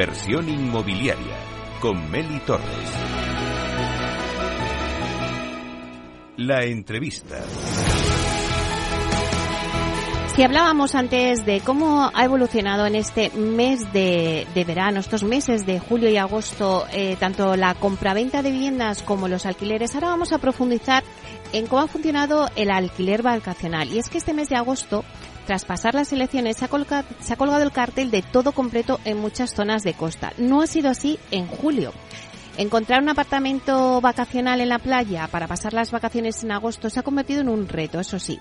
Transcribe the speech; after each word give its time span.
Inversión 0.00 0.48
inmobiliaria 0.48 1.36
con 1.78 2.10
Meli 2.10 2.38
Torres. 2.46 2.64
La 6.38 6.64
entrevista. 6.64 7.44
Si 10.34 10.42
hablábamos 10.42 10.94
antes 10.94 11.44
de 11.44 11.60
cómo 11.60 12.10
ha 12.14 12.24
evolucionado 12.24 12.86
en 12.86 12.94
este 12.94 13.28
mes 13.28 13.92
de, 13.92 14.46
verano, 14.66 15.00
estos 15.00 15.22
meses 15.22 15.66
de 15.66 15.78
julio 15.78 16.08
y 16.08 16.16
agosto, 16.16 16.86
eh, 16.94 17.16
tanto 17.20 17.54
la 17.56 17.74
compraventa 17.74 18.40
de 18.42 18.52
viviendas 18.52 19.02
como 19.02 19.28
los 19.28 19.44
alquileres, 19.44 19.94
ahora 19.94 20.08
vamos 20.08 20.32
a 20.32 20.38
profundizar 20.38 21.04
en 21.52 21.66
cómo 21.66 21.82
ha 21.82 21.88
funcionado 21.88 22.48
el 22.56 22.70
alquiler 22.70 23.20
vacacional. 23.20 23.92
Y 23.92 23.98
es 23.98 24.08
que 24.08 24.16
este 24.16 24.32
mes 24.32 24.48
de 24.48 24.56
agosto 24.56 25.04
tras 25.46 25.64
pasar 25.64 25.94
las 25.94 26.12
elecciones 26.12 26.56
se 26.56 26.64
ha, 26.64 26.68
colgado, 26.68 27.06
se 27.20 27.32
ha 27.32 27.36
colgado 27.36 27.62
el 27.62 27.72
cartel 27.72 28.10
de 28.10 28.22
todo 28.22 28.52
completo 28.52 29.00
en 29.04 29.18
muchas 29.18 29.54
zonas 29.54 29.82
de 29.82 29.94
costa. 29.94 30.32
No 30.38 30.62
ha 30.62 30.66
sido 30.66 30.90
así 30.90 31.18
en 31.30 31.46
julio. 31.46 31.92
Encontrar 32.60 33.02
un 33.02 33.08
apartamento 33.08 34.02
vacacional 34.02 34.60
en 34.60 34.68
la 34.68 34.78
playa 34.78 35.28
para 35.28 35.46
pasar 35.46 35.72
las 35.72 35.90
vacaciones 35.90 36.44
en 36.44 36.52
agosto 36.52 36.90
se 36.90 37.00
ha 37.00 37.02
convertido 37.02 37.40
en 37.40 37.48
un 37.48 37.66
reto, 37.66 37.98
eso 37.98 38.18
sí. 38.18 38.38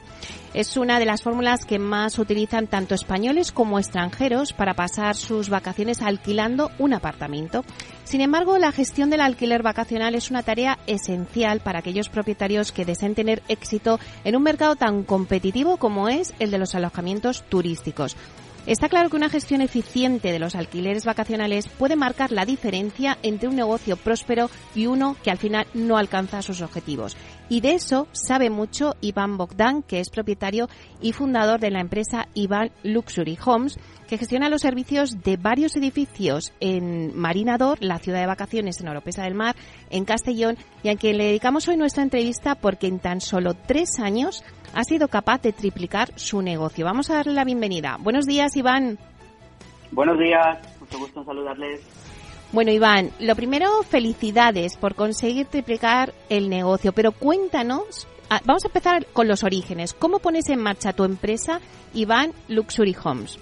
Es 0.54 0.76
una 0.76 1.00
de 1.00 1.06
las 1.06 1.22
fórmulas 1.22 1.64
que 1.64 1.80
más 1.80 2.20
utilizan 2.20 2.68
tanto 2.68 2.96
españoles 2.96 3.54
como 3.54 3.80
extranjeros 3.80 4.52
para 4.52 4.74
pasar 4.74 5.16
sus 5.16 5.48
vacaciones 5.48 6.02
alquilando 6.02 6.70
un 6.80 6.94
apartamento. 6.94 7.64
Sin 8.04 8.20
embargo, 8.20 8.58
la 8.58 8.74
gestión 8.74 9.10
del 9.10 9.22
alquiler 9.22 9.64
vacacional 9.64 10.14
es 10.16 10.30
una 10.30 10.44
tarea 10.44 10.80
esencial 10.86 11.62
para 11.62 11.80
aquellos 11.80 12.10
propietarios 12.10 12.74
que 12.74 12.84
deseen 12.84 13.16
tener 13.16 13.42
éxito 13.48 14.02
en 14.26 14.36
un 14.36 14.44
mercado 14.44 14.76
tan 14.76 15.04
competitivo 15.04 15.78
como 15.78 16.10
es 16.10 16.34
el 16.40 16.52
de 16.52 16.58
los 16.58 16.76
alojamientos 16.76 17.44
turísticos. 17.44 18.18
Está 18.66 18.90
claro 18.90 19.10
que 19.10 19.16
una 19.16 19.30
gestión 19.30 19.62
eficiente 19.62 20.32
de 20.32 20.40
los 20.40 20.56
alquileres 20.56 21.06
vacacionales 21.06 21.68
puede 21.68 21.96
marcar 21.96 22.32
la 22.32 22.46
diferencia 22.46 23.18
entre 23.24 23.48
un 23.48 23.56
negocio 23.56 23.98
próspero 23.98 24.50
y 24.76 24.86
uno 24.86 25.16
que 25.24 25.32
al 25.32 25.38
final 25.38 25.66
no 25.74 25.98
alcanza 25.98 26.42
sus 26.42 26.62
objetivos. 26.62 27.16
Y 27.50 27.62
de 27.62 27.74
eso 27.74 28.08
sabe 28.12 28.52
mucho 28.52 28.96
Iván 29.02 29.38
Bogdan, 29.38 29.82
que 29.82 30.00
es 30.00 30.12
propietario 30.12 30.70
y 31.02 31.14
fundador 31.14 31.60
de 31.60 31.72
la 31.72 31.82
empresa 31.82 32.28
Iván 32.36 32.72
Luxury 32.84 33.38
Homes, 33.44 33.80
que 34.08 34.20
gestiona 34.20 34.50
los 34.50 34.62
servicios 34.62 35.22
de 35.24 35.38
varios 35.38 35.76
edificios 35.76 36.54
en 36.60 37.18
Marinador, 37.18 37.80
la 37.82 37.98
ciudad 37.98 38.20
de 38.20 38.28
vacaciones 38.28 38.80
en 38.80 38.88
Oropesa 38.88 39.24
del 39.24 39.34
Mar, 39.34 39.56
en 39.90 40.06
Castellón, 40.06 40.58
y 40.84 40.90
a 40.90 40.96
quien 40.96 41.18
le 41.18 41.26
dedicamos 41.26 41.68
hoy 41.68 41.76
nuestra 41.76 42.04
entrevista 42.04 42.54
porque 42.54 42.88
en 42.88 43.00
tan 43.00 43.20
solo 43.20 43.56
tres 43.56 44.00
años 44.00 44.44
ha 44.76 44.84
sido 44.84 45.08
capaz 45.08 45.42
de 45.42 45.52
triplicar 45.52 46.10
su 46.16 46.44
negocio. 46.44 46.86
Vamos 46.86 47.10
a 47.10 47.16
darle 47.16 47.34
la 47.34 47.46
bienvenida. 47.46 47.98
Buenos 48.00 48.26
días, 48.28 48.56
Iván. 48.56 49.00
Buenos 49.92 50.20
días, 50.20 50.60
mucho 50.80 51.00
gusto 51.00 51.22
en 51.22 51.26
saludarles. 51.26 52.09
Bueno, 52.52 52.72
Iván, 52.72 53.12
lo 53.20 53.36
primero, 53.36 53.84
felicidades 53.84 54.76
por 54.76 54.96
conseguir 54.96 55.46
triplicar 55.46 56.14
el 56.30 56.50
negocio, 56.50 56.94
pero 56.94 57.12
cuéntanos, 57.12 58.08
ah, 58.32 58.40
vamos 58.44 58.66
a 58.66 58.70
empezar 58.70 59.06
con 59.14 59.28
los 59.28 59.44
orígenes. 59.44 59.94
¿Cómo 59.94 60.18
pones 60.18 60.50
en 60.50 60.60
marcha 60.60 60.94
tu 60.94 61.04
empresa, 61.04 61.60
Iván 61.94 62.32
Luxury 62.48 62.96
Homes? 63.04 63.38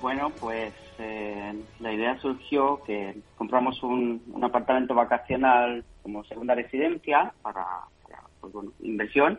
Bueno, 0.00 0.32
pues 0.40 0.74
eh, 0.98 1.54
la 1.78 1.92
idea 1.92 2.18
surgió 2.18 2.82
que 2.84 3.14
compramos 3.36 3.80
un, 3.84 4.20
apartamento 4.42 4.92
vacacional 4.92 5.84
como 6.02 6.24
segunda 6.24 6.56
residencia 6.56 7.32
para 7.40 7.64
pues 8.40 8.52
inversión 8.80 9.38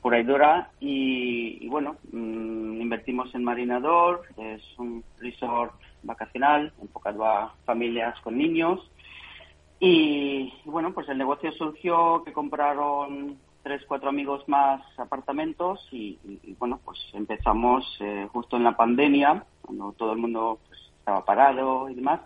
por 0.00 0.14
Aidora 0.14 0.70
y, 0.80 1.58
y 1.60 1.68
bueno, 1.68 1.96
mm, 2.10 2.80
invertimos 2.80 3.34
en 3.34 3.44
Marinador, 3.44 4.22
es 4.38 4.62
un 4.78 5.04
resort 5.20 5.74
vacacional 6.02 6.72
enfocado 6.80 7.24
a 7.24 7.54
familias 7.64 8.18
con 8.20 8.36
niños. 8.36 8.80
Y, 9.80 10.52
bueno, 10.64 10.92
pues 10.92 11.08
el 11.08 11.18
negocio 11.18 11.50
surgió 11.52 12.22
que 12.24 12.32
compraron 12.32 13.38
tres, 13.62 13.82
cuatro 13.86 14.08
amigos 14.10 14.46
más 14.48 14.80
apartamentos 14.98 15.86
y, 15.90 16.18
bueno, 16.58 16.80
pues 16.84 16.98
empezamos 17.12 17.84
eh, 18.00 18.28
justo 18.32 18.56
en 18.56 18.64
la 18.64 18.76
pandemia, 18.76 19.44
cuando 19.60 19.92
todo 19.92 20.12
el 20.12 20.18
mundo 20.18 20.60
pues, 20.68 20.80
estaba 20.98 21.24
parado 21.24 21.88
y 21.88 21.94
demás, 21.94 22.20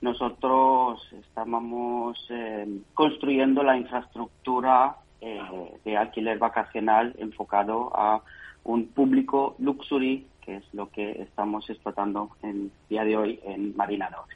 nosotros 0.00 1.06
estábamos 1.12 2.18
eh, 2.30 2.66
construyendo 2.94 3.62
la 3.62 3.76
infraestructura 3.76 4.96
eh, 5.20 5.40
de 5.84 5.96
alquiler 5.96 6.38
vacacional 6.38 7.14
enfocado 7.18 7.92
a 7.94 8.20
un 8.64 8.88
público 8.88 9.54
luxury, 9.58 10.26
que 10.44 10.56
es 10.56 10.64
lo 10.74 10.90
que 10.90 11.22
estamos 11.22 11.68
explotando 11.70 12.30
en 12.42 12.70
día 12.88 13.04
de 13.04 13.16
hoy 13.16 13.40
en 13.44 13.74
Marinador. 13.76 14.26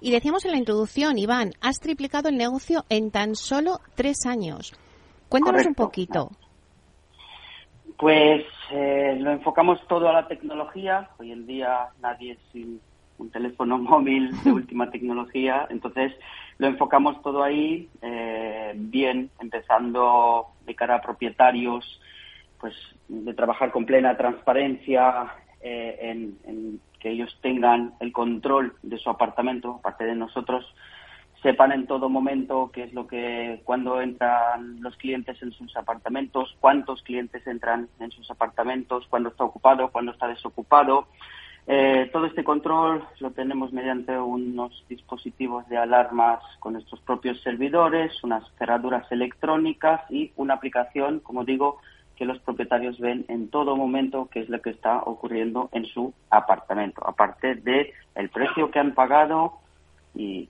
Y 0.00 0.12
decíamos 0.12 0.44
en 0.44 0.52
la 0.52 0.58
introducción, 0.58 1.18
Iván, 1.18 1.52
has 1.60 1.80
triplicado 1.80 2.28
el 2.28 2.36
negocio 2.36 2.84
en 2.88 3.10
tan 3.10 3.34
solo 3.34 3.80
tres 3.94 4.26
años. 4.26 4.72
Cuéntanos 5.28 5.66
un 5.66 5.74
poquito. 5.74 6.30
Pues 7.96 8.44
eh, 8.70 9.16
lo 9.18 9.32
enfocamos 9.32 9.80
todo 9.88 10.08
a 10.08 10.12
la 10.12 10.28
tecnología. 10.28 11.10
Hoy 11.18 11.32
en 11.32 11.46
día 11.46 11.88
nadie 12.00 12.38
sin 12.52 12.80
un 13.18 13.30
teléfono 13.30 13.78
móvil 13.90 14.30
de 14.42 14.52
última 14.52 14.90
tecnología. 14.90 15.66
Entonces 15.70 16.12
lo 16.58 16.66
enfocamos 16.68 17.20
todo 17.22 17.42
ahí, 17.42 17.88
eh, 18.02 18.72
bien, 18.76 19.30
empezando 19.40 20.46
de 20.66 20.74
cara 20.74 20.96
a 20.96 21.02
propietarios, 21.02 22.00
pues 22.64 22.74
de 23.08 23.34
trabajar 23.34 23.70
con 23.70 23.84
plena 23.84 24.16
transparencia 24.16 25.34
eh, 25.60 25.98
en, 26.00 26.80
que 26.98 27.10
ellos 27.10 27.38
tengan 27.42 27.92
el 28.00 28.10
control 28.10 28.72
de 28.82 28.96
su 28.96 29.10
apartamento, 29.10 29.74
aparte 29.80 30.04
de 30.04 30.14
nosotros, 30.14 30.64
sepan 31.42 31.72
en 31.72 31.86
todo 31.86 32.08
momento 32.08 32.70
qué 32.72 32.84
es 32.84 32.94
lo 32.94 33.06
que, 33.06 33.60
cuando 33.64 34.00
entran 34.00 34.80
los 34.80 34.96
clientes 34.96 35.36
en 35.42 35.52
sus 35.52 35.76
apartamentos, 35.76 36.56
cuántos 36.58 37.02
clientes 37.02 37.46
entran 37.46 37.90
en 38.00 38.10
sus 38.12 38.30
apartamentos, 38.30 39.06
cuándo 39.10 39.28
está 39.28 39.44
ocupado, 39.44 39.90
cuándo 39.90 40.12
está 40.12 40.26
desocupado, 40.26 41.08
eh, 41.66 42.08
todo 42.14 42.24
este 42.24 42.44
control 42.44 43.04
lo 43.20 43.30
tenemos 43.32 43.74
mediante 43.74 44.18
unos 44.18 44.86
dispositivos 44.88 45.68
de 45.68 45.76
alarmas 45.76 46.40
con 46.60 46.72
nuestros 46.72 47.00
propios 47.02 47.42
servidores, 47.42 48.24
unas 48.24 48.42
cerraduras 48.58 49.04
electrónicas 49.12 50.00
y 50.10 50.32
una 50.36 50.54
aplicación, 50.54 51.20
como 51.20 51.44
digo, 51.44 51.78
que 52.16 52.24
los 52.24 52.38
propietarios 52.40 52.98
ven 52.98 53.24
en 53.28 53.48
todo 53.48 53.76
momento 53.76 54.28
qué 54.30 54.40
es 54.40 54.48
lo 54.48 54.60
que 54.60 54.70
está 54.70 55.02
ocurriendo 55.02 55.68
en 55.72 55.84
su 55.86 56.12
apartamento, 56.30 57.02
aparte 57.06 57.56
de 57.56 57.92
el 58.14 58.28
precio 58.30 58.70
que 58.70 58.78
han 58.78 58.94
pagado 58.94 59.54
y, 60.14 60.48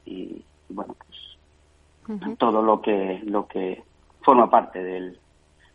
bueno, 0.68 0.94
pues 0.98 2.38
todo 2.38 2.62
lo 2.62 2.82
que 2.82 3.22
lo 3.24 3.46
que 3.48 3.82
forma 4.20 4.50
parte 4.50 4.82
del, 4.82 5.18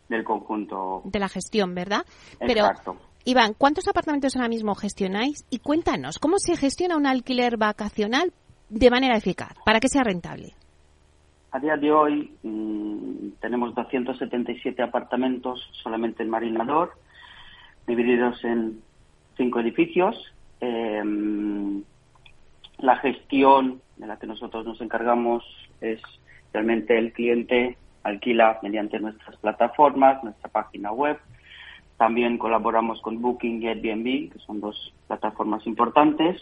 del 0.08 0.24
conjunto 0.24 1.02
de 1.06 1.20
la 1.20 1.28
gestión, 1.28 1.74
¿verdad? 1.74 2.06
Exacto. 2.40 2.98
Iván, 3.26 3.54
¿cuántos 3.58 3.88
apartamentos 3.88 4.36
ahora 4.36 4.48
mismo 4.48 4.76
gestionáis? 4.76 5.46
Y 5.50 5.60
cuéntanos, 5.60 6.20
¿cómo 6.20 6.38
se 6.38 6.56
gestiona 6.56 6.98
un 6.98 7.06
alquiler 7.06 7.58
vacacional 7.58 8.32
de 8.70 8.90
manera 8.90 9.18
eficaz 9.18 9.54
para 9.66 9.80
que 9.80 9.90
sea 9.90 10.04
rentable? 10.04 10.54
A 11.52 11.60
día 11.60 11.78
de 11.78 11.92
hoy 11.92 12.32
mm, 12.44 13.30
tenemos 13.40 13.74
277 13.74 14.84
apartamentos 14.84 15.68
solamente 15.82 16.22
en 16.22 16.30
Marinador, 16.30 16.94
divididos 17.88 18.44
en 18.44 18.82
cinco 19.36 19.60
edificios. 19.60 20.16
Em, 20.60 21.82
la 22.78 22.98
gestión 22.98 23.82
de 23.98 24.06
la 24.06 24.18
que 24.18 24.28
nosotros 24.28 24.64
nos 24.66 24.80
encargamos 24.80 25.44
es 25.82 26.00
realmente 26.54 26.98
el 26.98 27.14
cliente 27.14 27.78
alquila 28.04 28.60
mediante 28.62 29.00
nuestras 29.00 29.36
plataformas, 29.38 30.24
nuestra 30.24 30.50
página 30.50 30.92
web, 30.92 31.18
también 31.98 32.38
colaboramos 32.38 33.02
con 33.02 33.22
Booking 33.22 33.64
y 33.64 33.68
Airbnb, 33.68 34.32
que 34.32 34.40
son 34.46 34.62
dos 34.62 34.94
plataformas 35.08 35.66
importantes. 35.66 36.40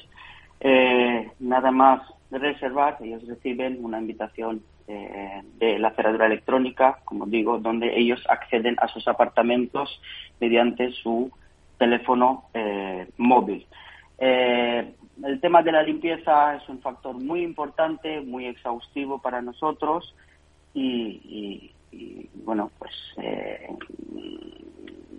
Eh, 0.60 1.32
nada 1.40 1.72
más 1.72 2.02
reservar, 2.30 2.98
ellos 3.02 3.26
reciben 3.26 3.84
una 3.84 4.00
invitación 4.00 4.62
eh, 4.88 5.42
de 5.60 5.80
la 5.80 5.92
cerradura 5.92 6.28
electrónica, 6.28 7.00
como 7.06 7.26
digo, 7.26 7.60
donde 7.60 7.98
ellos 7.98 8.24
acceden 8.30 8.76
a 8.80 8.88
sus 8.88 9.08
apartamentos 9.08 10.02
mediante 10.40 10.92
su 10.92 11.32
teléfono 11.78 12.46
eh, 12.54 13.08
móvil. 13.18 13.66
el 14.20 15.40
tema 15.42 15.62
de 15.62 15.72
la 15.72 15.84
limpieza 15.84 16.56
es 16.56 16.68
un 16.70 16.80
factor 16.82 17.16
muy 17.16 17.44
importante, 17.44 18.22
muy 18.22 18.46
exhaustivo 18.48 19.20
para 19.22 19.42
nosotros 19.42 20.16
y, 20.74 21.72
y 21.92 22.30
bueno, 22.44 22.72
pues 22.80 22.94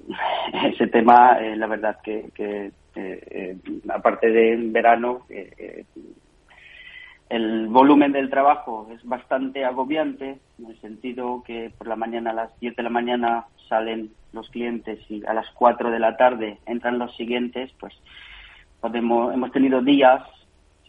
ese 0.72 0.86
tema, 0.88 1.38
eh, 1.40 1.56
la 1.56 1.66
verdad 1.66 1.98
que, 2.02 2.30
que 2.34 2.72
eh, 2.94 3.22
eh, 3.30 3.56
aparte 3.88 4.28
del 4.30 4.70
verano, 4.70 5.26
el 7.30 7.68
volumen 7.68 8.12
del 8.12 8.30
trabajo 8.30 8.88
es 8.92 9.04
bastante 9.04 9.64
agobiante, 9.64 10.38
en 10.58 10.66
el 10.66 10.80
sentido 10.80 11.42
que 11.44 11.70
por 11.76 11.86
la 11.86 11.96
mañana 11.96 12.30
a 12.30 12.34
las 12.34 12.60
10 12.60 12.76
de 12.76 12.82
la 12.82 12.90
mañana 12.90 13.46
salen 13.68 14.10
los 14.32 14.48
clientes 14.50 14.98
y 15.10 15.24
a 15.26 15.34
las 15.34 15.48
4 15.50 15.90
de 15.90 15.98
la 15.98 16.16
tarde 16.16 16.58
entran 16.66 16.98
los 16.98 17.14
siguientes, 17.16 17.70
pues 17.78 17.94
podemos, 18.80 19.34
hemos 19.34 19.52
tenido 19.52 19.82
días, 19.82 20.22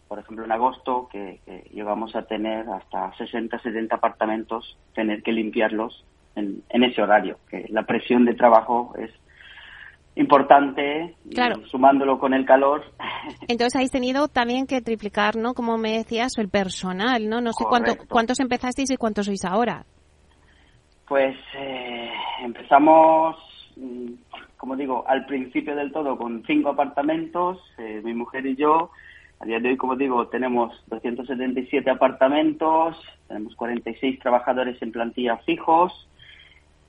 por 0.08 0.18
ejemplo 0.18 0.44
en 0.44 0.52
agosto, 0.52 1.08
que, 1.12 1.40
llegamos 1.72 2.16
a 2.16 2.22
tener 2.22 2.68
hasta 2.68 3.12
60, 3.16 3.58
70 3.58 3.96
apartamentos, 3.96 4.78
tener 4.94 5.22
que 5.22 5.32
limpiarlos 5.32 6.04
en, 6.36 6.62
en 6.70 6.84
ese 6.84 7.02
horario, 7.02 7.38
que 7.50 7.66
la 7.68 7.82
presión 7.82 8.24
de 8.24 8.34
trabajo 8.34 8.94
es 8.98 9.10
importante, 10.16 11.16
claro. 11.32 11.66
sumándolo 11.66 12.18
con 12.18 12.34
el 12.34 12.44
calor. 12.44 12.82
Entonces 13.48 13.76
habéis 13.76 13.90
tenido 13.90 14.28
también 14.28 14.66
que 14.66 14.80
triplicar, 14.80 15.36
¿no? 15.36 15.54
Como 15.54 15.78
me 15.78 15.92
decías, 15.92 16.32
el 16.38 16.48
personal, 16.48 17.28
¿no? 17.28 17.40
No 17.40 17.52
sé 17.52 17.64
cuánto, 17.68 17.92
cuántos 18.08 18.40
empezasteis 18.40 18.90
y 18.90 18.96
cuántos 18.96 19.26
sois 19.26 19.44
ahora. 19.44 19.84
Pues 21.08 21.36
eh, 21.58 22.10
empezamos, 22.42 23.36
mm, 23.76 24.12
como 24.56 24.76
digo, 24.76 25.04
al 25.06 25.26
principio 25.26 25.74
del 25.74 25.92
todo 25.92 26.16
con 26.16 26.44
cinco 26.46 26.70
apartamentos, 26.70 27.58
eh, 27.78 28.00
mi 28.04 28.14
mujer 28.14 28.46
y 28.46 28.56
yo. 28.56 28.90
A 29.40 29.46
día 29.46 29.58
de 29.58 29.70
hoy, 29.70 29.76
como 29.78 29.96
digo, 29.96 30.28
tenemos 30.28 30.72
277 30.88 31.88
apartamentos, 31.88 32.96
tenemos 33.26 33.56
46 33.56 34.18
trabajadores 34.18 34.80
en 34.82 34.92
plantilla 34.92 35.38
fijos, 35.38 36.09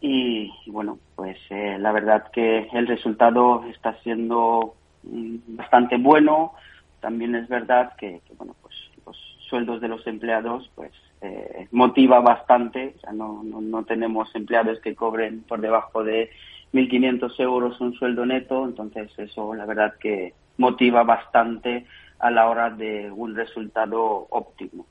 y, 0.02 0.52
bueno, 0.66 0.98
pues 1.16 1.38
eh, 1.52 1.78
la 1.80 1.92
verdad 1.92 2.32
que 2.32 2.68
el 2.74 2.88
resultado 2.88 3.64
está 3.66 3.94
siendo 4.02 4.74
mm, 5.04 5.36
bastante 5.56 5.98
bueno. 5.98 6.54
También 7.00 7.36
es 7.36 7.48
verdad 7.48 7.94
que, 7.98 8.20
bueno, 8.36 8.56
pues 8.64 8.76
los 9.06 9.16
sueldos 9.48 9.80
de 9.80 9.88
los 9.88 10.06
empleados 10.08 10.72
pues 10.74 10.92
eh, 11.22 11.68
motiva 11.72 12.20
bastante. 12.20 12.96
O 12.98 13.00
sea, 13.00 13.14
no, 13.14 13.44
no, 13.44 13.84
tenemos 13.84 14.34
empleados 14.34 14.80
que 14.80 14.96
cobren 14.96 15.44
por 15.44 15.62
debajo 15.62 16.04
de 16.04 16.32
1.500 16.74 17.40
euros 17.40 17.80
un 17.80 17.94
sueldo 17.94 18.26
neto, 18.26 18.66
entonces 18.66 19.12
eso 19.20 19.54
la 19.54 19.66
verdad 19.66 19.94
que 20.00 20.34
motiva 20.58 21.04
bastante 21.04 21.86
a 22.22 22.30
la 22.30 22.48
hora 22.48 22.70
de 22.70 23.12
un 23.12 23.36
resultado 23.36 24.28
óptimo. 24.30 24.86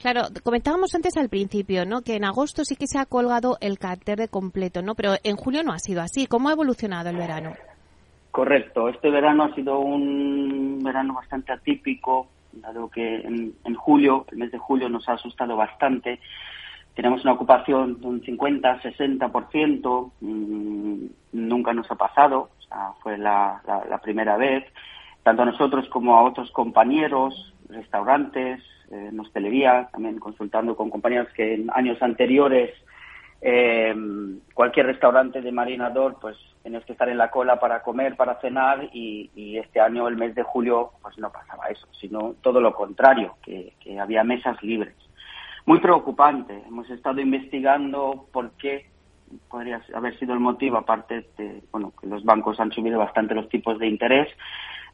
Claro, 0.00 0.22
comentábamos 0.42 0.92
antes 0.94 1.16
al 1.16 1.28
principio, 1.28 1.86
¿no? 1.86 2.02
Que 2.02 2.16
en 2.16 2.24
agosto 2.24 2.64
sí 2.64 2.74
que 2.74 2.88
se 2.88 2.98
ha 2.98 3.06
colgado 3.06 3.56
el 3.60 3.78
cartel 3.78 4.16
de 4.16 4.28
completo, 4.28 4.82
¿no? 4.82 4.96
Pero 4.96 5.14
en 5.22 5.36
julio 5.36 5.62
no 5.62 5.72
ha 5.72 5.78
sido 5.78 6.02
así. 6.02 6.26
¿Cómo 6.26 6.48
ha 6.48 6.52
evolucionado 6.52 7.10
el 7.10 7.16
verano? 7.16 7.52
Correcto. 8.32 8.88
Este 8.88 9.08
verano 9.10 9.44
ha 9.44 9.54
sido 9.54 9.78
un 9.78 10.80
verano 10.82 11.14
bastante 11.14 11.52
atípico, 11.52 12.26
dado 12.52 12.90
que 12.90 13.20
en, 13.20 13.54
en 13.64 13.74
julio, 13.74 14.26
el 14.32 14.38
mes 14.38 14.50
de 14.50 14.58
julio, 14.58 14.88
nos 14.88 15.08
ha 15.08 15.12
asustado 15.12 15.56
bastante. 15.56 16.18
Tenemos 16.94 17.22
una 17.22 17.34
ocupación 17.34 18.00
de 18.00 18.06
un 18.08 18.20
50, 18.20 18.82
60%. 18.82 20.10
Mmm, 20.20 21.06
nunca 21.32 21.72
nos 21.72 21.88
ha 21.92 21.94
pasado. 21.94 22.50
O 22.58 22.62
sea, 22.62 22.92
fue 23.00 23.16
la, 23.16 23.62
la 23.88 23.98
primera 23.98 24.36
vez 24.36 24.64
tanto 25.28 25.42
a 25.42 25.44
nosotros 25.44 25.86
como 25.90 26.16
a 26.16 26.22
otros 26.22 26.50
compañeros, 26.52 27.52
restaurantes, 27.68 28.62
eh, 28.90 29.10
en 29.12 29.88
también 29.92 30.18
consultando 30.18 30.74
con 30.74 30.88
compañeros 30.88 31.28
que 31.36 31.52
en 31.52 31.70
años 31.74 32.00
anteriores 32.00 32.70
eh, 33.42 33.94
cualquier 34.54 34.86
restaurante 34.86 35.42
de 35.42 35.52
marinador 35.52 36.16
pues 36.18 36.38
tenías 36.62 36.82
que 36.86 36.92
estar 36.92 37.10
en 37.10 37.18
la 37.18 37.30
cola 37.30 37.60
para 37.60 37.82
comer, 37.82 38.16
para 38.16 38.40
cenar 38.40 38.88
y, 38.90 39.58
este 39.58 39.80
año, 39.80 40.08
el 40.08 40.16
mes 40.16 40.34
de 40.34 40.44
julio, 40.44 40.92
pues 41.02 41.18
no 41.18 41.30
pasaba 41.30 41.66
eso, 41.66 41.86
sino 42.00 42.34
todo 42.40 42.62
lo 42.62 42.72
contrario, 42.74 43.36
que, 43.42 43.74
había 44.00 44.24
mesas 44.24 44.62
libres. 44.62 44.94
Muy 45.66 45.78
preocupante. 45.80 46.62
Hemos 46.66 46.88
estado 46.88 47.20
investigando 47.20 48.28
por 48.32 48.52
qué 48.52 48.88
podría 49.48 49.80
haber 49.94 50.18
sido 50.18 50.34
el 50.34 50.40
motivo, 50.40 50.78
aparte 50.78 51.26
de 51.36 51.62
bueno, 51.70 51.92
que 52.00 52.06
los 52.06 52.24
bancos 52.24 52.60
han 52.60 52.72
subido 52.72 52.98
bastante 52.98 53.34
los 53.34 53.48
tipos 53.48 53.78
de 53.78 53.86
interés, 53.86 54.28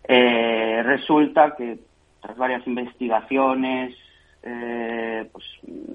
eh, 0.07 0.83
resulta 0.85 1.55
que 1.57 1.79
tras 2.21 2.37
varias 2.37 2.67
investigaciones, 2.67 3.95
eh, 4.43 5.29
pues 5.33 5.45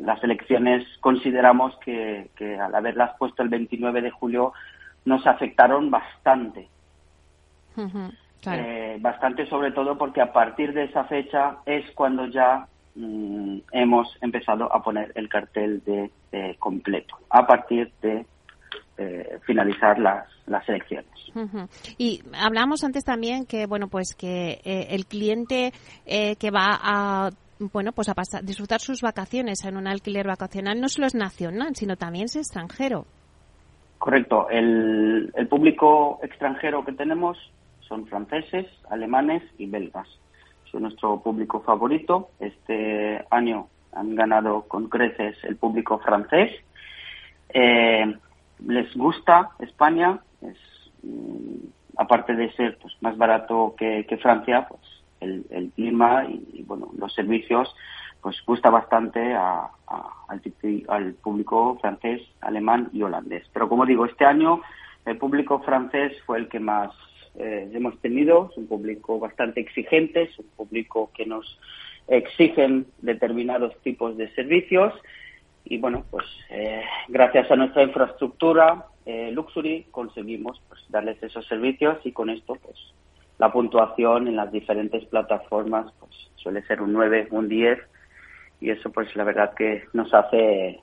las 0.02 0.24
elecciones 0.24 0.86
consideramos 1.00 1.76
que, 1.78 2.30
al 2.60 2.74
haberlas 2.74 3.16
puesto 3.18 3.44
el 3.44 3.50
29 3.50 4.02
de 4.02 4.12
julio 4.12 4.54
nos 5.06 5.26
afectaron 5.28 5.92
bastante. 5.92 6.68
Eh, 8.46 8.98
bastante 9.00 9.46
sobre 9.48 9.72
todo 9.72 9.98
porque 9.98 10.22
a 10.22 10.34
partir 10.34 10.74
de 10.74 10.86
esa 10.86 11.04
fecha 11.06 11.58
es 11.66 11.90
cuando 11.92 12.26
ya 12.28 12.68
mm, 12.96 13.60
hemos 13.72 14.08
empezado 14.22 14.74
a 14.74 14.82
poner 14.82 15.12
el 15.16 15.30
cartel 15.30 15.82
de 15.86 16.12
completo. 16.60 17.18
A 17.30 17.46
partir 17.46 17.92
de 18.02 18.26
eh, 19.02 19.40
finalizar 19.46 19.98
las, 19.98 20.28
las 20.46 20.68
elecciones. 20.68 21.08
Y 21.98 22.22
hablamos 22.34 22.84
antes 22.84 23.06
también 23.06 23.46
que 23.46 23.66
bueno 23.66 23.88
pues 23.88 24.14
que 24.14 24.60
eh, 24.66 24.88
el 24.90 25.06
cliente 25.06 25.72
eh, 26.06 26.36
que 26.36 26.52
va 26.52 26.78
a 26.82 27.30
bueno 27.60 27.94
pues 27.94 28.10
a 28.10 28.14
pasar, 28.14 28.44
disfrutar 28.44 28.82
sus 28.82 29.02
vacaciones 29.02 29.64
en 29.64 29.78
un 29.78 29.88
alquiler 29.88 30.28
vacacional 30.28 30.82
no 30.82 30.90
solo 30.90 31.08
es 31.08 31.16
nacional 31.16 31.78
sino 31.78 31.96
también 31.96 32.26
es 32.26 32.36
extranjero. 32.36 33.06
Correcto. 34.00 34.50
El, 34.50 35.32
el 35.34 35.48
público 35.48 36.20
extranjero 36.22 36.84
que 36.84 36.92
tenemos 36.92 37.38
son 37.88 38.06
franceses, 38.06 38.68
alemanes 38.90 39.44
y 39.58 39.66
belgas. 39.68 40.10
Son 40.72 40.84
nuestro 40.84 41.20
público 41.22 41.62
favorito. 41.62 42.30
Este 42.40 43.26
año 43.30 43.68
han 43.94 44.16
ganado 44.16 44.64
con 44.64 44.88
creces 44.88 45.38
el 45.44 45.56
público 45.56 46.00
francés. 46.00 46.52
Eh, 47.50 48.16
les 48.66 48.96
gusta 48.96 49.52
España, 49.60 50.20
es, 50.42 50.58
mm, 51.04 51.68
aparte 51.98 52.36
de 52.36 52.52
ser 52.54 52.78
pues, 52.80 52.94
más 53.02 53.18
barato 53.18 53.76
que, 53.78 54.20
Francia, 54.22 54.68
pues 54.70 54.82
el, 55.22 55.46
el 55.50 55.72
clima 55.72 56.26
y, 56.26 56.64
bueno 56.64 56.90
los 56.98 57.14
servicios 57.14 57.74
pues 58.22 58.38
gusta 58.46 58.70
bastante 58.70 59.34
a, 59.34 59.70
al, 60.88 61.14
público 61.14 61.78
francés, 61.80 62.22
alemán 62.42 62.90
y 62.92 63.02
holandés. 63.02 63.46
Pero 63.54 63.70
como 63.70 63.86
digo, 63.86 64.06
este 64.06 64.26
año 64.26 64.62
el 65.06 65.18
público 65.18 65.60
francés 65.60 66.14
fue 66.26 66.40
el 66.40 66.50
que 66.50 66.60
más 66.60 66.92
eh, 67.38 67.70
hemos 67.74 68.00
tenido, 68.00 68.50
es 68.52 68.58
un 68.58 68.68
público 68.68 69.20
bastante 69.20 69.62
exigente, 69.62 70.24
es 70.24 70.40
un 70.40 70.48
público 70.56 71.12
que 71.16 71.26
nos 71.26 71.60
exigen 72.08 72.88
determinados 73.00 73.76
tipos 73.82 74.18
de 74.18 74.30
servicios. 74.34 74.94
Y 75.66 75.78
bueno, 75.78 76.06
pues 76.10 76.26
eh, 76.50 76.82
gracias 77.08 77.52
a 77.52 77.56
nuestra 77.56 77.84
infraestructura 77.84 78.86
eh, 79.10 79.32
Luxury 79.32 79.88
conseguimos 79.90 80.62
pues, 80.68 80.82
darles 80.90 81.22
esos 81.24 81.44
servicios 81.48 81.98
y 82.04 82.12
con 82.12 82.30
esto 82.30 82.56
pues 82.62 82.78
la 83.40 83.52
puntuación 83.52 84.28
en 84.28 84.36
las 84.36 84.52
diferentes 84.52 85.04
plataformas 85.06 85.92
pues 86.00 86.12
suele 86.36 86.62
ser 86.68 86.80
un 86.80 86.94
9, 86.94 87.30
un 87.32 87.50
10 87.50 87.80
y 88.62 88.70
eso 88.70 88.92
pues 88.92 89.16
la 89.16 89.24
verdad 89.24 89.56
que 89.56 89.86
nos 89.94 90.14
hace 90.14 90.80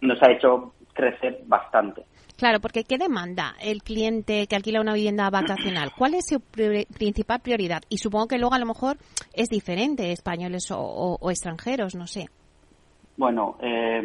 nos 0.00 0.22
ha 0.22 0.32
hecho 0.32 0.72
crecer 0.96 1.42
bastante. 1.46 2.02
Claro, 2.36 2.60
porque 2.60 2.84
¿qué 2.84 2.98
demanda 2.98 3.54
el 3.62 3.82
cliente 3.82 4.46
que 4.46 4.56
alquila 4.56 4.80
una 4.80 4.94
vivienda 4.94 5.30
vacacional? 5.30 5.92
¿Cuál 5.96 6.14
es 6.14 6.26
su 6.28 6.40
principal 6.40 7.40
prioridad? 7.40 7.82
Y 7.88 7.98
supongo 7.98 8.26
que 8.26 8.38
luego 8.38 8.54
a 8.54 8.58
lo 8.58 8.66
mejor 8.66 8.96
es 9.32 9.48
diferente, 9.48 10.10
españoles 10.12 10.70
o 10.70 11.30
extranjeros, 11.30 11.94
no 11.94 12.06
sé. 12.06 12.26
Bueno, 13.16 13.56
eh, 13.60 14.02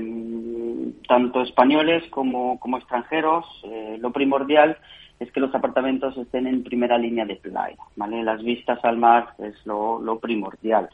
tanto 1.07 1.41
españoles 1.41 2.03
como, 2.09 2.57
como 2.59 2.77
extranjeros, 2.77 3.45
eh, 3.63 3.97
lo 3.99 4.11
primordial 4.11 4.77
es 5.19 5.31
que 5.31 5.41
los 5.41 5.53
apartamentos 5.53 6.17
estén 6.17 6.47
en 6.47 6.63
primera 6.63 6.97
línea 6.97 7.25
de 7.25 7.35
playa, 7.35 7.77
¿vale? 7.95 8.23
Las 8.23 8.41
vistas 8.41 8.79
al 8.83 8.97
mar 8.97 9.33
es 9.37 9.53
lo, 9.65 9.99
lo 10.01 10.17
primordial. 10.19 10.89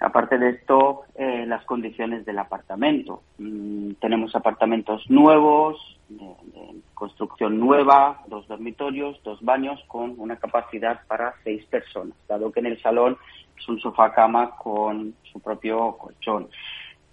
Aparte 0.00 0.38
de 0.38 0.50
esto, 0.50 1.02
eh, 1.14 1.44
las 1.46 1.64
condiciones 1.64 2.24
del 2.26 2.38
apartamento. 2.38 3.22
Mm, 3.38 3.92
tenemos 4.00 4.34
apartamentos 4.34 5.08
nuevos, 5.08 5.78
de, 6.08 6.34
construcción 6.92 7.58
nueva, 7.58 8.22
dos 8.26 8.46
dormitorios, 8.48 9.20
dos 9.22 9.40
baños 9.42 9.80
con 9.88 10.14
una 10.18 10.36
capacidad 10.36 11.00
para 11.06 11.34
seis 11.42 11.64
personas, 11.66 12.16
dado 12.28 12.52
que 12.52 12.60
en 12.60 12.66
el 12.66 12.80
salón 12.82 13.16
es 13.58 13.68
un 13.68 13.80
sofá 13.80 14.12
cama 14.12 14.56
con 14.56 15.14
su 15.32 15.40
propio 15.40 15.96
colchón. 15.96 16.48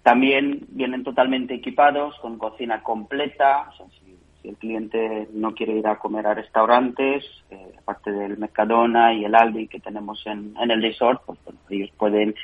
También 0.02 0.66
vienen 0.68 1.04
totalmente 1.04 1.54
equipados 1.54 2.18
con 2.20 2.38
cocina 2.38 2.82
completa. 2.82 3.70
si, 4.00 4.12
el 4.44 4.56
cliente 4.56 5.28
no 5.32 5.54
quiere 5.54 5.74
ir 5.74 5.86
a 5.86 6.00
comer 6.00 6.26
a 6.26 6.34
restaurantes, 6.34 7.24
eh, 7.50 7.74
aparte 7.78 8.10
del 8.10 8.38
Mercadona 8.38 9.14
y 9.14 9.24
el 9.24 9.36
Aldi 9.36 9.68
que 9.68 9.78
tenemos 9.78 10.20
en, 10.26 10.56
el 10.58 10.82
resort, 10.82 11.22
pues 11.24 11.38
ellos 11.70 11.90
pueden 11.96 12.34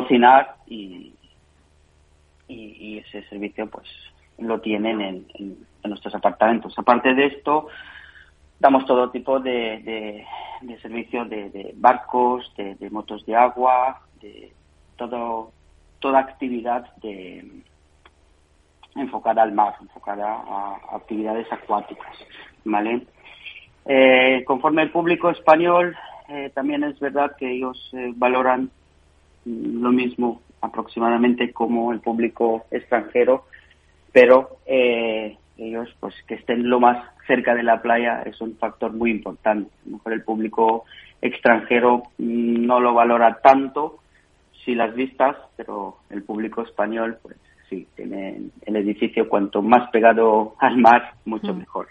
cocinar 0.00 0.56
y, 0.66 1.12
y, 2.48 2.98
ese 2.98 3.22
servicio 3.28 3.66
pues 3.68 3.86
lo 4.38 4.60
tienen 4.60 5.00
en, 5.34 5.66
nuestros 5.84 6.14
apartamentos. 6.14 6.74
Aparte 6.76 7.14
de 7.14 7.26
esto, 7.26 7.68
damos 8.58 8.84
todo 8.86 9.10
tipo 9.10 9.38
de, 9.38 10.24
de, 10.62 10.78
servicios 10.80 11.28
de, 11.30 11.72
barcos, 11.76 12.52
de, 12.56 12.74
de, 12.74 12.90
motos 12.90 13.24
de 13.24 13.36
agua, 13.36 14.02
de 14.20 14.52
todo 14.96 15.52
toda 16.00 16.18
actividad 16.18 16.84
de, 16.96 17.62
enfocada 18.96 19.42
al 19.42 19.52
mar, 19.52 19.74
enfocada 19.80 20.26
a, 20.26 20.78
actividades 20.96 21.50
acuáticas, 21.52 22.16
¿vale? 22.64 23.06
Eh, 23.86 24.42
conforme 24.44 24.82
el 24.82 24.90
público 24.90 25.30
español 25.30 25.96
eh, 26.28 26.50
también 26.54 26.82
es 26.82 26.98
verdad 26.98 27.36
que 27.36 27.52
ellos 27.52 27.90
eh, 27.92 28.12
valoran 28.16 28.70
lo 29.46 29.90
mismo 29.92 30.42
aproximadamente 30.60 31.52
como 31.52 31.92
el 31.92 32.00
público 32.00 32.66
extranjero, 32.70 33.44
pero 34.12 34.58
eh, 34.66 35.36
ellos 35.56 35.94
pues 36.00 36.14
que 36.26 36.34
estén 36.34 36.68
lo 36.68 36.80
más 36.80 37.04
cerca 37.26 37.54
de 37.54 37.62
la 37.62 37.80
playa 37.80 38.22
es 38.22 38.40
un 38.40 38.56
factor 38.56 38.92
muy 38.92 39.10
importante. 39.10 39.70
A 39.70 39.88
lo 39.88 39.96
mejor 39.96 40.12
el 40.12 40.22
público 40.22 40.84
extranjero 41.22 42.02
no 42.18 42.80
lo 42.80 42.94
valora 42.94 43.40
tanto, 43.42 44.00
si 44.64 44.74
las 44.74 44.94
vistas, 44.94 45.36
pero 45.56 45.98
el 46.10 46.22
público 46.22 46.62
español 46.62 47.18
pues 47.22 47.36
sí, 47.68 47.86
tiene 47.94 48.40
el 48.64 48.76
edificio 48.76 49.28
cuanto 49.28 49.62
más 49.62 49.90
pegado 49.90 50.54
al 50.58 50.76
mar, 50.76 51.14
mucho 51.24 51.54
mm. 51.54 51.58
mejor. 51.58 51.88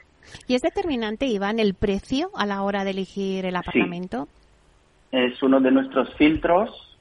¿Y 0.47 0.55
es 0.55 0.61
determinante, 0.61 1.27
Iván, 1.27 1.59
el 1.59 1.73
precio 1.73 2.31
a 2.35 2.45
la 2.45 2.63
hora 2.63 2.83
de 2.83 2.91
elegir 2.91 3.45
el 3.45 3.55
apartamento? 3.55 4.27
Es 5.11 5.41
uno 5.43 5.59
de 5.59 5.71
nuestros 5.71 6.13
filtros, 6.15 6.94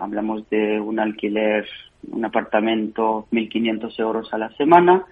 Hablamos 0.00 0.48
de 0.50 0.80
un 0.80 0.98
alquiler, 0.98 1.66
un 2.10 2.24
apartamento, 2.24 3.26
1.500 3.32 4.00
euros 4.00 4.32
a 4.32 4.38
la 4.38 4.50
semana. 4.56 5.04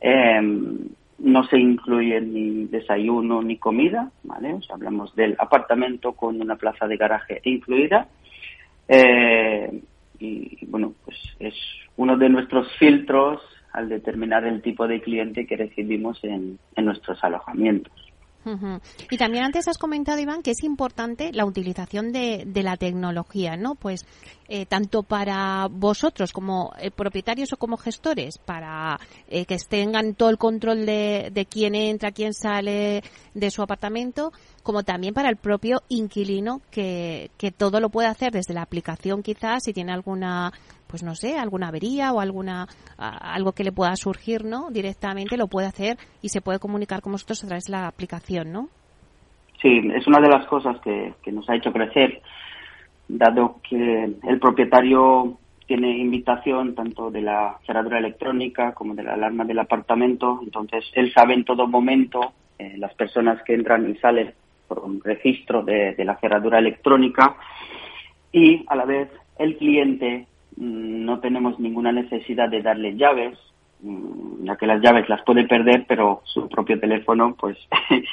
Em, 0.00 0.88
no 1.18 1.44
se 1.44 1.58
incluye 1.58 2.20
ni 2.20 2.66
desayuno 2.66 3.42
ni 3.42 3.56
comida, 3.56 4.10
hablamos 4.70 5.14
del 5.16 5.34
apartamento 5.38 6.12
con 6.12 6.40
una 6.40 6.56
plaza 6.56 6.86
de 6.86 6.96
garaje 6.96 7.40
incluida. 7.44 8.06
Eh, 8.88 9.80
y 10.18 10.66
bueno, 10.66 10.94
pues 11.04 11.16
es 11.38 11.54
uno 11.96 12.16
de 12.16 12.28
nuestros 12.28 12.70
filtros 12.78 13.40
al 13.72 13.88
determinar 13.88 14.44
el 14.44 14.62
tipo 14.62 14.86
de 14.86 15.00
cliente 15.00 15.46
que 15.46 15.56
recibimos 15.56 16.22
en, 16.24 16.58
nuestros 16.76 17.22
alojamientos. 17.22 17.92
Y 19.10 19.16
también 19.16 19.44
antes 19.44 19.66
has 19.66 19.78
comentado, 19.78 20.20
Iván, 20.20 20.42
que 20.42 20.52
es 20.52 20.62
importante 20.62 21.32
la 21.32 21.44
utilización 21.44 22.12
de, 22.12 22.46
la 22.62 22.76
tecnología, 22.76 23.56
¿no? 23.56 23.74
Pues 23.74 24.06
eh, 24.48 24.66
tanto 24.66 25.02
para 25.02 25.66
vosotros 25.68 26.32
como 26.32 26.72
eh, 26.78 26.90
propietarios 26.90 27.52
o 27.52 27.56
como 27.56 27.76
gestores, 27.76 28.38
para 28.38 29.00
eh, 29.28 29.44
que 29.46 29.56
tengan 29.68 30.14
todo 30.14 30.30
el 30.30 30.38
control 30.38 30.86
de, 30.86 31.30
de 31.32 31.46
quién 31.46 31.74
entra, 31.74 32.12
quién 32.12 32.32
sale 32.32 33.02
de 33.34 33.50
su 33.50 33.62
apartamento, 33.62 34.32
como 34.66 34.82
también 34.82 35.14
para 35.14 35.28
el 35.28 35.36
propio 35.36 35.78
inquilino 35.88 36.60
que, 36.72 37.30
que 37.38 37.52
todo 37.52 37.78
lo 37.78 37.88
puede 37.88 38.08
hacer 38.08 38.32
desde 38.32 38.52
la 38.52 38.62
aplicación 38.62 39.22
quizás 39.22 39.62
si 39.62 39.72
tiene 39.72 39.92
alguna 39.92 40.50
pues 40.88 41.04
no 41.04 41.14
sé, 41.14 41.38
alguna 41.38 41.68
avería 41.68 42.12
o 42.12 42.18
alguna 42.18 42.66
algo 42.98 43.52
que 43.52 43.62
le 43.62 43.70
pueda 43.70 43.94
surgir, 43.94 44.44
¿no? 44.44 44.70
Directamente 44.70 45.36
lo 45.36 45.46
puede 45.46 45.68
hacer 45.68 45.98
y 46.20 46.30
se 46.30 46.40
puede 46.40 46.58
comunicar 46.58 47.00
con 47.00 47.12
nosotros 47.12 47.44
a 47.44 47.46
través 47.46 47.64
de 47.66 47.72
la 47.72 47.86
aplicación, 47.86 48.52
¿no? 48.52 48.68
Sí, 49.62 49.80
es 49.94 50.04
una 50.08 50.20
de 50.20 50.28
las 50.28 50.46
cosas 50.46 50.78
que, 50.80 51.14
nos 51.30 51.48
ha 51.48 51.54
hecho 51.54 51.72
crecer, 51.72 52.20
dado 53.06 53.60
que 53.68 54.16
el 54.22 54.38
propietario 54.40 55.38
tiene 55.66 55.96
invitación 55.98 56.74
tanto 56.74 57.10
de 57.10 57.22
la 57.22 57.58
cerradura 57.66 57.98
electrónica 57.98 58.72
como 58.72 58.94
de 58.94 59.04
la 59.04 59.14
alarma 59.14 59.44
del 59.44 59.60
apartamento, 59.60 60.40
entonces 60.42 60.84
él 60.94 61.12
sabe 61.12 61.34
en 61.34 61.44
todo 61.44 61.68
momento 61.68 62.32
eh, 62.58 62.74
las 62.78 62.94
personas 62.94 63.42
que 63.44 63.54
entran 63.54 63.88
y 63.90 63.96
salen 63.96 64.34
por 64.66 64.80
un 64.80 65.00
registro 65.02 65.62
de, 65.62 65.94
de 65.94 66.04
la 66.04 66.16
cerradura 66.16 66.58
electrónica 66.58 67.36
y 68.32 68.64
a 68.68 68.76
la 68.76 68.84
vez 68.84 69.08
el 69.38 69.56
cliente 69.56 70.26
Mm, 70.56 71.04
no 71.04 71.20
tenemos 71.20 71.58
ninguna 71.60 71.92
necesidad 71.92 72.48
de 72.48 72.62
darle 72.62 72.96
llaves, 72.96 73.38
mm, 73.80 74.44
ya 74.44 74.56
que 74.56 74.66
las 74.66 74.80
llaves 74.80 75.08
las 75.08 75.22
puede 75.22 75.44
perder, 75.46 75.84
pero 75.86 76.22
su 76.24 76.48
propio 76.48 76.80
teléfono, 76.80 77.36
pues 77.38 77.58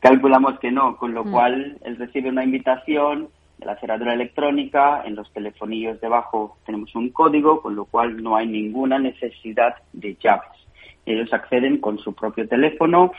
calculamos 0.00 0.58
que 0.58 0.70
no, 0.70 0.96
con 0.96 1.14
lo 1.14 1.24
mm. 1.24 1.30
cual 1.30 1.78
él 1.82 1.96
recibe 1.96 2.28
una 2.28 2.44
invitación 2.44 3.28
de 3.56 3.66
la 3.66 3.76
cerradura 3.76 4.12
electrónica, 4.12 5.02
en 5.04 5.16
los 5.16 5.32
telefonillos 5.32 6.00
debajo 6.00 6.58
tenemos 6.64 6.94
un 6.94 7.08
código, 7.10 7.62
con 7.62 7.74
lo 7.74 7.86
cual 7.86 8.22
no 8.22 8.36
hay 8.36 8.46
ninguna 8.46 8.98
necesidad 8.98 9.76
de 9.92 10.16
llaves. 10.20 10.50
Ellos 11.06 11.32
acceden 11.32 11.78
con 11.78 11.98
su 11.98 12.12
propio 12.12 12.46
teléfono 12.46 13.12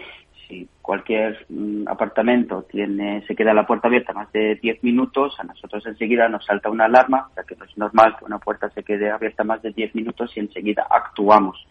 si 0.50 0.68
cualquier 0.82 1.46
mm, 1.48 1.88
apartamento 1.88 2.64
tiene, 2.64 3.24
se 3.28 3.36
queda 3.36 3.54
la 3.54 3.68
puerta 3.68 3.88
abierta 3.88 4.14
más 4.14 4.32
de 4.34 4.56
10 4.56 4.84
minutos, 4.84 5.40
a 5.40 5.44
nosotros 5.44 5.86
enseguida 5.86 6.28
nos 6.28 6.44
salta 6.46 6.72
una 6.72 6.86
alarma, 6.86 7.30
ya 7.38 7.44
que 7.44 7.56
no 7.56 7.66
es 7.66 7.78
normal 7.78 8.16
que 8.18 8.26
una 8.26 8.40
puerta 8.40 8.70
se 8.72 8.84
quede 8.84 9.12
abierta 9.12 9.44
más 9.44 9.62
de 9.62 9.72
10 9.72 9.96
minutos 9.96 10.36
y 10.36 10.40
enseguida 10.40 10.88
actuamos. 10.90 11.66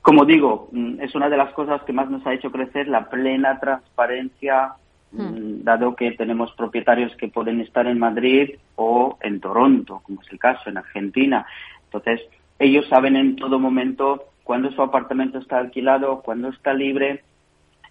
Como 0.00 0.24
digo, 0.24 0.68
mm, 0.70 1.00
es 1.00 1.14
una 1.16 1.28
de 1.28 1.36
las 1.36 1.52
cosas 1.52 1.82
que 1.82 1.92
más 1.92 2.08
nos 2.08 2.24
ha 2.26 2.32
hecho 2.32 2.52
crecer 2.52 2.86
la 2.86 3.10
plena 3.10 3.58
transparencia, 3.58 4.74
mm, 5.10 5.22
hmm. 5.22 5.64
dado 5.64 5.96
que 5.96 6.12
tenemos 6.12 6.52
propietarios 6.52 7.14
que 7.16 7.28
pueden 7.28 7.60
estar 7.60 7.88
en 7.88 7.98
Madrid 7.98 8.50
o 8.76 9.18
en 9.20 9.40
Toronto, 9.40 10.00
como 10.04 10.22
es 10.22 10.30
el 10.30 10.38
caso, 10.38 10.70
en 10.70 10.78
Argentina. 10.78 11.44
Entonces, 11.86 12.20
ellos 12.60 12.86
saben 12.88 13.16
en 13.16 13.34
todo 13.34 13.58
momento 13.58 14.26
cuándo 14.44 14.70
su 14.70 14.80
apartamento 14.80 15.38
está 15.38 15.58
alquilado, 15.58 16.22
cuándo 16.22 16.50
está 16.50 16.72
libre, 16.72 17.24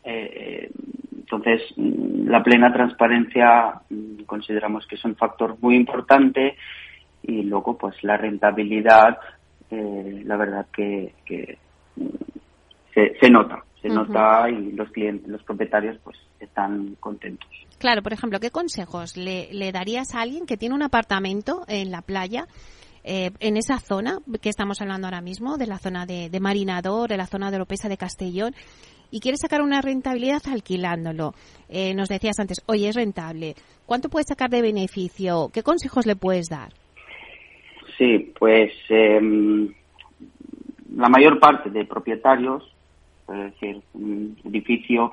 eh, 0.05 0.69
entonces, 1.19 1.62
mm, 1.75 2.27
la 2.27 2.43
plena 2.43 2.71
transparencia 2.71 3.81
mm, 3.89 4.24
consideramos 4.25 4.85
que 4.85 4.95
es 4.95 5.03
un 5.05 5.15
factor 5.15 5.57
muy 5.59 5.75
importante 5.75 6.55
y 7.24 7.41
luego, 7.43 7.77
pues, 7.77 7.95
la 8.03 8.15
rentabilidad, 8.15 9.17
eh, 9.71 10.21
la 10.24 10.38
verdad 10.38 10.67
que, 10.71 11.13
mm, 11.95 12.05
se, 12.93 13.29
nota, 13.29 13.63
se 13.81 13.89
nota 13.89 14.50
y 14.50 14.71
los 14.71 14.89
clientes, 14.91 15.27
los 15.27 15.43
propietarios, 15.43 15.97
pues, 16.03 16.17
están 16.39 16.95
contentos. 17.00 17.50
Claro, 17.79 18.01
por 18.03 18.13
ejemplo, 18.13 18.39
¿qué 18.39 18.51
consejos 18.51 19.17
le, 19.17 19.71
darías 19.71 20.15
a 20.15 20.21
alguien 20.21 20.45
que 20.45 20.57
tiene 20.57 20.75
un 20.75 20.83
apartamento 20.83 21.63
en 21.67 21.91
la 21.91 22.01
playa? 22.01 22.45
Eh, 23.07 23.29
en 23.39 23.55
esa 23.55 23.77
zona 23.77 24.17
que 24.41 24.50
estamos 24.50 24.81
hablando 24.81 25.05
ahora 25.05 25.21
mismo, 25.21 25.57
de 25.57 25.67
la 25.67 25.77
zona 25.77 26.07
de, 26.07 26.31
de 26.31 26.39
Marinador, 26.39 27.07
de 27.07 27.17
la 27.17 27.27
zona 27.27 27.51
de 27.51 27.57
Oropesa 27.57 27.88
de 27.88 27.97
Castellón, 27.97 28.55
y 29.12 29.19
quiere 29.19 29.38
sacar 29.38 29.62
una 29.62 29.79
rentabilidad 29.79 30.41
alquilándolo. 30.51 31.35
Eh, 31.69 31.93
nos 31.93 32.09
decías 32.09 32.39
antes, 32.39 32.63
oye, 32.65 32.89
es 32.89 32.95
rentable. 32.95 33.53
¿Cuánto 33.85 34.09
puedes 34.09 34.27
sacar 34.27 34.50
de 34.50 34.63
beneficio? 34.63 35.51
¿Qué 35.53 35.62
consejos 35.62 36.07
le 36.07 36.15
puedes 36.15 36.50
dar? 36.50 36.74
Sí, 37.95 38.33
pues 38.39 38.74
em, 38.89 39.71
la 40.95 41.07
mayor 41.07 41.39
parte 41.39 41.69
de 41.69 41.85
propietarios, 41.85 42.63
es 43.29 43.53
decir, 43.53 43.81
un 43.93 44.35
edificio, 44.45 45.12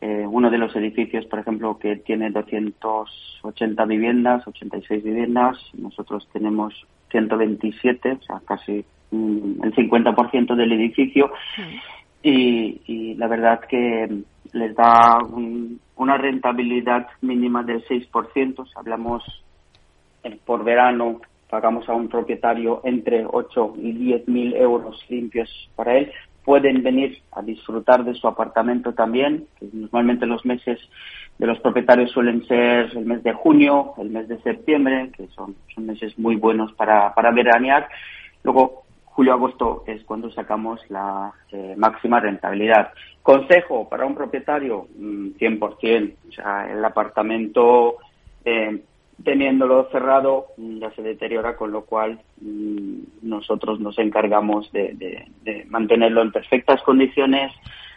eh, 0.00 0.26
uno 0.26 0.50
de 0.50 0.58
los 0.58 0.74
edificios, 0.74 1.26
por 1.26 1.40
ejemplo, 1.40 1.78
que 1.78 1.96
tiene 1.96 2.30
280 2.30 3.84
viviendas, 3.84 4.46
86 4.48 5.04
viviendas, 5.04 5.58
nosotros 5.74 6.26
tenemos 6.32 6.74
127, 7.10 8.12
o 8.12 8.22
sea, 8.22 8.40
casi 8.46 8.84
mm, 9.10 9.64
el 9.64 9.74
50% 9.74 10.54
del 10.54 10.72
edificio 10.72 11.30
y, 12.22 13.14
la 13.14 13.26
verdad 13.28 13.60
que 13.60 14.22
les 14.52 14.74
da 14.74 15.18
una 15.96 16.16
rentabilidad 16.16 17.06
mínima 17.20 17.62
del 17.62 17.84
6%. 17.84 18.66
hablamos 18.76 19.24
por 20.44 20.64
verano, 20.64 21.20
pagamos 21.48 21.88
a 21.88 21.94
un 21.94 22.08
propietario 22.08 22.80
entre 22.84 23.24
8 23.26 23.74
y 23.78 23.92
10 23.92 24.28
mil 24.28 24.54
euros 24.54 25.04
limpios 25.08 25.70
para 25.76 25.96
él. 25.96 26.12
Pueden 26.48 26.82
venir 26.82 27.20
a 27.32 27.42
disfrutar 27.42 28.06
de 28.06 28.14
su 28.14 28.26
apartamento 28.26 28.94
también, 28.94 29.46
normalmente 29.70 30.24
los 30.24 30.46
meses 30.46 30.78
de 31.36 31.46
los 31.46 31.60
propietarios 31.60 32.10
suelen 32.10 32.42
ser 32.46 32.90
el 32.96 33.04
mes 33.04 33.22
de 33.22 33.34
junio, 33.34 33.92
el 33.98 34.08
mes 34.08 34.28
de 34.28 34.40
septiembre, 34.40 35.10
que 35.14 35.26
son, 35.36 35.56
son 35.74 35.84
meses 35.84 36.18
muy 36.18 36.36
buenos 36.36 36.72
para, 36.72 37.12
para 37.12 37.32
veranear. 37.32 37.86
Luego 38.44 38.84
julio-agosto 39.04 39.84
es 39.86 40.02
cuando 40.04 40.30
sacamos 40.30 40.80
la 40.88 41.34
eh, 41.52 41.74
máxima 41.76 42.18
rentabilidad. 42.18 42.92
Consejo 43.22 43.86
para 43.86 44.06
un 44.06 44.14
propietario, 44.14 44.86
100%. 44.98 45.60
Mm, 45.60 46.28
o 46.30 46.32
sea, 46.32 46.72
el 46.72 46.82
apartamento, 46.82 47.96
eh, 48.42 48.84
teniéndolo 49.24 49.88
cerrado, 49.90 50.46
mm, 50.56 50.78
ya 50.78 50.90
se 50.92 51.02
deteriora, 51.02 51.56
con 51.56 51.72
lo 51.72 51.84
cual 51.84 52.20
mm, 52.40 52.98
nosotros 53.22 53.80
nos 53.80 53.98
encargamos 53.98 54.70
de, 54.72 55.26
mantenerlo 55.68 56.22
en 56.22 56.32
perfectas 56.32 56.82
condiciones, 56.82 57.52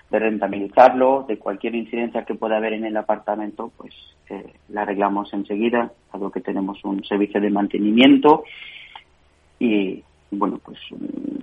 de 0.09 0.19
rentabilizarlo, 0.19 1.25
de 1.27 1.37
cualquier 1.37 1.75
incidencia 1.75 2.25
que 2.25 2.35
pueda 2.35 2.57
haber 2.57 2.73
en 2.73 2.85
el 2.85 2.97
apartamento, 2.97 3.71
pues 3.77 3.93
eh, 4.29 4.53
la 4.69 4.81
arreglamos 4.81 5.33
enseguida, 5.33 5.91
algo 6.11 6.31
que 6.31 6.41
tenemos 6.41 6.83
un 6.83 7.03
servicio 7.05 7.39
de 7.39 7.49
mantenimiento. 7.49 8.43
Y 9.59 10.03
bueno, 10.31 10.59
pues 10.63 10.79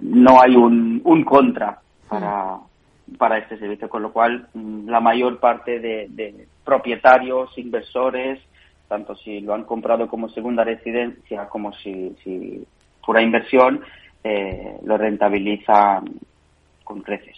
no 0.02 0.40
hay 0.42 0.54
un, 0.54 1.00
un 1.04 1.24
contra 1.24 1.80
para, 2.08 2.58
para 3.16 3.38
este 3.38 3.58
servicio, 3.58 3.88
con 3.88 4.02
lo 4.02 4.12
cual 4.12 4.48
mm, 4.52 4.88
la 4.88 5.00
mayor 5.00 5.38
parte 5.38 5.78
de, 5.78 6.46
propietarios, 6.64 7.56
inversores, 7.56 8.40
tanto 8.88 9.14
si 9.16 9.40
lo 9.40 9.54
han 9.54 9.64
comprado 9.64 10.08
como 10.08 10.28
segunda 10.30 10.64
residencia 10.64 11.48
como 11.48 11.72
si, 11.74 12.16
si 12.24 12.66
pura 13.04 13.22
inversión, 13.22 13.80
eh, 14.24 14.78
lo 14.82 14.96
rentabilizan 14.96 16.04
con 16.82 17.02
creces. 17.02 17.36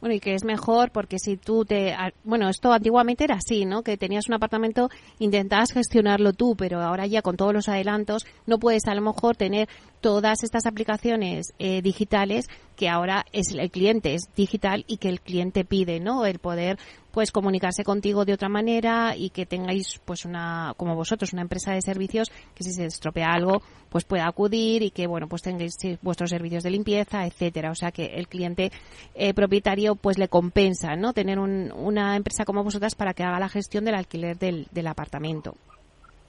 Bueno, 0.00 0.14
y 0.14 0.20
que 0.20 0.34
es 0.34 0.44
mejor 0.44 0.90
porque 0.92 1.18
si 1.18 1.36
tú 1.36 1.64
te... 1.64 1.94
Bueno, 2.24 2.48
esto 2.48 2.72
antiguamente 2.72 3.24
era 3.24 3.36
así, 3.36 3.64
¿no? 3.64 3.82
Que 3.82 3.96
tenías 3.96 4.28
un 4.28 4.34
apartamento, 4.34 4.88
intentabas 5.18 5.72
gestionarlo 5.72 6.32
tú, 6.32 6.56
pero 6.56 6.80
ahora 6.80 7.06
ya 7.06 7.22
con 7.22 7.36
todos 7.36 7.52
los 7.52 7.68
adelantos 7.68 8.26
no 8.46 8.58
puedes 8.58 8.86
a 8.86 8.94
lo 8.94 9.02
mejor 9.02 9.36
tener 9.36 9.68
todas 10.00 10.42
estas 10.42 10.66
aplicaciones 10.66 11.52
eh, 11.58 11.82
digitales 11.82 12.46
que 12.76 12.88
ahora 12.88 13.26
es 13.32 13.52
el 13.54 13.70
cliente 13.70 14.14
es 14.14 14.30
digital 14.34 14.84
y 14.86 14.96
que 14.96 15.10
el 15.10 15.20
cliente 15.20 15.64
pide, 15.64 16.00
¿no? 16.00 16.24
El 16.24 16.38
poder 16.38 16.78
pues 17.10 17.32
comunicarse 17.32 17.84
contigo 17.84 18.24
de 18.24 18.32
otra 18.32 18.48
manera 18.48 19.14
y 19.16 19.30
que 19.30 19.46
tengáis 19.46 20.00
pues 20.04 20.24
una 20.24 20.74
como 20.76 20.94
vosotros 20.94 21.32
una 21.32 21.42
empresa 21.42 21.72
de 21.72 21.82
servicios 21.82 22.30
que 22.54 22.64
si 22.64 22.72
se 22.72 22.86
estropea 22.86 23.32
algo 23.32 23.62
pues 23.88 24.04
pueda 24.04 24.26
acudir 24.26 24.82
y 24.82 24.90
que 24.90 25.06
bueno 25.06 25.28
pues 25.28 25.42
tengáis 25.42 25.74
vuestros 26.02 26.30
servicios 26.30 26.62
de 26.62 26.70
limpieza 26.70 27.26
etcétera 27.26 27.72
o 27.72 27.74
sea 27.74 27.90
que 27.90 28.06
el 28.14 28.28
cliente 28.28 28.70
eh, 29.14 29.29
propietario 29.34 29.94
pues 29.94 30.18
le 30.18 30.28
compensa 30.28 30.96
no 30.96 31.12
tener 31.12 31.38
una 31.38 32.16
empresa 32.16 32.44
como 32.44 32.64
vosotras 32.64 32.94
para 32.94 33.14
que 33.14 33.22
haga 33.22 33.40
la 33.40 33.48
gestión 33.48 33.84
del 33.84 33.94
alquiler 33.94 34.36
del, 34.38 34.66
del 34.70 34.86
apartamento 34.86 35.54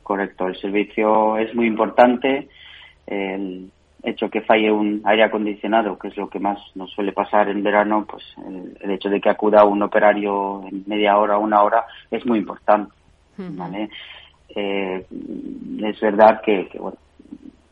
correcto 0.03 0.48
el 0.48 0.55
servicio 0.58 1.38
es 1.38 1.53
muy 1.55 1.67
importante 1.67 2.50
el 3.08 3.72
hecho 4.03 4.29
que 4.29 4.41
falle 4.41 4.72
un 4.72 5.01
aire 5.05 5.24
acondicionado, 5.24 5.98
que 5.98 6.08
es 6.08 6.17
lo 6.17 6.29
que 6.29 6.39
más 6.39 6.60
nos 6.75 6.91
suele 6.91 7.12
pasar 7.12 7.50
en 7.50 7.63
verano, 7.63 8.05
pues 8.10 8.24
el, 8.81 8.91
hecho 8.91 9.10
de 9.10 9.22
que 9.22 9.29
acuda 9.29 9.63
un 9.63 9.84
operario 9.84 10.63
en 10.67 10.84
media 10.88 11.17
hora 11.17 11.38
o 11.38 11.41
una 11.41 11.62
hora 11.62 11.86
es 12.10 12.25
muy 12.25 12.39
importante. 12.39 12.93
¿vale? 13.38 13.89
Eh, 14.55 15.05
es 15.84 16.00
verdad 16.00 16.41
que, 16.41 16.70
bueno, 16.79 16.98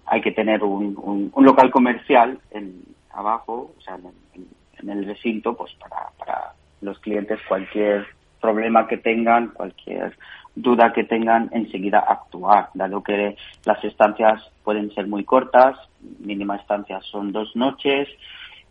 hay 0.05 0.21
que 0.21 0.31
tener 0.31 0.63
un, 0.63 1.29
un, 1.33 1.45
local 1.45 1.69
comercial 1.71 2.39
en, 2.51 2.81
abajo, 3.12 3.71
o 3.77 3.81
sea, 3.81 3.95
en, 3.95 4.48
en, 4.81 4.89
el 4.89 5.05
recinto, 5.05 5.55
pues 5.55 5.74
para, 5.74 6.09
para 6.17 6.53
los 6.81 7.00
clientes 7.00 7.39
cualquier 7.48 8.07
problema 8.39 8.88
que 8.88 8.98
tengan, 8.98 9.50
cualquier 9.50 10.17
duda 10.55 10.91
que 10.93 11.03
tengan, 11.03 11.50
enseguida 11.51 12.00
actuar, 12.00 12.69
dado 12.74 13.03
que 13.03 13.36
las 13.65 13.83
estancias 13.83 14.41
pueden 14.63 14.91
ser 14.93 15.07
muy 15.07 15.24
cortas, 15.24 15.77
mínima 16.19 16.55
estancia 16.55 17.00
son 17.01 17.31
dos 17.31 17.55
noches, 17.55 18.07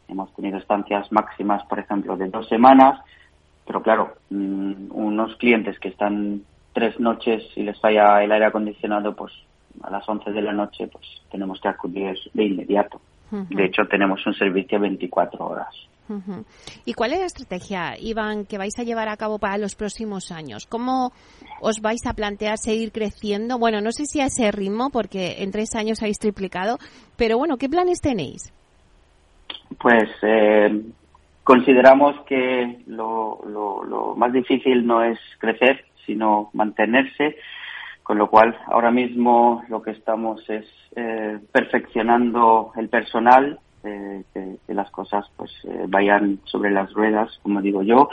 hemos 0.09 0.35
tenido 0.35 0.59
estancias 0.59 1.11
máximas, 1.13 1.65
por 1.65 1.79
ejemplo, 1.79 2.17
de 2.17 2.29
dos 2.29 2.49
semanas, 2.49 3.01
pero 3.67 3.83
claro, 3.83 4.15
mm, 4.31 4.91
unos 4.91 5.37
clientes 5.37 5.79
que 5.79 5.89
están 5.89 6.43
tres 6.73 6.99
noches 6.99 7.45
y 7.57 7.63
les 7.63 7.79
falla 7.81 8.23
el 8.23 8.33
aire 8.33 8.47
acondicionado, 8.47 9.15
pues 9.15 9.33
a 9.83 9.91
las 9.91 10.09
11 10.09 10.33
de 10.33 10.43
la 10.43 10.53
noche, 10.53 10.89
pues 10.89 11.05
tenemos 11.31 11.61
que 11.61 11.69
acudir 11.69 12.17
de 12.33 12.45
inmediato. 12.45 13.01
De 13.31 13.67
hecho, 13.67 13.87
tenemos 13.87 14.27
un 14.27 14.33
servicio 14.33 14.81
24 14.81 15.47
horas. 15.47 15.75
¿Y 16.85 16.95
cuál 16.95 17.13
es 17.13 17.21
la 17.21 17.27
estrategia, 17.27 17.95
Iván, 17.99 18.47
que 18.47 18.59
vais 18.59 18.79
a 18.79 18.83
llevar 18.83 19.09
a 19.09 19.17
cabo 19.17 19.39
para 19.39 19.59
los 19.59 19.75
próximos 19.75 20.33
años? 20.33 20.67
¿Cómo 20.67 21.13
os 21.61 21.81
vais 21.81 22.07
a 22.07 22.15
plantear 22.15 22.59
seguir 22.59 22.93
creciendo? 22.93 23.59
Bueno, 23.59 23.81
no 23.81 23.93
sé 23.93 24.05
si 24.07 24.21
a 24.21 24.27
ese 24.27 24.51
ritmo, 24.53 24.91
porque 24.91 25.43
en 25.43 25.51
tres 25.51 25.75
años 25.75 26.01
habéis 26.03 26.19
triplicado, 26.19 26.79
pero 27.17 27.39
bueno, 27.39 27.57
¿qué 27.57 27.69
planes 27.69 28.01
tenéis? 28.01 28.53
Pues 29.81 30.09
eh, 30.23 30.83
consideramos 31.45 32.21
que 32.27 32.83
lo, 32.87 33.41
lo, 33.47 34.15
más 34.17 34.33
difícil 34.33 34.87
no 34.87 35.03
es 35.03 35.19
crecer, 35.39 35.85
sino 36.07 36.51
mantenerse, 36.53 37.37
con 38.03 38.19
lo 38.19 38.31
cual 38.31 38.57
ahora 38.67 38.91
mismo 38.91 39.63
lo 39.69 39.83
que 39.83 39.91
estamos 39.93 40.49
es 40.49 40.67
eh, 40.97 41.39
perfeccionando 41.53 42.73
el 42.77 42.89
personal, 42.89 43.61
que, 43.83 44.25
las 44.69 44.91
cosas 44.91 45.27
pues 45.37 45.51
eh, 45.65 45.85
vayan 45.89 46.41
sobre 46.45 46.71
las 46.71 46.93
ruedas, 46.93 47.39
como 47.43 47.61
digo 47.61 47.83
yo. 47.83 48.11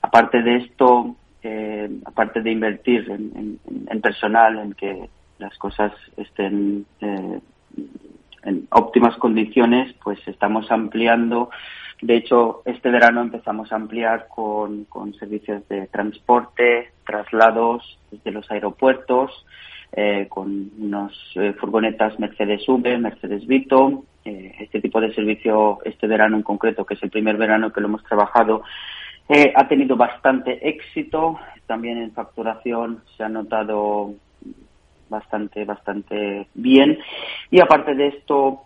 Aparte 0.00 0.42
de 0.42 0.56
esto, 0.56 1.16
eh, 1.42 1.90
aparte 2.04 2.42
de 2.42 2.50
invertir 2.50 3.10
en, 3.10 4.00
personal, 4.00 4.58
en 4.58 4.74
que 4.74 5.08
las 5.38 5.56
cosas 5.58 5.92
estén 6.16 6.86
eh, 7.00 7.40
en 8.44 8.66
óptimas 8.70 9.16
condiciones, 9.16 9.94
pues 10.02 10.18
estamos 10.26 10.70
ampliando. 10.70 11.50
De 12.00 12.16
hecho, 12.16 12.62
este 12.64 12.90
verano 12.90 13.20
empezamos 13.20 13.72
a 13.72 13.76
ampliar 13.76 14.26
con, 14.28 14.84
con 14.84 15.14
servicios 15.14 15.66
de 15.68 15.86
transporte, 15.86 16.90
traslados 17.06 17.98
desde 18.10 18.32
los 18.32 18.50
aeropuertos, 18.50 19.46
eh, 19.94 20.26
con 20.28 20.70
unos 20.78 21.12
eh, 21.34 21.52
furgonetas 21.52 22.18
Mercedes 22.18 22.66
V, 22.66 22.96
Mercedes 22.98 23.46
Vito. 23.46 24.04
Eh, 24.24 24.54
este 24.60 24.80
tipo 24.80 25.00
de 25.00 25.12
servicio, 25.14 25.80
este 25.84 26.06
verano 26.06 26.36
en 26.36 26.42
concreto, 26.42 26.86
que 26.86 26.94
es 26.94 27.02
el 27.02 27.10
primer 27.10 27.36
verano 27.36 27.72
que 27.72 27.80
lo 27.80 27.88
hemos 27.88 28.04
trabajado, 28.04 28.62
ha 29.54 29.68
tenido 29.68 29.96
bastante 29.96 30.68
éxito. 30.68 31.38
También 31.66 31.98
en 31.98 32.12
facturación 32.12 33.02
se 33.16 33.24
ha 33.24 33.28
notado 33.28 34.14
bastante, 35.08 35.64
bastante 35.64 36.48
bien. 36.54 36.98
Y 37.50 37.60
aparte 37.60 37.94
de 37.94 38.08
esto, 38.08 38.62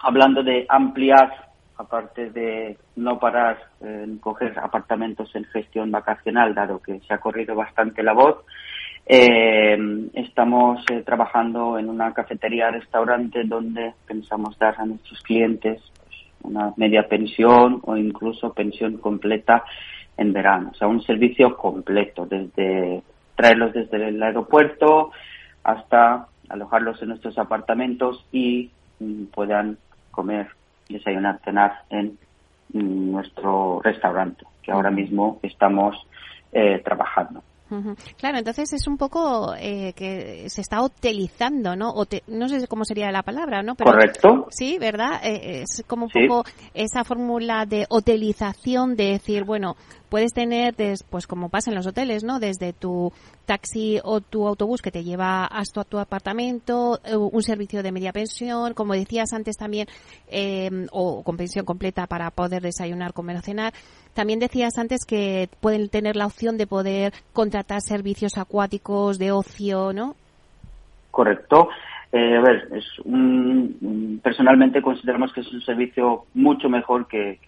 hablando 0.00 0.42
de 0.42 0.66
ampliar, 0.68 1.46
aparte 1.78 2.30
de 2.30 2.76
no 2.96 3.18
parar 3.18 3.58
en 3.80 4.18
coger 4.18 4.58
apartamentos 4.58 5.34
en 5.34 5.44
gestión 5.44 5.90
vacacional, 5.90 6.54
dado 6.54 6.80
que 6.80 7.00
se 7.00 7.14
ha 7.14 7.18
corrido 7.18 7.54
bastante 7.54 8.02
la 8.02 8.12
voz, 8.12 8.44
eh, 9.06 10.08
estamos 10.14 10.84
eh, 10.90 11.02
trabajando 11.02 11.78
en 11.78 11.88
una 11.88 12.12
cafetería-restaurante 12.12 13.44
donde 13.44 13.94
pensamos 14.06 14.58
dar 14.58 14.74
a 14.78 14.84
nuestros 14.84 15.20
clientes 15.22 15.80
pues, 16.04 16.16
una 16.42 16.72
media 16.76 17.08
pensión 17.08 17.80
o 17.84 17.96
incluso 17.96 18.52
pensión 18.52 18.98
completa 18.98 19.64
en 20.16 20.32
verano. 20.32 20.70
O 20.72 20.74
sea, 20.74 20.88
un 20.88 21.02
servicio 21.02 21.56
completo, 21.56 22.26
desde 22.26 23.02
traerlos 23.36 23.74
desde 23.74 24.08
el 24.08 24.20
aeropuerto 24.20 25.12
hasta 25.62 26.26
alojarlos 26.48 27.00
en 27.02 27.08
nuestros 27.08 27.38
apartamentos 27.38 28.24
y 28.32 28.70
mm, 28.98 29.24
puedan 29.26 29.78
comer, 30.10 30.48
desayunar, 30.88 31.40
cenar 31.44 31.82
en 31.90 32.18
mm, 32.72 33.12
nuestro 33.12 33.80
restaurante, 33.84 34.44
que 34.62 34.72
ahora 34.72 34.90
mismo 34.90 35.38
estamos 35.42 35.96
eh, 36.52 36.80
trabajando. 36.84 37.42
Claro, 38.16 38.38
entonces 38.38 38.72
es 38.72 38.86
un 38.86 38.96
poco 38.96 39.54
eh, 39.58 39.92
que 39.94 40.48
se 40.48 40.60
está 40.60 40.82
hotelizando, 40.82 41.74
¿no? 41.74 41.94
no 42.28 42.48
sé 42.48 42.68
cómo 42.68 42.84
sería 42.84 43.10
la 43.10 43.22
palabra, 43.22 43.62
¿no? 43.62 43.74
Correcto. 43.74 44.46
Sí, 44.50 44.78
¿verdad? 44.78 45.20
Eh, 45.22 45.62
es 45.62 45.84
como 45.86 46.06
un 46.06 46.10
poco 46.28 46.44
esa 46.74 47.04
fórmula 47.04 47.66
de 47.66 47.86
hotelización 47.88 48.96
de 48.96 49.12
decir, 49.12 49.44
bueno, 49.44 49.76
puedes 50.08 50.32
tener, 50.32 50.74
pues 51.10 51.26
como 51.26 51.48
pasa 51.48 51.70
en 51.70 51.76
los 51.76 51.86
hoteles, 51.86 52.24
¿no? 52.24 52.38
Desde 52.38 52.72
tu 52.72 53.12
taxi 53.44 54.00
o 54.02 54.20
tu 54.20 54.46
autobús 54.46 54.82
que 54.82 54.90
te 54.90 55.04
lleva 55.04 55.44
hasta 55.46 55.84
tu 55.84 55.98
apartamento, 55.98 57.00
eh, 57.04 57.16
un 57.16 57.42
servicio 57.42 57.82
de 57.82 57.92
media 57.92 58.12
pensión, 58.12 58.74
como 58.74 58.94
decías 58.94 59.32
antes 59.32 59.56
también, 59.56 59.88
eh, 60.28 60.70
o 60.92 61.22
con 61.22 61.36
pensión 61.36 61.64
completa 61.64 62.06
para 62.06 62.30
poder 62.30 62.62
desayunar, 62.62 63.12
comer 63.12 63.36
o 63.36 63.42
cenar. 63.42 63.74
También 64.16 64.40
decías 64.40 64.78
antes 64.78 65.04
que 65.04 65.50
pueden 65.60 65.90
tener 65.90 66.16
la 66.16 66.24
opción 66.24 66.56
de 66.56 66.66
poder 66.66 67.12
contratar 67.34 67.82
servicios 67.82 68.38
acuáticos 68.38 69.18
de 69.18 69.30
ocio, 69.30 69.92
¿no? 69.92 70.16
Correcto. 71.10 71.68
Eh, 72.12 72.34
a 72.34 72.40
ver, 72.40 72.66
es 72.72 72.84
personalmente 74.22 74.80
consideramos 74.80 75.34
que 75.34 75.42
es 75.42 75.52
un 75.52 75.60
servicio 75.60 76.24
mucho 76.32 76.70
mejor 76.70 77.06
que, 77.08 77.38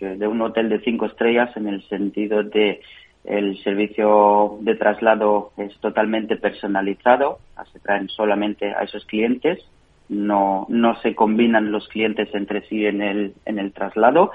de 0.00 0.26
un 0.26 0.42
hotel 0.42 0.68
de 0.68 0.80
cinco 0.80 1.06
estrellas 1.06 1.56
en 1.56 1.68
el 1.68 1.80
sentido 1.88 2.42
de 2.42 2.80
el 3.22 3.56
servicio 3.62 4.58
de 4.62 4.74
traslado 4.74 5.52
es 5.56 5.78
totalmente 5.78 6.36
personalizado, 6.36 7.38
se 7.72 7.78
traen 7.78 8.08
solamente 8.08 8.66
a 8.74 8.82
esos 8.82 9.04
clientes, 9.06 9.64
no, 10.08 10.66
no 10.68 11.00
se 11.00 11.14
combinan 11.14 11.72
los 11.72 11.88
clientes 11.88 12.28
entre 12.34 12.66
sí 12.68 12.86
en 12.86 13.02
el, 13.02 13.34
en 13.44 13.58
el 13.58 13.72
traslado. 13.72 14.32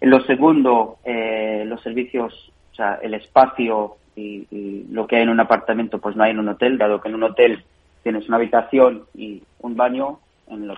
Lo 0.00 0.20
segundo, 0.24 0.98
eh, 1.04 1.64
los 1.66 1.80
servicios, 1.82 2.52
o 2.72 2.74
sea, 2.74 2.98
el 3.02 3.14
espacio 3.14 3.96
y, 4.16 4.46
y, 4.50 4.86
lo 4.90 5.06
que 5.06 5.16
hay 5.16 5.22
en 5.22 5.28
un 5.28 5.40
apartamento, 5.40 5.98
pues 5.98 6.16
no 6.16 6.24
hay 6.24 6.32
en 6.32 6.40
un 6.40 6.48
hotel, 6.48 6.78
dado 6.78 7.00
que 7.00 7.08
en 7.08 7.14
un 7.14 7.22
hotel 7.22 7.64
tienes 8.02 8.28
una 8.28 8.36
habitación 8.36 9.04
y 9.14 9.42
un 9.60 9.76
baño, 9.76 10.18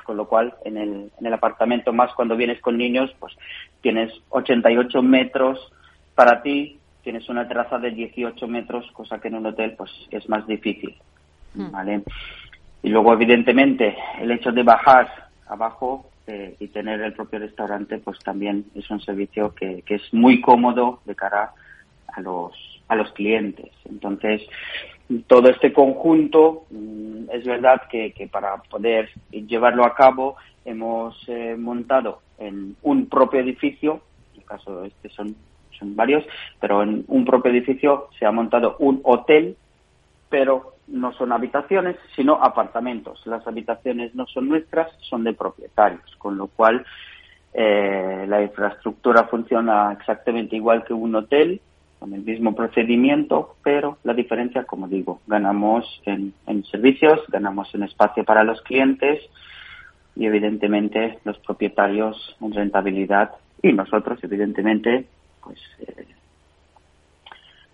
con 0.04 0.16
lo 0.16 0.28
cual 0.28 0.54
en 0.64 0.76
el, 0.76 1.10
en 1.18 1.26
el 1.26 1.32
apartamento, 1.32 1.92
más 1.92 2.12
cuando 2.14 2.36
vienes 2.36 2.60
con 2.60 2.78
niños, 2.78 3.14
pues 3.18 3.36
tienes 3.80 4.12
88 4.30 5.02
metros 5.02 5.72
para 6.14 6.40
ti, 6.42 6.78
tienes 7.02 7.28
una 7.28 7.46
terraza 7.46 7.78
de 7.78 7.90
18 7.90 8.46
metros, 8.46 8.90
cosa 8.92 9.20
que 9.20 9.28
en 9.28 9.34
un 9.34 9.46
hotel 9.46 9.74
pues 9.76 9.90
es 10.10 10.28
más 10.28 10.46
difícil. 10.46 10.94
Hmm. 11.54 11.70
¿vale? 11.70 12.02
Y 12.86 12.88
luego, 12.90 13.12
evidentemente, 13.12 13.96
el 14.20 14.30
hecho 14.30 14.52
de 14.52 14.62
bajar 14.62 15.28
abajo 15.48 16.06
eh, 16.28 16.54
y 16.60 16.68
tener 16.68 17.00
el 17.00 17.14
propio 17.14 17.40
restaurante, 17.40 17.98
pues 17.98 18.16
también 18.20 18.66
es 18.76 18.88
un 18.90 19.00
servicio 19.00 19.52
que, 19.56 19.82
que 19.82 19.96
es 19.96 20.14
muy 20.14 20.40
cómodo 20.40 21.00
de 21.04 21.16
cara 21.16 21.50
a 22.06 22.20
los, 22.20 22.52
a 22.86 22.94
los 22.94 23.10
clientes. 23.10 23.72
Entonces, 23.86 24.40
todo 25.26 25.48
este 25.48 25.72
conjunto, 25.72 26.66
mm, 26.70 27.28
es 27.32 27.44
verdad 27.44 27.82
que, 27.90 28.12
para 28.30 28.58
poder 28.58 29.10
llevarlo 29.32 29.84
a 29.84 29.96
cabo 29.96 30.36
hemos 30.64 31.20
eh, 31.26 31.56
montado 31.58 32.20
en 32.38 32.76
un 32.82 33.08
propio 33.08 33.40
edificio, 33.40 34.00
caso 34.44 34.84
este 34.84 35.08
son, 35.08 35.34
son 35.76 35.96
varios, 35.96 36.24
pero 36.60 36.84
en 36.84 37.04
un 37.08 37.24
propio 37.24 37.50
edificio 37.50 38.10
se 38.16 38.26
ha 38.26 38.30
montado 38.30 38.76
un 38.78 39.00
hotel, 39.02 39.56
pero 40.28 40.74
no 40.88 41.12
son 41.12 41.32
habitaciones, 41.32 41.96
sino 42.14 42.34
apartamentos. 42.42 43.20
Las 43.26 43.46
habitaciones 43.46 44.14
no 44.14 44.26
son 44.26 44.48
nuestras, 44.48 44.90
son 45.00 45.24
de 45.24 45.32
propietarios, 45.32 46.14
con 46.18 46.36
lo 46.36 46.46
cual 46.46 46.84
eh, 47.52 48.26
la 48.28 48.42
infraestructura 48.42 49.24
funciona 49.24 49.92
exactamente 49.92 50.56
igual 50.56 50.84
que 50.84 50.92
un 50.92 51.14
hotel, 51.14 51.60
con 51.98 52.12
el 52.12 52.22
mismo 52.22 52.54
procedimiento, 52.54 53.56
pero 53.62 53.98
la 54.04 54.12
diferencia, 54.12 54.64
como 54.64 54.86
digo, 54.86 55.20
ganamos 55.26 56.02
en, 56.04 56.34
servicios, 56.70 57.20
ganamos 57.28 57.74
en 57.74 57.84
espacio 57.84 58.22
para 58.22 58.44
los 58.44 58.60
clientes 58.60 59.22
y 60.14 60.26
evidentemente 60.26 61.18
los 61.24 61.38
propietarios 61.38 62.36
en 62.40 62.52
rentabilidad 62.52 63.30
y 63.62 63.72
nosotros, 63.72 64.18
evidentemente, 64.22 65.06
pues 65.42 65.58
eh, 65.80 66.06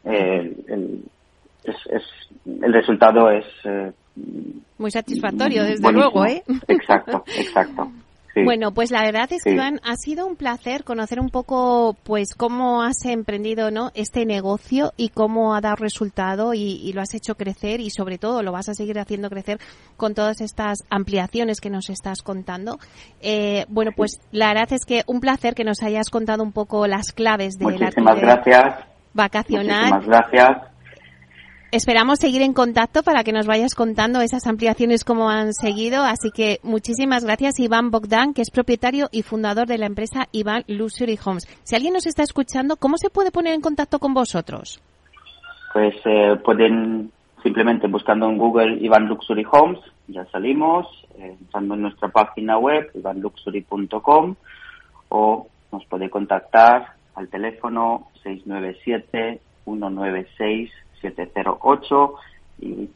el, 0.04 0.64
el 0.68 1.04
resultado 2.44 3.31
es 3.31 3.44
eh, 3.64 3.92
muy 4.79 4.90
satisfactorio, 4.90 5.64
desde 5.64 5.92
luego, 5.92 6.25
¿eh? 6.27 6.42
Exacto, 6.68 7.25
exacto. 7.38 7.90
Bueno, 8.35 8.72
pues 8.72 8.90
la 8.90 9.03
verdad 9.03 9.31
es 9.31 9.44
que 9.44 9.53
Iván, 9.53 9.81
ha 9.85 9.96
sido 9.96 10.27
un 10.27 10.37
placer 10.37 10.85
conocer 10.85 11.20
un 11.20 11.29
poco, 11.29 11.96
pues, 12.03 12.35
cómo 12.35 12.83
has 12.83 13.05
emprendido, 13.05 13.70
¿no? 13.70 13.90
Este 13.94 14.25
negocio 14.25 14.92
y 14.96 15.11
cómo 15.11 15.55
ha 15.55 15.61
dado 15.61 15.77
resultado 15.77 16.55
y, 16.55 16.92
lo 16.94 17.03
has 17.03 17.14
hecho 17.14 17.35
crecer 17.35 17.81
y 17.81 17.90
sobre 17.90 18.18
todo 18.18 18.42
lo 18.42 18.53
vas 18.53 18.68
a 18.68 18.75
seguir 18.75 18.98
haciendo 18.98 19.29
crecer 19.31 19.59
con 19.96 20.14
todas 20.14 20.40
estas 20.40 20.85
ampliaciones 20.90 21.61
que 21.61 21.70
nos 21.70 21.90
estás 21.90 22.22
contando. 22.22 22.79
Eh, 23.20 23.66
bueno, 23.68 23.92
pues 23.94 24.20
la 24.31 24.48
verdad 24.48 24.72
es 24.72 24.85
que 24.85 25.03
un 25.07 25.20
placer 25.20 25.55
que 25.55 25.64
nos 25.64 25.83
hayas 25.83 26.11
contado 26.11 26.42
un 26.42 26.53
poco 26.53 26.87
las 26.87 27.12
claves 27.12 27.59
de 27.59 27.64
la 27.79 27.90
gracias. 28.14 28.85
vacacional. 29.14 29.92
Muchísimas 29.92 30.07
gracias. 30.07 30.71
Esperamos 31.72 32.18
seguir 32.18 32.42
en 32.42 32.52
contacto 32.52 33.02
para 33.02 33.24
que 33.24 33.32
nos 33.32 33.46
vayas 33.46 33.74
contando 33.74 34.20
esas 34.20 34.46
ampliaciones 34.46 35.04
como 35.04 35.30
han 35.30 35.54
seguido. 35.54 36.02
Así 36.02 36.30
que 36.30 36.58
muchísimas 36.62 37.24
gracias, 37.24 37.58
Iván 37.58 37.90
Bogdan, 37.90 38.35
que 38.35 38.42
es 38.42 38.50
propietario 38.50 39.08
y 39.11 39.22
fundador 39.22 39.66
de 39.66 39.78
la 39.78 39.87
empresa 39.87 40.28
Iván 40.32 40.64
Luxury 40.68 41.18
Homes. 41.24 41.48
Si 41.62 41.74
alguien 41.74 41.94
nos 41.94 42.04
está 42.04 42.24
escuchando, 42.24 42.76
¿cómo 42.76 42.98
se 42.98 43.08
puede 43.08 43.30
poner 43.30 43.54
en 43.54 43.62
contacto 43.62 44.00
con 44.00 44.12
vosotros? 44.12 44.82
Pues 45.72 45.94
eh, 46.04 46.37
pueden 46.44 47.11
simplemente 47.42 47.87
buscando 47.87 48.28
en 48.28 48.37
Google 48.37 48.76
Iván 48.78 49.06
Luxury 49.06 49.46
Homes, 49.50 49.80
ya 50.08 50.26
salimos, 50.26 50.87
eh, 51.16 51.38
entrando 51.40 51.72
en 51.72 51.80
nuestra 51.80 52.08
página 52.08 52.58
web, 52.58 52.90
ivanluxury.com, 52.94 54.35
o 55.08 55.46
nos 55.72 55.87
puede 55.87 56.11
contactar 56.11 56.96
al 57.14 57.28
teléfono 57.28 58.08
697 58.22 59.40
196 59.64 60.70
708 61.02 62.14
y 62.60 62.88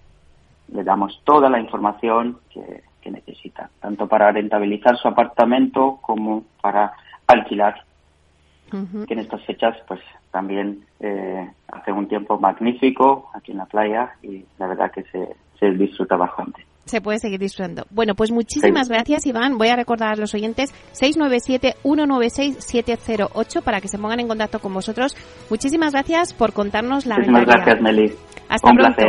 le 0.72 0.84
damos 0.84 1.20
toda 1.24 1.50
la 1.50 1.60
información 1.60 2.38
que, 2.50 2.82
necesita, 3.08 3.70
tanto 3.78 4.08
para 4.08 4.32
rentabilizar 4.32 4.96
su 4.96 5.06
apartamento 5.06 6.00
como 6.02 6.42
para 6.60 6.92
alquilar, 7.28 7.84
que 8.68 9.14
en 9.14 9.20
estas 9.20 9.44
fechas 9.44 9.76
pues 9.86 10.00
también 10.32 10.84
eh, 10.98 11.48
hace 11.68 11.92
un 11.92 12.08
tiempo 12.08 12.36
magnífico 12.40 13.30
aquí 13.32 13.52
en 13.52 13.58
la 13.58 13.66
playa 13.66 14.16
y 14.24 14.44
la 14.58 14.66
verdad 14.66 14.90
que 14.90 15.04
se, 15.04 15.36
se 15.60 15.70
disfruta 15.70 16.16
bastante 16.16 16.66
se 16.86 17.02
puede 17.02 17.18
seguir 17.18 17.40
disfrutando. 17.40 17.86
Bueno, 17.90 18.14
pues 18.14 18.30
muchísimas 18.30 18.88
gracias, 18.88 19.26
Iván. 19.26 19.58
Voy 19.58 19.68
a 19.68 19.76
recordar 19.76 20.12
a 20.12 20.16
los 20.16 20.32
oyentes 20.34 20.72
697-196-708 20.94 23.62
para 23.62 23.80
que 23.80 23.88
se 23.88 23.98
pongan 23.98 24.20
en 24.20 24.28
contacto 24.28 24.60
con 24.60 24.72
vosotros. 24.72 25.16
Muchísimas 25.50 25.92
gracias 25.92 26.32
por 26.32 26.52
contarnos 26.52 27.04
la 27.04 27.16
Muchísimas 27.16 27.44
gracias, 27.44 27.82
Meli. 27.82 28.14
Hasta 28.48 28.70
pronto. 28.70 29.02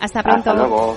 Hasta 0.00 0.22
pronto. 0.22 0.50
Hasta 0.50 0.54
luego. 0.54 0.96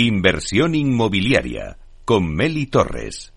Inversión 0.00 0.76
inmobiliaria 0.76 1.76
con 2.04 2.32
Meli 2.32 2.66
Torres. 2.66 3.32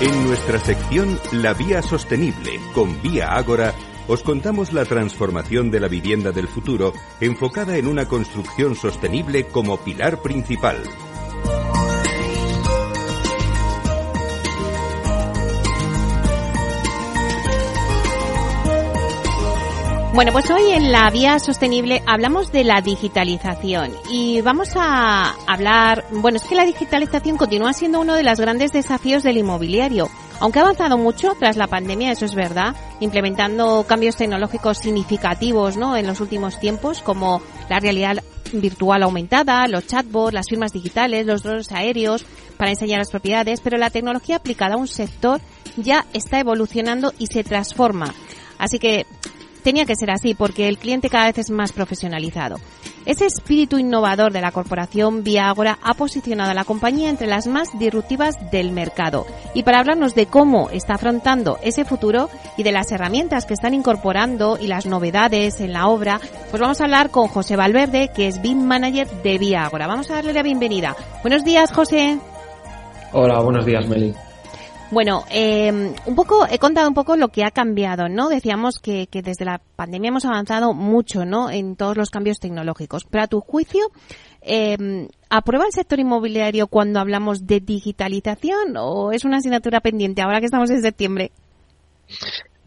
En 0.00 0.24
nuestra 0.28 0.60
sección 0.60 1.18
La 1.32 1.54
Vía 1.54 1.82
Sostenible 1.82 2.60
con 2.72 3.02
Vía 3.02 3.34
Ágora 3.34 3.74
os 4.10 4.24
contamos 4.24 4.72
la 4.72 4.84
transformación 4.84 5.70
de 5.70 5.78
la 5.78 5.86
vivienda 5.86 6.32
del 6.32 6.48
futuro 6.48 6.92
enfocada 7.20 7.76
en 7.76 7.86
una 7.86 8.08
construcción 8.08 8.74
sostenible 8.74 9.46
como 9.46 9.76
pilar 9.76 10.20
principal. 10.20 10.82
Bueno, 20.12 20.32
pues 20.32 20.50
hoy 20.50 20.72
en 20.72 20.90
la 20.90 21.08
vía 21.10 21.38
sostenible 21.38 22.02
hablamos 22.04 22.50
de 22.50 22.64
la 22.64 22.80
digitalización 22.80 23.92
y 24.10 24.40
vamos 24.40 24.70
a 24.74 25.36
hablar, 25.46 26.04
bueno, 26.10 26.38
es 26.38 26.44
que 26.44 26.56
la 26.56 26.66
digitalización 26.66 27.36
continúa 27.36 27.72
siendo 27.72 28.00
uno 28.00 28.16
de 28.16 28.24
los 28.24 28.40
grandes 28.40 28.72
desafíos 28.72 29.22
del 29.22 29.38
inmobiliario. 29.38 30.10
Aunque 30.40 30.58
ha 30.58 30.62
avanzado 30.62 30.96
mucho 30.96 31.34
tras 31.38 31.56
la 31.56 31.66
pandemia, 31.66 32.10
eso 32.10 32.24
es 32.24 32.34
verdad, 32.34 32.74
implementando 33.00 33.84
cambios 33.86 34.16
tecnológicos 34.16 34.78
significativos, 34.78 35.76
¿no? 35.76 35.96
En 35.98 36.06
los 36.06 36.20
últimos 36.20 36.58
tiempos, 36.58 37.02
como 37.02 37.42
la 37.68 37.78
realidad 37.78 38.22
virtual 38.52 39.02
aumentada, 39.02 39.68
los 39.68 39.86
chatbots, 39.86 40.32
las 40.32 40.48
firmas 40.48 40.72
digitales, 40.72 41.26
los 41.26 41.42
drones 41.42 41.70
aéreos 41.72 42.24
para 42.56 42.70
enseñar 42.70 42.98
las 42.98 43.10
propiedades, 43.10 43.60
pero 43.60 43.76
la 43.76 43.90
tecnología 43.90 44.36
aplicada 44.36 44.74
a 44.74 44.78
un 44.78 44.88
sector 44.88 45.40
ya 45.76 46.06
está 46.14 46.40
evolucionando 46.40 47.12
y 47.18 47.26
se 47.26 47.44
transforma. 47.44 48.14
Así 48.58 48.78
que 48.78 49.06
tenía 49.62 49.84
que 49.84 49.94
ser 49.94 50.10
así 50.10 50.34
porque 50.34 50.68
el 50.68 50.78
cliente 50.78 51.10
cada 51.10 51.26
vez 51.26 51.38
es 51.38 51.50
más 51.50 51.72
profesionalizado. 51.72 52.56
Ese 53.06 53.26
espíritu 53.26 53.78
innovador 53.78 54.32
de 54.32 54.40
la 54.40 54.52
corporación 54.52 55.24
Viagora 55.24 55.78
ha 55.82 55.94
posicionado 55.94 56.50
a 56.50 56.54
la 56.54 56.64
compañía 56.64 57.08
entre 57.08 57.26
las 57.26 57.46
más 57.46 57.78
disruptivas 57.78 58.50
del 58.50 58.72
mercado. 58.72 59.26
Y 59.54 59.62
para 59.62 59.80
hablarnos 59.80 60.14
de 60.14 60.26
cómo 60.26 60.68
está 60.70 60.94
afrontando 60.94 61.58
ese 61.62 61.84
futuro 61.84 62.28
y 62.56 62.62
de 62.62 62.72
las 62.72 62.92
herramientas 62.92 63.46
que 63.46 63.54
están 63.54 63.74
incorporando 63.74 64.58
y 64.60 64.66
las 64.66 64.86
novedades 64.86 65.60
en 65.60 65.72
la 65.72 65.88
obra, 65.88 66.20
pues 66.50 66.60
vamos 66.60 66.80
a 66.80 66.84
hablar 66.84 67.10
con 67.10 67.28
José 67.28 67.56
Valverde, 67.56 68.10
que 68.14 68.28
es 68.28 68.42
BIM 68.42 68.62
Manager 68.62 69.08
de 69.22 69.38
Viagora. 69.38 69.86
Vamos 69.86 70.10
a 70.10 70.16
darle 70.16 70.32
la 70.32 70.42
bienvenida. 70.42 70.94
Buenos 71.22 71.44
días, 71.44 71.72
José. 71.72 72.18
Hola, 73.12 73.40
buenos 73.40 73.64
días, 73.64 73.88
Meli. 73.88 74.14
Bueno, 74.90 75.24
eh, 75.30 75.70
un 75.70 76.14
poco, 76.16 76.46
he 76.50 76.58
contado 76.58 76.88
un 76.88 76.94
poco 76.94 77.16
lo 77.16 77.28
que 77.28 77.44
ha 77.44 77.52
cambiado, 77.52 78.08
¿no? 78.08 78.28
Decíamos 78.28 78.80
que, 78.80 79.06
que, 79.06 79.22
desde 79.22 79.44
la 79.44 79.60
pandemia 79.76 80.08
hemos 80.08 80.24
avanzado 80.24 80.74
mucho, 80.74 81.24
¿no? 81.24 81.48
En 81.48 81.76
todos 81.76 81.96
los 81.96 82.10
cambios 82.10 82.40
tecnológicos. 82.40 83.04
Pero 83.08 83.22
a 83.24 83.28
tu 83.28 83.40
juicio, 83.40 83.86
eh, 84.42 85.08
¿aprueba 85.28 85.66
el 85.66 85.72
sector 85.72 86.00
inmobiliario 86.00 86.66
cuando 86.66 86.98
hablamos 86.98 87.46
de 87.46 87.60
digitalización 87.60 88.76
o 88.76 89.12
es 89.12 89.24
una 89.24 89.36
asignatura 89.36 89.80
pendiente 89.80 90.22
ahora 90.22 90.40
que 90.40 90.46
estamos 90.46 90.70
en 90.70 90.82
septiembre? 90.82 91.30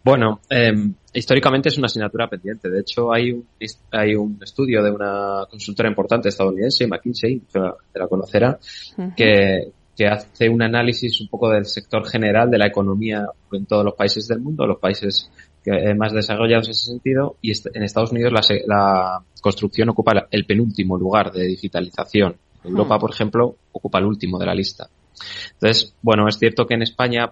Bueno, 0.05 0.39
eh, 0.49 0.71
históricamente 1.13 1.69
es 1.69 1.77
una 1.77 1.87
asignatura 1.87 2.29
pendiente. 2.29 2.69
De 2.69 2.79
hecho, 2.79 3.11
hay 3.11 3.31
un, 3.31 3.47
hay 3.91 4.15
un 4.15 4.39
estudio 4.41 4.81
de 4.81 4.91
una 4.91 5.45
consultora 5.49 5.89
importante 5.89 6.29
estadounidense, 6.29 6.87
McKinsey, 6.87 7.41
que 7.51 7.99
la 7.99 8.07
conocerá, 8.07 8.57
uh 8.97 9.01
-huh. 9.01 9.15
que, 9.15 9.71
que 9.95 10.07
hace 10.07 10.49
un 10.49 10.61
análisis 10.61 11.21
un 11.21 11.27
poco 11.27 11.49
del 11.49 11.65
sector 11.65 12.07
general 12.07 12.49
de 12.49 12.57
la 12.57 12.67
economía 12.67 13.25
en 13.51 13.65
todos 13.65 13.85
los 13.85 13.93
países 13.93 14.27
del 14.27 14.39
mundo, 14.39 14.65
los 14.65 14.79
países 14.79 15.29
más 15.95 16.11
desarrollados 16.11 16.67
en 16.67 16.71
ese 16.71 16.85
sentido, 16.87 17.37
y 17.41 17.51
en 17.51 17.83
Estados 17.83 18.11
Unidos 18.11 18.33
la, 18.33 18.41
la 18.67 19.23
construcción 19.41 19.89
ocupa 19.89 20.27
el 20.29 20.45
penúltimo 20.45 20.97
lugar 20.97 21.31
de 21.31 21.45
digitalización. 21.45 22.35
Europa, 22.63 22.97
por 22.97 23.11
ejemplo, 23.11 23.55
ocupa 23.71 23.99
el 23.99 24.05
último 24.05 24.39
de 24.39 24.45
la 24.45 24.55
lista. 24.55 24.89
Entonces, 25.53 25.93
bueno, 26.01 26.27
es 26.27 26.37
cierto 26.37 26.65
que 26.65 26.73
en 26.73 26.81
España 26.81 27.31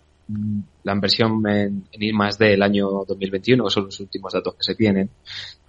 la 0.84 0.94
inversión 0.94 1.46
en, 1.48 1.86
en 1.92 2.04
I 2.04 2.14
más 2.14 2.38
D 2.38 2.54
el 2.54 2.64
año 2.64 3.04
2021, 3.08 3.64
que 3.64 3.70
son 3.70 3.86
los 3.86 4.00
últimos 4.00 4.34
datos 4.34 4.56
que 4.56 4.64
se 4.64 4.76
tienen, 4.76 5.10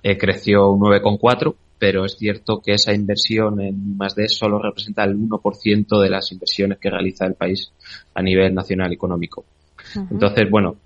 eh, 0.02 0.16
creció 0.16 0.70
un 0.70 0.80
9,4, 0.80 1.54
pero 1.82 2.04
es 2.04 2.16
cierto 2.16 2.62
que 2.64 2.74
esa 2.74 2.94
inversión 2.94 3.60
en 3.60 3.96
más 3.96 4.14
D 4.14 4.28
solo 4.28 4.62
representa 4.62 5.02
el 5.02 5.16
1% 5.18 6.00
de 6.00 6.08
las 6.08 6.30
inversiones 6.30 6.78
que 6.78 6.88
realiza 6.88 7.26
el 7.26 7.34
país 7.34 7.72
a 8.14 8.22
nivel 8.22 8.54
nacional 8.54 8.92
económico. 8.92 9.44
Uh 9.96 9.98
-huh. 9.98 10.08
Entonces, 10.12 10.48
bueno, 10.48 10.76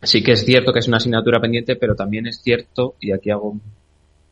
sí 0.00 0.22
que 0.22 0.34
es 0.34 0.44
cierto 0.44 0.72
que 0.72 0.78
es 0.78 0.86
una 0.86 0.98
asignatura 0.98 1.40
pendiente, 1.40 1.74
pero 1.74 1.96
también 1.96 2.28
es 2.28 2.40
cierto, 2.40 2.94
y 3.00 3.10
aquí 3.10 3.30
hago 3.30 3.56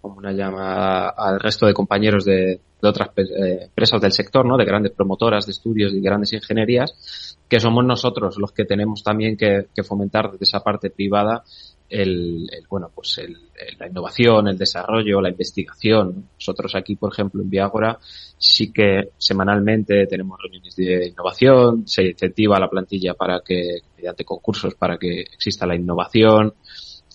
como 0.00 0.18
una 0.18 0.30
llamada 0.30 1.08
al 1.08 1.40
resto 1.40 1.66
de 1.66 1.74
compañeros 1.74 2.24
de, 2.24 2.60
de 2.80 2.88
otras 2.88 3.08
eh, 3.16 3.64
empresas 3.64 4.00
del 4.00 4.12
sector, 4.12 4.46
¿no? 4.46 4.56
De 4.56 4.64
grandes 4.64 4.92
promotoras 4.92 5.44
de 5.46 5.50
estudios 5.50 5.92
y 5.92 6.00
grandes 6.00 6.32
ingenierías, 6.32 7.36
que 7.48 7.58
somos 7.58 7.84
nosotros 7.84 8.38
los 8.38 8.52
que 8.52 8.64
tenemos 8.64 9.02
también 9.02 9.36
que, 9.36 9.66
que 9.74 9.82
fomentar 9.82 10.30
desde 10.30 10.44
esa 10.44 10.60
parte 10.60 10.88
privada 10.88 11.42
el, 11.90 12.48
el 12.50 12.66
bueno, 12.68 12.90
pues 12.94 13.18
el, 13.18 13.36
la 13.78 13.88
innovación, 13.88 14.48
el 14.48 14.56
desarrollo, 14.56 15.20
la 15.20 15.30
investigación. 15.30 16.28
Nosotros 16.38 16.74
aquí, 16.76 16.94
por 16.96 17.12
ejemplo, 17.12 17.42
en 17.42 17.50
Viagora, 17.50 17.98
sí 18.38 18.72
que 18.72 19.10
semanalmente 19.18 20.06
tenemos 20.06 20.40
reuniones 20.40 20.76
de 20.76 21.08
innovación, 21.08 21.86
se 21.86 22.04
incentiva 22.04 22.58
la 22.60 22.70
plantilla 22.70 23.14
para 23.14 23.40
que, 23.44 23.80
mediante 23.96 24.24
concursos, 24.24 24.74
para 24.74 24.96
que 24.96 25.22
exista 25.22 25.66
la 25.66 25.74
innovación. 25.74 26.54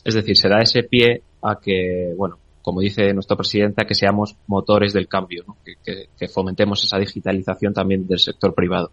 Es 0.04 0.14
decir, 0.14 0.38
se 0.38 0.50
da 0.50 0.60
ese 0.60 0.84
pie 0.84 1.24
a 1.42 1.60
que, 1.60 2.14
bueno, 2.16 2.38
como 2.62 2.82
dice 2.82 3.14
nuestra 3.14 3.38
presidenta, 3.38 3.86
que 3.86 3.96
seamos 3.96 4.36
motores 4.48 4.92
del 4.92 5.08
cambio, 5.08 5.44
¿no? 5.48 5.58
que, 5.64 6.08
que, 6.18 6.28
fomentemos 6.28 6.84
esa 6.84 6.98
digitalización 6.98 7.74
también 7.74 8.08
del 8.08 8.20
sector 8.20 8.54
privado. 8.54 8.92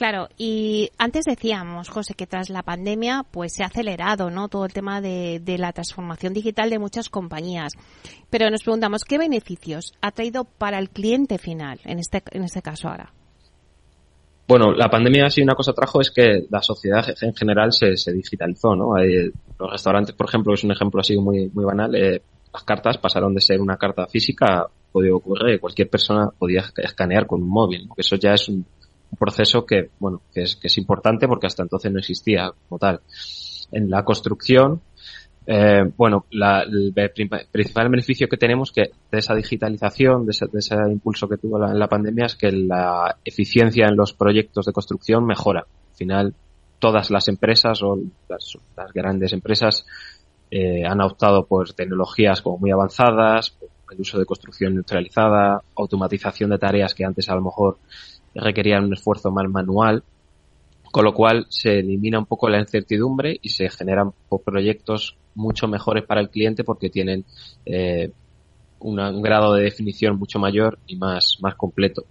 Claro, 0.00 0.30
y 0.38 0.88
antes 0.96 1.26
decíamos, 1.26 1.90
José, 1.90 2.14
que 2.14 2.26
tras 2.26 2.48
la 2.48 2.62
pandemia 2.62 3.22
pues 3.30 3.52
se 3.52 3.64
ha 3.64 3.66
acelerado 3.66 4.30
¿no? 4.30 4.48
todo 4.48 4.64
el 4.64 4.72
tema 4.72 5.02
de, 5.02 5.42
la 5.58 5.74
transformación 5.74 6.32
digital 6.32 6.70
de 6.70 6.78
muchas 6.78 7.10
compañías. 7.10 7.74
Pero 8.30 8.48
nos 8.48 8.62
preguntamos, 8.62 9.04
¿qué 9.04 9.18
beneficios 9.18 9.92
ha 10.00 10.10
traído 10.12 10.44
para 10.44 10.78
el 10.78 10.88
cliente 10.88 11.36
final 11.36 11.80
en 11.84 11.98
este, 11.98 12.22
en 12.30 12.44
este 12.44 12.62
caso 12.62 12.88
ahora? 12.88 13.12
Bueno, 14.48 14.72
la 14.72 14.88
pandemia 14.88 15.28
sí 15.28 15.42
una 15.42 15.54
cosa 15.54 15.74
trajo 15.74 16.00
es 16.00 16.10
que 16.10 16.46
la 16.48 16.62
sociedad 16.62 17.04
en 17.20 17.34
general 17.34 17.70
se, 17.70 17.98
se 17.98 18.10
digitalizó, 18.10 18.74
¿no? 18.74 18.96
Hay, 18.96 19.30
los 19.58 19.70
restaurantes, 19.70 20.14
por 20.14 20.30
ejemplo, 20.30 20.54
es 20.54 20.64
un 20.64 20.72
ejemplo 20.72 21.02
así 21.02 21.18
muy, 21.18 21.50
muy 21.52 21.66
banal, 21.66 21.94
eh, 21.94 22.22
las 22.54 22.64
cartas 22.64 22.96
pasaron 22.96 23.34
de 23.34 23.42
ser 23.42 23.60
una 23.60 23.76
carta 23.76 24.06
física, 24.06 24.66
podía 24.90 25.14
ocurrir, 25.14 25.60
cualquier 25.60 25.90
persona 25.90 26.30
podía 26.38 26.64
escanear 26.78 27.26
con 27.26 27.42
un 27.42 27.50
móvil, 27.50 27.86
eso 27.98 28.16
ya 28.16 28.32
es 28.32 28.48
un, 28.48 28.64
un, 29.10 29.18
principio 29.18 29.66
que, 29.66 29.90
bueno, 29.98 30.22
que 30.32 30.42
es, 30.42 30.56
que 30.56 30.68
es 30.68 30.78
importante 30.78 31.26
porque 31.26 31.46
hasta 31.46 31.62
entonces 31.62 31.92
no 31.92 31.98
existía 31.98 32.50
como 32.68 32.78
tal. 32.78 33.00
En 33.72 33.90
la 33.90 34.04
construcción, 34.04 34.80
eh, 35.46 35.82
bueno, 35.96 36.26
la, 36.30 36.62
el 36.62 36.92
principal 37.50 37.88
beneficio 37.88 38.28
que 38.28 38.36
tenemos 38.36 38.72
que 38.72 38.90
de 39.10 39.18
esa 39.18 39.34
digitalización, 39.34 40.26
de 40.26 40.32
ese, 40.32 40.46
de 40.46 40.58
ese 40.58 40.74
impulso 40.90 41.28
que 41.28 41.38
tuvo 41.38 41.58
la, 41.58 41.70
en 41.70 41.78
la 41.78 41.88
pandemia 41.88 42.26
es 42.26 42.36
que 42.36 42.52
la 42.52 43.16
eficiencia 43.24 43.86
en 43.86 43.96
los 43.96 44.12
proyectos 44.12 44.66
de 44.66 44.72
construcción 44.72 45.24
mejora. 45.26 45.60
Al 45.60 45.96
final, 45.96 46.34
todas 46.78 47.10
las 47.10 47.28
empresas 47.28 47.82
o 47.82 47.98
las, 48.28 48.58
las 48.76 48.92
grandes 48.92 49.32
empresas 49.32 49.86
eh, 50.50 50.84
han 50.84 51.00
optado 51.00 51.46
por 51.46 51.72
tecnologías 51.72 52.42
como 52.42 52.58
muy 52.58 52.72
avanzadas, 52.72 53.56
el 53.90 54.00
uso 54.00 54.18
de 54.18 54.24
construcción 54.24 54.74
neutralizada, 54.74 55.62
automatización 55.76 56.50
de 56.50 56.58
tareas 56.58 56.94
que 56.94 57.04
antes 57.04 57.28
a 57.28 57.34
lo 57.34 57.42
mejor 57.42 57.78
requerían 58.34 58.84
un 58.84 58.94
esfuerzo 58.94 59.30
más 59.30 59.48
manual, 59.48 60.02
con 60.90 61.04
lo 61.04 61.12
cual 61.14 61.46
se 61.48 61.78
elimina 61.78 62.18
un 62.18 62.26
poco 62.26 62.48
la 62.48 62.58
incertidumbre 62.58 63.38
y 63.40 63.50
se 63.50 63.68
generan 63.70 64.12
proyectos 64.44 65.16
mucho 65.34 65.68
mejores 65.68 66.04
para 66.04 66.20
el 66.20 66.30
cliente 66.30 66.64
porque 66.64 66.90
tienen 66.90 67.24
eh, 67.64 68.10
una, 68.80 69.10
un 69.10 69.22
grado 69.22 69.54
de 69.54 69.64
definición 69.64 70.18
mucho 70.18 70.38
mayor 70.38 70.78
y 70.86 70.96
más, 70.96 71.38
más 71.40 71.54
completo. 71.54 72.04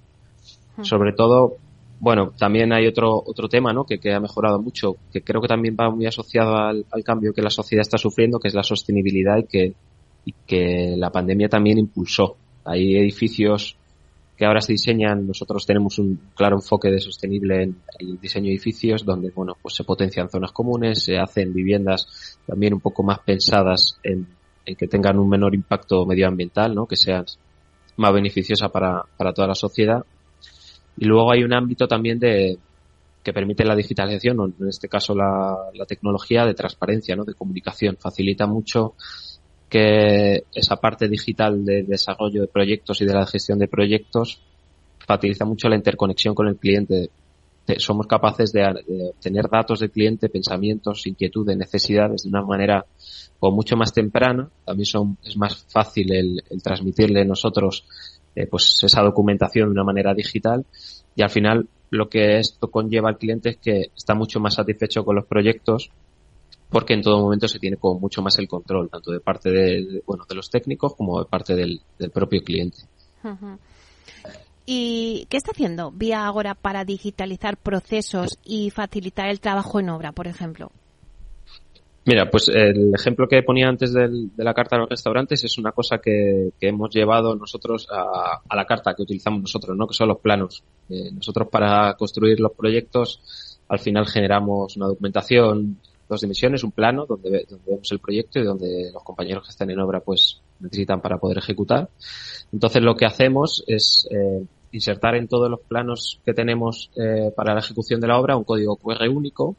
Sobre 0.82 1.12
todo, 1.12 1.58
bueno, 2.00 2.32
también 2.38 2.72
hay 2.72 2.88
otro, 2.88 3.22
otro 3.26 3.50
tema, 3.50 3.74
¿no? 3.74 3.84
Que, 3.84 4.00
que, 4.00 4.14
ha 4.14 4.20
mejorado 4.22 4.62
mucho, 4.62 4.96
que 5.12 5.22
creo 5.22 5.42
que 5.42 5.50
también 5.50 5.76
va 5.78 5.90
muy 5.90 6.06
asociado 6.06 6.56
al, 6.56 6.86
al, 6.90 7.04
cambio 7.04 7.34
que 7.34 7.42
la 7.42 7.50
sociedad 7.50 7.82
está 7.82 7.98
sufriendo, 7.98 8.40
que 8.40 8.48
es 8.48 8.54
la 8.54 8.64
sostenibilidad 8.64 9.40
y 9.40 9.44
que, 9.44 9.74
y 10.24 10.34
que 10.48 10.96
la 10.96 11.10
pandemia 11.10 11.50
también 11.50 11.80
impulsó. 11.80 12.38
Hay 12.64 12.96
edificios 12.96 13.76
que 14.40 14.46
ahora 14.46 14.62
se 14.62 14.72
diseñan, 14.72 15.28
nosotros 15.28 15.66
tenemos 15.66 16.00
un 16.00 16.18
claro 16.34 16.56
enfoque 16.56 16.90
de 16.90 17.02
sostenible 17.02 17.62
en 17.62 17.76
el 18.00 18.18
diseño 18.22 18.46
de 18.46 18.52
edificios, 18.52 19.04
donde, 19.04 19.32
bueno, 19.32 19.58
pues 19.62 19.76
se 19.76 19.84
potencian 19.84 20.30
zonas 20.30 20.54
comunes, 20.54 21.04
se 21.04 21.18
hacen 21.18 21.54
viviendas 21.54 22.40
también 22.48 22.74
un 22.74 22.80
poco 22.80 23.04
más 23.04 23.20
pensadas 23.20 24.00
en, 24.02 24.26
que 24.78 24.88
tengan 24.88 25.20
un 25.20 25.28
menor 25.28 25.54
impacto 25.54 26.06
medioambiental, 26.06 26.74
¿no? 26.74 26.86
Que 26.86 26.96
sean 26.96 27.26
más 27.98 28.14
beneficiosa 28.14 28.70
para, 28.70 29.04
para 29.18 29.34
toda 29.34 29.50
la 29.50 29.56
sociedad. 29.56 30.06
Y 30.96 31.04
luego 31.04 31.34
hay 31.34 31.44
un 31.44 31.54
ámbito 31.54 31.86
también 31.86 32.18
de, 32.18 32.58
que 33.22 33.34
permite 33.34 33.66
la 33.66 33.76
digitalización, 33.76 34.56
en 34.58 34.70
este 34.70 34.88
caso 34.88 35.14
la, 35.14 35.70
la 35.74 35.86
tecnología 35.86 36.46
de 36.46 36.54
transparencia, 36.54 37.14
¿no? 37.14 37.26
De 37.26 37.34
comunicación. 37.34 37.98
Facilita 38.00 38.48
mucho 38.48 38.94
que 39.70 40.44
esa 40.54 40.76
parte 40.78 41.08
digital 41.08 41.64
de 41.64 41.84
desarrollo 41.84 42.42
de 42.42 42.48
proyectos 42.48 43.02
y 43.02 43.06
de 43.06 43.14
la 43.14 43.28
gestión 43.28 43.60
de 43.60 43.68
proyectos 43.68 44.42
facilita 45.06 45.46
mucho 45.46 45.70
la 45.70 45.76
interconexión 45.76 46.36
con 46.36 46.48
el 46.48 46.58
cliente. 46.58 47.10
somos 47.78 48.08
capaces 48.08 48.52
de, 48.52 48.66
obtener 49.10 49.48
datos 49.50 49.80
del 49.80 49.92
cliente, 49.92 50.30
pensamientos, 50.30 51.06
inquietudes, 51.06 51.56
necesidades 51.56 52.24
de 52.24 52.30
una 52.30 52.42
manera 52.42 52.86
o 53.40 53.52
mucho 53.52 53.78
más 53.78 53.94
temprana. 53.94 54.50
También 54.66 54.88
es 55.24 55.38
más 55.38 55.66
fácil 55.70 56.12
el, 56.14 56.44
transmitirle 56.64 57.24
nosotros 57.26 57.86
eh, 58.36 58.48
pues 58.48 58.80
esa 58.84 59.02
documentación 59.02 59.70
de 59.70 59.74
una 59.74 59.84
manera 59.84 60.14
digital 60.14 60.66
y 61.16 61.22
al 61.22 61.30
final 61.30 61.68
lo 61.92 62.08
que 62.08 62.38
esto 62.38 62.70
conlleva 62.70 63.10
al 63.10 63.18
cliente 63.18 63.50
es 63.50 63.58
que 63.58 63.92
está 63.96 64.14
mucho 64.14 64.40
más 64.40 64.56
satisfecho 64.56 65.04
con 65.04 65.16
los 65.16 65.26
proyectos 65.26 65.90
porque 66.70 66.94
en 66.94 67.02
todo 67.02 67.20
momento 67.20 67.48
se 67.48 67.60
tiene 67.60 67.78
como 67.78 68.00
mucho 68.00 68.22
más 68.22 68.38
el 68.40 68.48
control, 68.48 68.90
tanto 68.90 69.12
de 69.12 69.20
parte 69.20 69.50
de, 69.50 70.04
bueno, 70.06 70.26
de 70.28 70.36
los 70.36 70.50
técnicos 70.50 70.96
como 70.96 71.20
de 71.20 71.26
parte 71.26 71.56
del, 71.56 71.82
propio 72.14 72.44
cliente. 72.44 72.78
¿Y 74.66 75.26
qué 75.30 75.38
está 75.38 75.52
haciendo 75.52 75.92
Vía 75.92 76.28
Agora 76.28 76.54
para 76.54 76.86
digitalizar 76.86 77.58
procesos 77.58 78.38
y 78.46 78.70
facilitar 78.70 79.30
el 79.30 79.40
trabajo 79.40 79.80
en 79.80 79.90
obra, 79.90 80.12
por 80.12 80.28
ejemplo? 80.28 80.72
Mira, 82.06 82.30
pues 82.30 82.48
el 82.50 82.94
ejemplo 82.96 83.28
que 83.28 83.44
ponía 83.44 83.68
antes 83.68 83.94
de 83.94 84.30
la 84.38 84.54
carta 84.54 84.76
de 84.76 84.82
los 84.82 84.90
restaurantes 84.90 85.44
es 85.44 85.58
una 85.58 85.72
cosa 85.72 86.00
que, 86.00 86.52
hemos 86.62 86.90
llevado 86.92 87.36
nosotros 87.36 87.88
a, 87.92 88.56
la 88.56 88.66
carta 88.66 88.94
que 88.96 89.04
utilizamos 89.04 89.42
nosotros, 89.42 89.76
¿no? 89.76 89.86
Que 89.88 89.94
son 89.94 90.08
los 90.08 90.20
planos. 90.20 90.64
Eh, 90.90 91.12
nosotros 91.12 91.50
para 91.52 91.96
construir 91.96 92.40
los 92.40 92.54
proyectos 92.54 93.60
al 93.68 93.80
final 93.80 94.08
generamos 94.08 94.76
una 94.78 94.88
documentación 94.88 95.78
dos 96.10 96.22
dimensiones, 96.22 96.64
un 96.64 96.72
plano 96.72 97.06
donde, 97.06 97.46
vemos 97.66 97.92
el 97.92 98.00
proyecto 98.00 98.40
y 98.40 98.44
donde 98.44 98.90
los 98.92 99.04
compañeros 99.04 99.46
que 99.46 99.52
están 99.52 99.70
en 99.70 99.80
obra 99.80 100.00
pues 100.00 100.42
necesitan 100.60 101.02
para 101.02 101.20
poder 101.20 101.38
ejecutar. 101.38 101.90
Entonces 102.52 102.82
lo 102.82 102.96
que 102.96 103.06
hacemos 103.06 103.64
es 103.68 104.08
eh, 104.10 104.44
insertar 104.72 105.16
en 105.16 105.28
todos 105.28 105.50
los 105.50 105.62
planos 105.62 106.20
que 106.26 106.34
tenemos 106.34 106.90
eh, 106.96 107.32
para 107.36 107.54
la 107.54 107.60
ejecución 107.60 108.02
de 108.02 108.08
la 108.08 108.20
obra 108.20 108.36
un 108.36 108.44
código 108.44 108.76
QR 108.76 109.08
único 109.08 109.56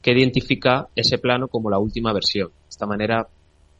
que 0.00 0.12
identifica 0.12 0.88
ese 0.96 1.18
plano 1.18 1.48
como 1.48 1.70
la 1.70 1.78
última 1.78 2.12
versión. 2.12 2.48
De 2.48 2.68
esta 2.70 2.86
manera 2.86 3.28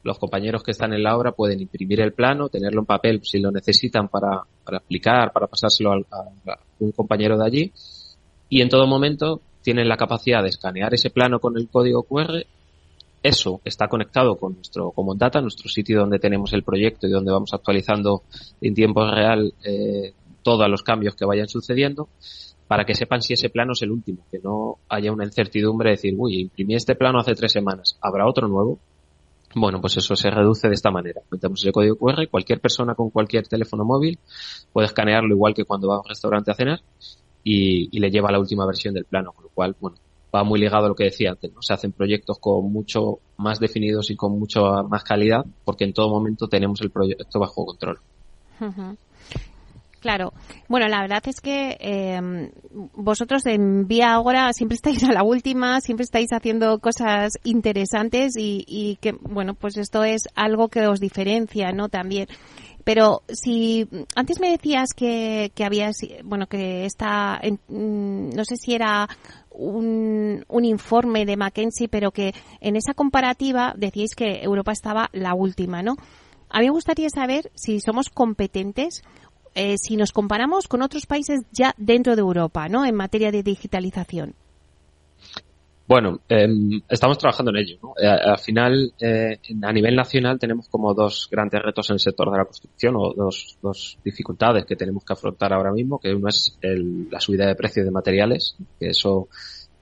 los 0.04 0.18
compañeros 0.18 0.62
que 0.62 0.72
están 0.72 0.92
en 0.92 1.02
la 1.02 1.16
obra 1.16 1.32
pueden 1.32 1.61
imprimir 1.61 2.00
el 2.00 2.12
plano, 2.12 2.48
tenerlo 2.48 2.80
en 2.80 2.87
papel 2.87 3.20
si 3.22 3.38
lo 3.38 3.50
necesitan 3.50 4.08
para, 4.08 4.42
para 4.64 4.78
aplicar, 4.78 5.32
para 5.32 5.46
pasárselo 5.46 5.92
a 5.92 6.58
un 6.80 6.92
compañero 6.92 7.38
de 7.38 7.46
allí 7.46 7.72
y 8.48 8.61
en 8.61 8.68
todo 8.68 8.87
momento 8.87 9.40
tienen 9.62 9.88
la 9.88 9.96
capacidad 9.96 10.42
de 10.42 10.48
escanear 10.48 10.92
ese 10.94 11.11
plano 11.11 11.40
con 11.40 11.57
el 11.57 11.68
código 11.68 12.03
QR. 12.03 12.44
Eso 13.22 13.61
está 13.64 13.88
conectado 13.88 14.37
con 14.37 14.55
nuestro 14.55 14.90
Common 14.90 15.16
Data, 15.16 15.40
nuestro 15.40 15.68
sitio 15.68 16.01
donde 16.01 16.18
tenemos 16.18 16.53
el 16.53 16.64
proyecto 16.64 17.07
y 17.07 17.11
donde 17.11 17.31
vamos 17.31 17.55
actualizando 17.55 18.22
en 18.61 18.75
tiempo 18.75 19.09
real 19.09 19.55
eh, 19.64 20.12
todos 20.42 20.68
los 20.68 20.83
cambios 20.83 21.14
que 21.14 21.25
vayan 21.25 21.48
sucediendo 21.48 22.09
para 22.66 22.85
que 22.85 22.94
sepan 22.94 23.22
si 23.22 23.35
ese 23.35 23.51
plano 23.51 23.72
es 23.75 23.83
el 23.83 23.92
último, 23.92 24.25
que 24.31 24.38
no 24.38 24.79
haya 24.88 25.12
una 25.12 25.25
incertidumbre 25.25 25.90
de 25.90 25.96
decir, 25.96 26.14
uy, 26.16 26.40
imprimí 26.40 26.75
este 26.75 26.94
plano 26.94 27.18
hace 27.18 27.35
tres 27.35 27.53
semanas, 27.53 27.98
¿habrá 28.01 28.27
otro 28.27 28.48
nuevo? 28.48 28.79
Bueno, 29.55 29.81
pues 29.81 29.98
eso 29.98 30.16
se 30.16 30.31
reduce 30.31 30.68
de 30.68 30.75
esta 30.75 30.90
manera. 30.90 31.20
Metemos 31.31 31.62
el 31.66 31.72
código 31.72 31.96
QR, 31.96 32.27
cualquier 32.31 32.61
persona 32.61 32.94
con 32.94 33.11
cualquier 33.11 33.46
teléfono 33.46 33.85
móvil 33.85 34.18
puede 34.72 34.87
escanearlo 34.87 35.35
igual 35.35 35.53
que 35.53 35.64
cuando 35.64 35.88
va 35.88 35.96
a 35.96 36.01
un 36.01 36.09
restaurante 36.09 36.51
a 36.51 36.55
cenar 36.55 36.81
y, 37.44 37.98
le 37.98 38.11
lleva 38.11 38.31
la 38.31 38.38
última 38.38 38.66
versión 38.66 38.94
del 38.94 39.05
plano, 39.05 39.33
con 39.33 39.44
lo 39.44 39.50
cual, 39.50 39.76
bueno, 39.81 39.96
va 40.35 40.44
muy 40.44 40.59
ligado 40.59 40.87
a 40.87 40.88
lo 40.88 40.94
que 40.94 41.05
decía 41.05 41.31
antes, 41.31 41.52
¿no? 41.52 41.62
Se 41.62 41.74
hacen 41.74 41.92
proyectos 41.92 42.38
con 42.38 42.72
mucho 42.72 43.18
más 43.37 43.61
definidos 43.61 44.11
y 44.11 44.16
con 44.16 44.38
mucho 44.38 44.64
más 44.88 45.05
calidad 45.05 45.44
porque 45.64 45.85
en 45.85 45.92
todo 45.92 46.09
momento 46.09 46.48
tenemos 46.48 46.81
el 46.81 46.90
proyecto 46.90 47.38
bajo 47.38 47.66
control. 47.66 47.98
Claro. 50.02 50.33
Bueno, 50.68 50.88
la 50.88 51.00
verdad 51.00 51.22
es 51.26 51.40
que 51.40 51.76
eh, 51.78 52.50
vosotros 52.96 53.46
en 53.46 53.87
Vía 53.87 54.14
Ahora 54.14 54.52
siempre 54.52 54.74
estáis 54.74 55.05
a 55.05 55.12
la 55.12 55.22
última, 55.22 55.81
siempre 55.81 56.02
estáis 56.02 56.33
haciendo 56.33 56.81
cosas 56.81 57.38
interesantes 57.44 58.37
y, 58.37 58.64
y 58.66 58.96
que, 58.96 59.12
bueno, 59.12 59.55
pues 59.55 59.76
esto 59.76 60.02
es 60.02 60.22
algo 60.35 60.68
que 60.68 60.88
os 60.88 60.98
diferencia, 60.98 61.70
¿no? 61.70 61.88
También. 61.88 62.26
Pero 62.85 63.23
si 63.29 63.88
antes 64.14 64.40
me 64.40 64.51
decías 64.51 64.90
que, 64.95 65.53
que 65.55 65.64
habías, 65.64 65.97
bueno, 66.25 66.47
que 66.47 66.85
está, 66.85 67.40
mm, 67.68 68.31
no 68.35 68.45
sé 68.45 68.57
si 68.57 68.75
era 68.75 69.09
un, 69.51 70.45
un, 70.49 70.64
informe 70.64 71.25
de 71.25 71.37
McKinsey, 71.37 71.88
pero 71.88 72.11
que 72.11 72.35
en 72.61 72.77
esa 72.77 72.95
comparativa 72.95 73.75
decíais 73.77 74.14
que 74.16 74.42
Europa 74.42 74.73
estaba 74.73 75.11
la 75.12 75.35
última, 75.35 75.83
¿no? 75.83 75.97
A 76.49 76.61
mí 76.61 76.66
me 76.66 76.73
gustaría 76.73 77.09
saber 77.09 77.51
si 77.55 77.81
somos 77.81 78.11
competentes, 78.11 79.03
eh, 79.55 79.77
si 79.79 79.97
nos 79.97 80.12
comparamos 80.12 80.68
con 80.68 80.83
otros 80.83 81.07
países 81.07 81.40
ya 81.51 81.75
dentro 81.77 82.16
de 82.16 82.21
Europa, 82.21 82.68
¿no? 82.68 82.85
En 82.85 82.95
materia 82.95 83.31
de 83.31 83.42
digitalización. 83.42 84.35
Bueno, 85.92 86.20
em, 86.26 86.81
estamos 86.88 87.18
trabajando 87.18 87.50
en 87.50 87.59
ello. 87.59 87.76
¿no? 87.83 87.92
Eh, 88.02 88.07
al 88.09 88.38
final, 88.38 88.94
eh, 88.98 89.38
a 89.62 89.72
nivel 89.74 89.94
nacional, 89.94 90.38
tenemos 90.38 90.66
como 90.70 90.94
dos 90.94 91.28
grandes 91.31 91.61
retos 91.61 91.90
en 91.90 91.94
el 91.96 92.00
sector 92.00 92.31
de 92.31 92.38
la 92.38 92.46
construcción 92.46 92.94
o 92.96 93.12
dos, 93.12 93.59
dos 93.61 93.98
dificultades 94.02 94.64
que 94.64 94.74
tenemos 94.74 95.05
que 95.05 95.12
afrontar 95.12 95.52
ahora 95.52 95.70
mismo, 95.70 95.98
que 95.98 96.14
uno 96.14 96.31
es 96.31 96.59
la 96.62 97.20
subida 97.20 97.46
de 97.46 97.57
precios 97.57 97.85
de 97.85 97.90
materiales, 97.90 98.57
que 98.81 98.87
eso 98.87 99.28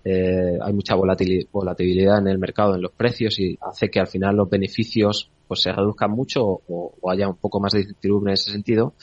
eh, 0.04 0.58
hay 0.60 0.72
mucha 0.72 0.96
volatilidad 0.96 2.18
en 2.18 2.26
el 2.26 2.38
mercado, 2.40 2.74
en 2.74 2.82
los 2.82 2.90
precios 2.90 3.38
y 3.38 3.56
hace 3.60 3.88
que 3.88 4.00
al 4.00 4.08
final 4.08 4.34
los 4.34 4.50
beneficios 4.50 5.30
pues 5.46 5.60
se 5.60 5.70
reduzcan 5.70 6.10
mucho 6.10 6.44
o, 6.44 6.92
o 7.00 7.10
haya 7.12 7.28
un 7.28 7.36
poco 7.36 7.60
más 7.60 7.72
de 7.72 7.82
incertidumbre 7.82 8.32
en 8.32 8.34
ese 8.34 8.50
sentido, 8.50 8.94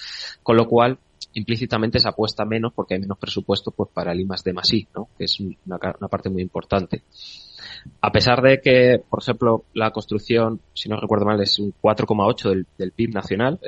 con 0.43 0.58
lo 0.58 0.67
cual 0.67 1.00
implícitamente 1.34 2.00
se 2.00 2.08
apuesta 2.08 2.46
menos 2.46 2.74
porque 2.74 2.96
hay 2.96 3.00
menos 3.00 3.18
presupuesto 3.18 3.72
pues 3.72 3.90
para 3.94 4.12
el 4.12 4.22
I 4.22 4.28
de 4.44 4.54
Masí, 4.54 4.88
¿no? 4.96 5.10
que 5.18 5.26
es 5.26 5.40
una, 5.40 5.78
parte 6.10 6.30
muy 6.30 6.42
importante. 6.42 7.04
A 8.02 8.12
pesar 8.12 8.42
de 8.42 8.60
que, 8.60 9.02
por 9.10 9.22
ejemplo, 9.22 9.66
la 9.74 9.92
construcción, 9.92 10.60
si 10.74 10.90
no 10.90 11.00
recuerdo 11.00 11.26
mal, 11.26 11.42
es 11.42 11.60
un 11.60 11.74
4,8 11.82 12.66
del, 12.78 12.92
PIB 12.92 13.14
nacional, 13.14 13.60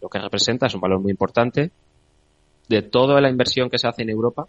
lo 0.00 0.08
que 0.08 0.18
representa 0.18 0.66
es 0.66 0.74
un 0.74 0.80
valor 0.80 1.00
muy 1.00 1.10
importante. 1.10 1.70
De 2.68 2.82
toda 2.82 3.20
la 3.20 3.28
inversión 3.28 3.68
que 3.68 3.78
se 3.78 3.86
hace 3.86 4.02
en 4.02 4.10
Europa, 4.10 4.48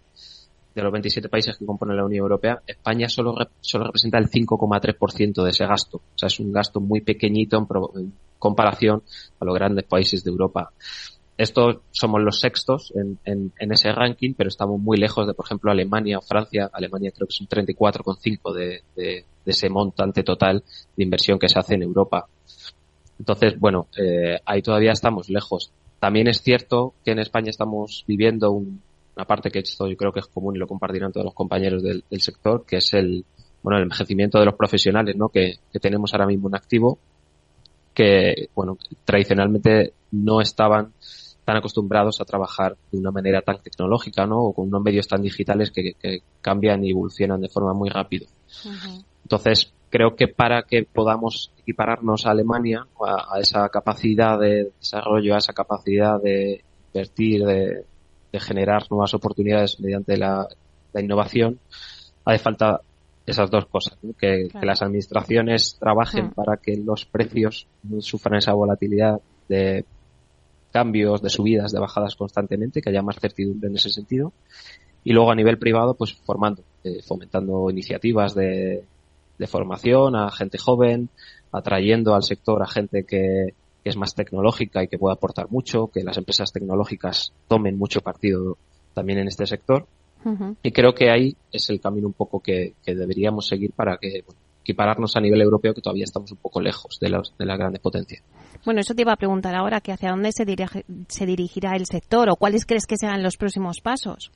de 0.74 0.82
los 0.82 0.92
27 0.92 1.30
países 1.30 1.56
que 1.56 1.64
componen 1.64 1.96
la 1.96 2.04
Unión 2.04 2.22
Europea, 2.22 2.60
España 2.66 3.08
solo, 3.08 3.34
solo 3.60 3.84
representa 3.86 4.18
el 4.18 4.28
5,3% 4.28 5.42
de 5.42 5.50
ese 5.50 5.66
gasto. 5.66 5.98
O 5.98 6.18
sea, 6.18 6.26
es 6.26 6.38
un 6.38 6.52
gasto 6.52 6.80
muy 6.80 7.00
pequeñito 7.00 7.56
en 7.96 8.12
comparación 8.38 9.02
a 9.40 9.44
los 9.44 9.54
grandes 9.54 9.84
países 9.84 10.22
de 10.22 10.30
Europa. 10.30 10.70
Estos 11.38 11.78
somos 11.90 12.22
los 12.22 12.40
sextos 12.40 12.92
en, 12.94 13.18
en, 13.24 13.72
ese 13.72 13.92
ranking, 13.92 14.32
pero 14.34 14.48
estamos 14.48 14.80
muy 14.80 14.96
lejos 14.96 15.26
de, 15.26 15.34
por 15.34 15.44
ejemplo, 15.44 15.70
Alemania 15.70 16.18
o 16.18 16.22
Francia. 16.22 16.70
Alemania 16.72 17.12
creo 17.14 17.28
que 17.28 17.34
es 17.34 17.40
un 17.40 17.48
34,5 17.48 18.54
de, 18.54 18.82
de, 18.94 19.24
de 19.44 19.50
ese 19.52 19.68
montante 19.68 20.22
total 20.22 20.64
de 20.96 21.04
inversión 21.04 21.38
que 21.38 21.48
se 21.48 21.58
hace 21.58 21.74
en 21.74 21.82
Europa. 21.82 22.26
Entonces, 23.18 23.58
bueno, 23.58 23.88
eh, 23.98 24.38
ahí 24.44 24.62
todavía 24.62 24.92
estamos 24.92 25.28
lejos. 25.28 25.72
También 26.00 26.28
es 26.28 26.42
cierto 26.42 26.94
que 27.04 27.12
en 27.12 27.18
España 27.18 27.50
estamos 27.50 28.04
viviendo 28.06 28.50
una 28.52 29.24
parte 29.26 29.50
que 29.50 29.60
esto 29.60 29.88
yo 29.88 29.96
creo 29.96 30.12
que 30.12 30.20
es 30.20 30.26
común 30.26 30.56
y 30.56 30.58
lo 30.58 30.66
compartirán 30.66 31.12
todos 31.12 31.24
los 31.24 31.34
compañeros 31.34 31.82
del, 31.82 32.02
sector, 32.18 32.64
que 32.66 32.76
es 32.76 32.92
el, 32.92 33.24
bueno, 33.62 33.78
el 33.78 33.84
envejecimiento 33.84 34.38
de 34.38 34.44
los 34.44 34.54
profesionales, 34.54 35.16
¿no? 35.16 35.28
Que, 35.30 35.54
que 35.72 35.80
tenemos 35.80 36.12
ahora 36.12 36.26
mismo 36.26 36.48
en 36.48 36.56
activo, 36.56 36.98
que, 37.94 38.50
bueno, 38.54 38.76
tradicionalmente 39.04 39.94
no 40.12 40.42
estaban 40.42 40.92
tan 41.46 41.58
acostumbrados 41.58 42.20
a 42.20 42.24
trabajar 42.24 42.76
de 42.90 42.98
una 42.98 43.12
manera 43.12 43.40
tan 43.40 43.62
tecnológica, 43.62 44.26
¿no? 44.26 44.40
O 44.40 44.52
con 44.52 44.66
unos 44.66 44.82
medios 44.82 45.06
tan 45.06 45.22
digitales 45.22 45.70
que, 45.70 45.94
cambian 46.40 46.84
y 46.84 46.90
evolucionan 46.90 47.40
de 47.40 47.48
forma 47.48 47.72
muy 47.72 47.88
rápida. 47.88 48.26
Entonces, 49.22 49.72
creo 49.88 50.16
que 50.16 50.26
para 50.26 50.64
que 50.64 50.82
podamos 50.82 51.52
equipararnos 51.58 52.26
a 52.26 52.32
Alemania, 52.32 52.84
a, 53.00 53.38
esa 53.38 53.68
capacidad 53.68 54.36
de 54.40 54.72
desarrollo, 54.76 55.34
a 55.34 55.38
esa 55.38 55.52
capacidad 55.52 56.20
de 56.20 56.64
invertir, 56.88 57.44
de, 57.44 57.84
generar 58.40 58.82
nuevas 58.90 59.14
oportunidades 59.14 59.80
mediante 59.80 60.16
la, 60.16 60.48
innovación, 60.94 61.60
hace 62.24 62.38
falta 62.38 62.80
esas 63.24 63.50
dos 63.50 63.66
cosas, 63.66 63.96
que, 64.18 64.48
las 64.62 64.82
administraciones 64.82 65.76
trabajen 65.78 66.32
para 66.32 66.56
que 66.56 66.76
los 66.76 67.04
precios 67.04 67.68
no 67.84 68.00
sufran 68.00 68.38
esa 68.38 68.52
volatilidad 68.52 69.20
de 69.48 69.84
cambios, 70.76 71.22
de 71.22 71.30
subidas, 71.30 71.72
de 71.72 71.80
bajadas 71.80 72.16
constantemente, 72.16 72.82
que 72.82 72.90
haya 72.90 73.00
más 73.00 73.18
certidumbre 73.18 73.70
en 73.70 73.76
ese 73.76 73.88
sentido. 73.88 74.34
Y 75.04 75.14
luego 75.14 75.30
a 75.30 75.34
nivel 75.34 75.56
privado, 75.56 75.94
pues 75.94 76.12
formando, 76.12 76.64
eh, 76.84 77.00
fomentando 77.02 77.70
iniciativas 77.70 78.34
de, 78.34 78.84
formación 79.46 80.16
a 80.16 80.30
gente 80.30 80.58
joven, 80.58 81.08
atrayendo 81.50 82.14
al 82.14 82.24
sector 82.24 82.62
a 82.62 82.66
gente 82.66 83.04
que, 83.04 83.54
es 83.84 83.96
más 83.96 84.14
tecnológica 84.14 84.82
y 84.82 84.88
que 84.88 84.98
pueda 84.98 85.14
aportar 85.14 85.50
mucho, 85.50 85.86
que 85.86 86.04
las 86.04 86.18
empresas 86.18 86.52
tecnológicas 86.52 87.32
tomen 87.48 87.78
mucho 87.78 88.02
partido 88.02 88.58
también 88.92 89.20
en 89.20 89.28
este 89.28 89.46
sector. 89.46 89.86
Y 90.62 90.72
creo 90.72 90.92
que 90.92 91.08
ahí 91.08 91.36
es 91.52 91.70
el 91.70 91.80
camino 91.80 92.08
un 92.08 92.12
poco 92.12 92.40
que, 92.40 92.74
deberíamos 92.84 93.46
seguir 93.46 93.72
para 93.72 93.96
que 93.96 94.24
equipararnos 94.66 95.14
a 95.14 95.20
nivel 95.20 95.40
europeo, 95.40 95.72
que 95.72 95.80
todavía 95.80 96.04
estamos 96.04 96.32
un 96.32 96.38
poco 96.38 96.60
lejos 96.60 96.98
de, 97.00 97.08
las 97.08 97.32
grandes 97.38 97.80
potencias. 97.80 98.22
Bueno, 98.64 98.80
eso 98.80 98.94
te 98.94 99.02
iba 99.02 99.12
a 99.12 99.16
preguntar 99.16 99.54
ahora, 99.54 99.80
que 99.80 99.92
hacia 99.92 100.10
dónde 100.10 100.32
se, 100.32 100.44
se 101.08 101.26
dirigirá 101.26 101.76
el 101.76 101.86
sector 101.86 102.28
o 102.28 102.36
cuáles 102.36 102.66
crees 102.66 102.86
que 102.86 102.96
serán 102.96 103.22
los 103.22 103.36
próximos 103.36 103.80
pasos. 103.80 104.32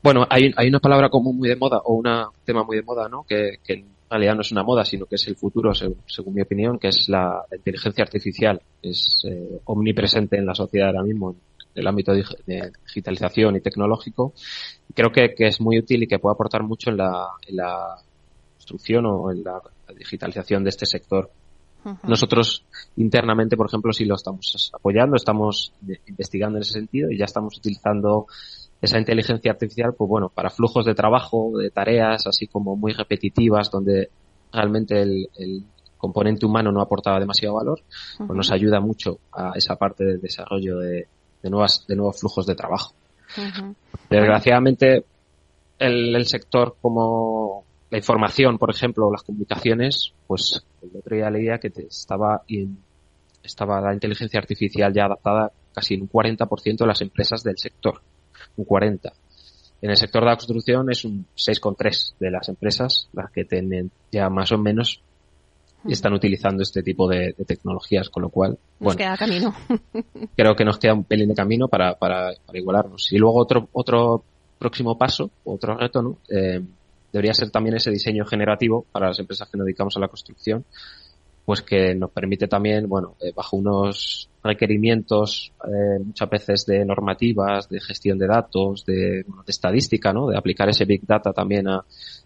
Bueno, 0.00 0.26
hay, 0.30 0.52
hay 0.56 0.68
una 0.68 0.78
palabra 0.78 1.08
como 1.08 1.32
muy 1.32 1.48
de 1.48 1.56
moda 1.56 1.78
o 1.84 1.94
un 1.94 2.04
tema 2.44 2.62
muy 2.62 2.76
de 2.76 2.82
moda, 2.82 3.08
¿no? 3.08 3.24
Que, 3.24 3.58
que 3.64 3.72
en 3.72 3.86
realidad 4.08 4.34
no 4.36 4.42
es 4.42 4.52
una 4.52 4.62
moda, 4.62 4.84
sino 4.84 5.06
que 5.06 5.16
es 5.16 5.26
el 5.26 5.34
futuro, 5.34 5.74
según, 5.74 6.34
mi 6.34 6.42
opinión, 6.42 6.78
que 6.78 6.88
es 6.88 7.08
la, 7.08 7.42
inteligencia 7.50 8.04
artificial. 8.04 8.60
Es 8.80 9.22
eh, 9.28 9.60
omnipresente 9.64 10.36
en 10.36 10.46
la 10.46 10.54
sociedad 10.54 10.88
ahora 10.88 11.02
mismo, 11.02 11.30
en 11.30 11.36
el 11.74 11.86
ámbito 11.86 12.12
de, 12.12 12.70
digitalización 12.86 13.56
y 13.56 13.60
tecnológico. 13.60 14.34
Creo 14.94 15.10
que, 15.10 15.34
que, 15.34 15.46
es 15.48 15.60
muy 15.60 15.78
útil 15.78 16.04
y 16.04 16.06
que 16.06 16.20
puede 16.20 16.34
aportar 16.34 16.62
mucho 16.62 16.90
en 16.90 16.98
la, 16.98 17.26
en 17.48 17.56
la 17.56 17.96
construcción 18.64 19.04
o 19.06 19.30
en 19.30 19.44
la 19.44 19.60
digitalización 19.94 20.64
de 20.64 20.70
este 20.70 20.86
sector. 20.86 21.30
Nosotros 22.04 22.64
internamente, 22.96 23.58
por 23.58 23.66
ejemplo, 23.66 23.92
sí 23.92 24.06
lo 24.06 24.14
estamos 24.14 24.70
apoyando, 24.72 25.16
estamos 25.16 25.74
investigando 26.06 26.56
en 26.56 26.62
ese 26.62 26.72
sentido 26.72 27.10
y 27.10 27.18
ya 27.18 27.26
estamos 27.26 27.58
utilizando 27.58 28.26
esa 28.80 28.98
inteligencia 28.98 29.52
artificial, 29.52 29.92
pues 29.92 30.08
bueno, 30.08 30.30
para 30.30 30.48
flujos 30.48 30.86
de 30.86 30.94
trabajo, 30.94 31.58
de 31.58 31.70
tareas, 31.70 32.26
así 32.26 32.46
como 32.46 32.74
muy 32.74 32.92
repetitivas, 32.92 33.70
donde 33.70 34.08
realmente 34.50 35.02
el, 35.02 35.66
componente 35.98 36.44
humano 36.44 36.70
no 36.70 36.82
aportaba 36.82 37.18
demasiado 37.18 37.54
valor, 37.54 37.80
pues 38.18 38.36
nos 38.36 38.52
ayuda 38.52 38.78
mucho 38.78 39.20
a 39.32 39.52
esa 39.54 39.76
parte 39.76 40.04
del 40.04 40.20
desarrollo 40.20 40.78
de, 40.78 41.06
nuevas, 41.44 41.86
de 41.88 41.96
nuevos 41.96 42.20
flujos 42.20 42.44
de 42.44 42.54
trabajo. 42.54 42.92
Desgraciadamente, 44.10 45.06
el, 45.78 46.26
sector 46.26 46.76
como 46.80 47.64
la 47.94 47.98
información, 47.98 48.58
por 48.58 48.70
ejemplo, 48.70 49.08
las 49.08 49.22
comunicaciones, 49.22 50.14
pues 50.26 50.64
el 50.82 50.98
otro 50.98 51.14
día 51.14 51.30
leía 51.30 51.58
que 51.58 51.70
estaba, 51.88 52.42
estaba 53.40 53.80
la 53.80 53.94
inteligencia 53.94 54.40
artificial 54.40 54.92
ya 54.92 55.04
adaptada 55.04 55.52
casi 55.72 55.94
en 55.94 56.02
un 56.02 56.08
40% 56.08 56.76
de 56.76 56.86
las 56.88 57.00
empresas 57.02 57.44
del 57.44 57.56
sector 57.56 58.00
un 58.56 58.64
40. 58.64 59.12
En 59.80 59.90
el 59.90 59.96
sector 59.96 60.22
de 60.24 60.28
la 60.28 60.36
construcción 60.36 60.90
es 60.90 61.04
un 61.04 61.24
6,3 61.36 62.14
de 62.18 62.32
las 62.32 62.48
empresas 62.48 63.08
las 63.12 63.30
que 63.30 63.44
tienen 63.44 63.92
ya 64.10 64.28
más 64.28 64.50
o 64.50 64.58
menos 64.58 65.00
y 65.84 65.92
están 65.92 66.14
utilizando 66.14 66.64
este 66.64 66.82
tipo 66.82 67.06
de, 67.06 67.32
tecnologías, 67.46 68.08
con 68.08 68.24
lo 68.24 68.28
cual, 68.28 68.58
nos 68.80 68.96
queda 68.96 69.16
camino. 69.16 69.54
creo 70.36 70.56
que 70.56 70.64
nos 70.64 70.78
queda 70.78 70.94
un 70.94 71.04
pelín 71.04 71.28
de 71.28 71.36
camino 71.36 71.68
para, 71.68 71.94
para, 71.94 72.32
igualarnos. 72.54 73.12
Y 73.12 73.18
luego 73.18 73.38
otro, 73.38 73.68
otro 73.72 74.24
próximo 74.58 74.98
paso, 74.98 75.30
otro 75.44 75.76
reto, 75.76 76.02
¿no? 76.02 76.18
Eh, 76.28 76.60
debería 77.14 77.32
ser 77.32 77.50
también 77.50 77.76
ese 77.76 77.92
diseño 77.92 78.26
generativo 78.26 78.86
para 78.90 79.06
las 79.06 79.18
empresas 79.20 79.48
que 79.48 79.56
nos 79.56 79.66
dedicamos 79.66 79.96
a 79.96 80.00
la 80.00 80.08
construcción, 80.08 80.64
pues 81.44 81.62
que 81.62 81.94
nos 81.94 82.10
permite 82.10 82.48
también, 82.48 82.88
bueno, 82.88 83.14
eh, 83.20 83.32
bajo 83.32 83.56
unos 83.56 84.28
requerimientos 84.42 85.52
eh, 85.64 86.02
muchas 86.02 86.28
veces 86.28 86.66
de 86.66 86.84
normativas, 86.84 87.68
de 87.68 87.80
gestión 87.80 88.18
de 88.18 88.26
datos, 88.26 88.84
de, 88.84 89.24
estadística, 89.46 90.12
¿no? 90.12 90.26
De 90.26 90.36
aplicar 90.36 90.68
ese 90.68 90.86
big 90.86 91.06
data 91.06 91.32
también 91.32 91.68
a, 91.68 91.84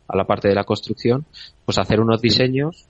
a, 0.08 0.16
la 0.16 0.24
parte 0.24 0.48
de 0.48 0.54
la 0.54 0.64
construcción, 0.64 1.26
pues 1.66 1.76
hacer 1.78 2.00
unos 2.00 2.22
diseños 2.22 2.86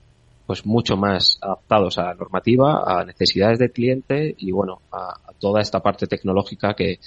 pues 0.47 0.65
mucho 0.65 0.95
más 0.95 1.37
adaptados 1.41 1.97
a 1.97 2.05
la 2.05 2.13
normativa, 2.13 2.81
a 2.85 3.03
necesidades 3.03 3.59
del 3.59 3.73
cliente 3.73 4.35
y 4.37 4.51
bueno, 4.51 4.81
a, 4.89 5.33
toda 5.37 5.59
esta 5.61 5.81
parte 5.81 6.07
tecnológica 6.07 6.73
que, 6.75 6.99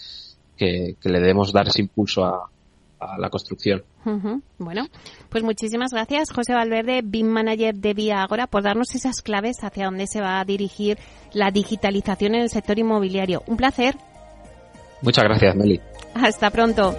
que 0.57 0.97
le 1.09 1.19
debemos 1.19 1.51
dar 1.53 1.67
ese 1.67 1.81
impulso 1.81 2.25
a, 2.25 2.49
la 3.19 3.31
construcción. 3.31 3.83
Bueno, 4.59 4.87
pues 5.29 5.45
muchísimas 5.45 5.93
gracias, 5.93 6.31
José 6.33 6.55
Valverde, 6.55 7.03
BIM 7.05 7.29
Manager 7.29 7.75
de 7.75 7.95
Vía 7.95 8.23
Agora, 8.23 8.47
por 8.47 8.63
darnos 8.63 8.95
esas 8.95 9.23
claves 9.23 9.63
hacia 9.63 9.87
dónde 9.87 10.07
se 10.07 10.21
va 10.21 10.41
a 10.41 10.45
dirigir 10.45 10.99
la 11.33 11.51
digitalización 11.51 12.35
en 12.35 12.43
el 12.43 12.51
sector 12.51 12.79
inmobiliario. 12.79 13.43
Un 13.47 13.57
placer. 13.57 13.97
Muchas 15.03 15.25
gracias, 15.25 15.57
Meli. 15.57 15.81
Hasta 16.15 16.51
pronto. 16.51 16.95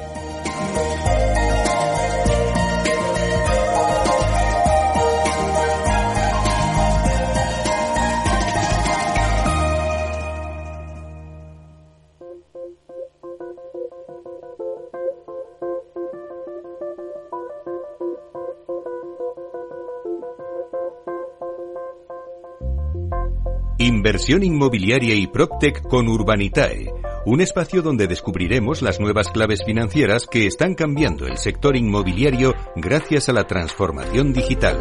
Inversión 23.83 24.43
inmobiliaria 24.43 25.13
y 25.13 25.27
PropTech 25.27 25.81
con 25.89 26.07
Urbanitae, 26.07 26.89
un 27.25 27.41
espacio 27.41 27.81
donde 27.81 28.07
descubriremos 28.07 28.81
las 28.81 29.01
nuevas 29.01 29.27
claves 29.27 29.65
financieras 29.65 30.25
que 30.25 30.47
están 30.47 30.73
cambiando 30.73 31.27
el 31.27 31.37
sector 31.37 31.75
inmobiliario 31.75 32.55
gracias 32.77 33.27
a 33.27 33.33
la 33.33 33.45
transformación 33.45 34.31
digital. 34.31 34.77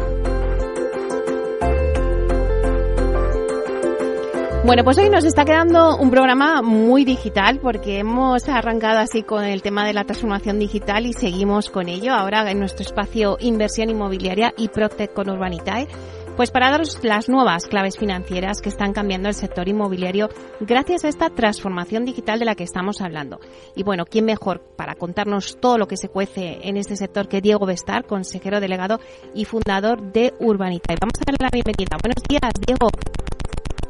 Bueno, 4.65 4.85
pues 4.85 4.97
hoy 4.97 5.09
nos 5.09 5.25
está 5.25 5.43
quedando 5.43 5.97
un 5.97 6.09
programa 6.09 6.61
muy 6.61 7.03
digital 7.03 7.59
porque 7.61 7.99
hemos 7.99 8.47
arrancado 8.47 8.99
así 8.99 9.21
con 9.21 9.43
el 9.43 9.61
tema 9.61 9.85
de 9.85 9.91
la 9.91 10.05
transformación 10.05 10.59
digital 10.59 11.05
y 11.05 11.11
seguimos 11.11 11.69
con 11.69 11.89
ello 11.89 12.13
ahora 12.13 12.49
en 12.49 12.59
nuestro 12.59 12.85
espacio 12.85 13.35
Inversión 13.41 13.89
Inmobiliaria 13.89 14.53
y 14.55 14.69
PropTech 14.69 15.11
con 15.11 15.29
Urbanitae. 15.29 15.89
Pues 16.35 16.49
para 16.49 16.71
daros 16.71 16.97
las 17.03 17.29
nuevas 17.29 17.67
claves 17.67 17.95
financieras 17.95 18.59
que 18.59 18.69
están 18.69 18.91
cambiando 18.91 19.29
el 19.29 19.35
sector 19.35 19.67
inmobiliario 19.67 20.29
gracias 20.59 21.05
a 21.05 21.07
esta 21.07 21.29
transformación 21.29 22.05
digital 22.05 22.39
de 22.39 22.45
la 22.45 22.55
que 22.55 22.63
estamos 22.63 23.01
hablando. 23.01 23.39
Y 23.75 23.83
bueno, 23.83 24.05
¿quién 24.05 24.25
mejor 24.25 24.59
para 24.75 24.95
contarnos 24.95 25.59
todo 25.59 25.77
lo 25.77 25.87
que 25.87 25.95
se 25.95 26.09
cuece 26.09 26.57
en 26.63 26.77
este 26.77 26.95
sector 26.95 27.27
que 27.27 27.39
Diego 27.39 27.67
Bestar, 27.67 28.07
consejero 28.07 28.59
delegado 28.59 28.99
y 29.35 29.45
fundador 29.45 30.11
de 30.11 30.33
Urbanita? 30.39 30.93
Y 30.93 30.97
vamos 30.99 31.13
a 31.21 31.23
darle 31.23 31.37
la 31.39 31.49
bienvenida. 31.51 31.97
Buenos 32.01 32.23
días, 32.27 32.51
Diego. 32.65 32.89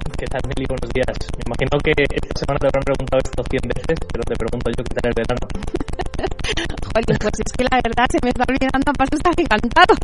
¿Qué 0.04 0.28
tal, 0.28 0.42
Meli? 0.52 0.68
Buenos 0.68 0.92
días. 0.92 1.16
Me 1.40 1.44
imagino 1.48 1.80
que 1.80 1.96
esta 1.96 2.36
semana 2.36 2.60
te 2.60 2.68
habrán 2.68 2.84
preguntado 2.84 3.20
esto 3.24 3.40
100 3.40 3.72
veces, 3.72 3.98
pero 4.12 4.24
te 4.28 4.36
pregunto 4.36 4.68
yo 4.76 4.84
qué 4.84 4.94
tal 5.00 5.08
el 5.08 5.16
verano. 5.16 5.46
Joder, 6.92 7.18
pues 7.24 7.40
es 7.40 7.52
que 7.56 7.64
la 7.64 7.80
verdad 7.80 8.08
se 8.12 8.20
me 8.20 8.30
está 8.36 8.44
olvidando 8.44 8.88
a 8.92 8.96
pasos 9.00 9.24
agigantados. 9.24 10.00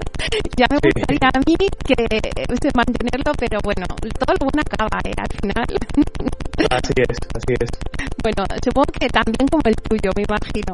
ya 0.56 0.64
me 0.72 0.80
gustaría 0.80 1.28
a 1.28 1.40
mí 1.44 1.54
que 1.60 1.96
este, 2.00 2.68
mantenerlo, 2.72 3.32
pero 3.36 3.60
bueno, 3.60 3.84
todo 4.16 4.32
lo 4.32 4.48
bueno 4.48 4.60
acaba, 4.64 4.96
¿eh? 5.04 5.12
Al 5.12 5.32
final. 5.36 5.68
así 6.80 6.94
es, 7.04 7.16
así 7.36 7.52
es. 7.60 7.70
Bueno, 8.24 8.48
supongo 8.64 8.88
que 8.96 9.08
también 9.12 9.44
como 9.44 9.64
el 9.68 9.76
tuyo, 9.76 10.08
me 10.16 10.24
imagino. 10.24 10.72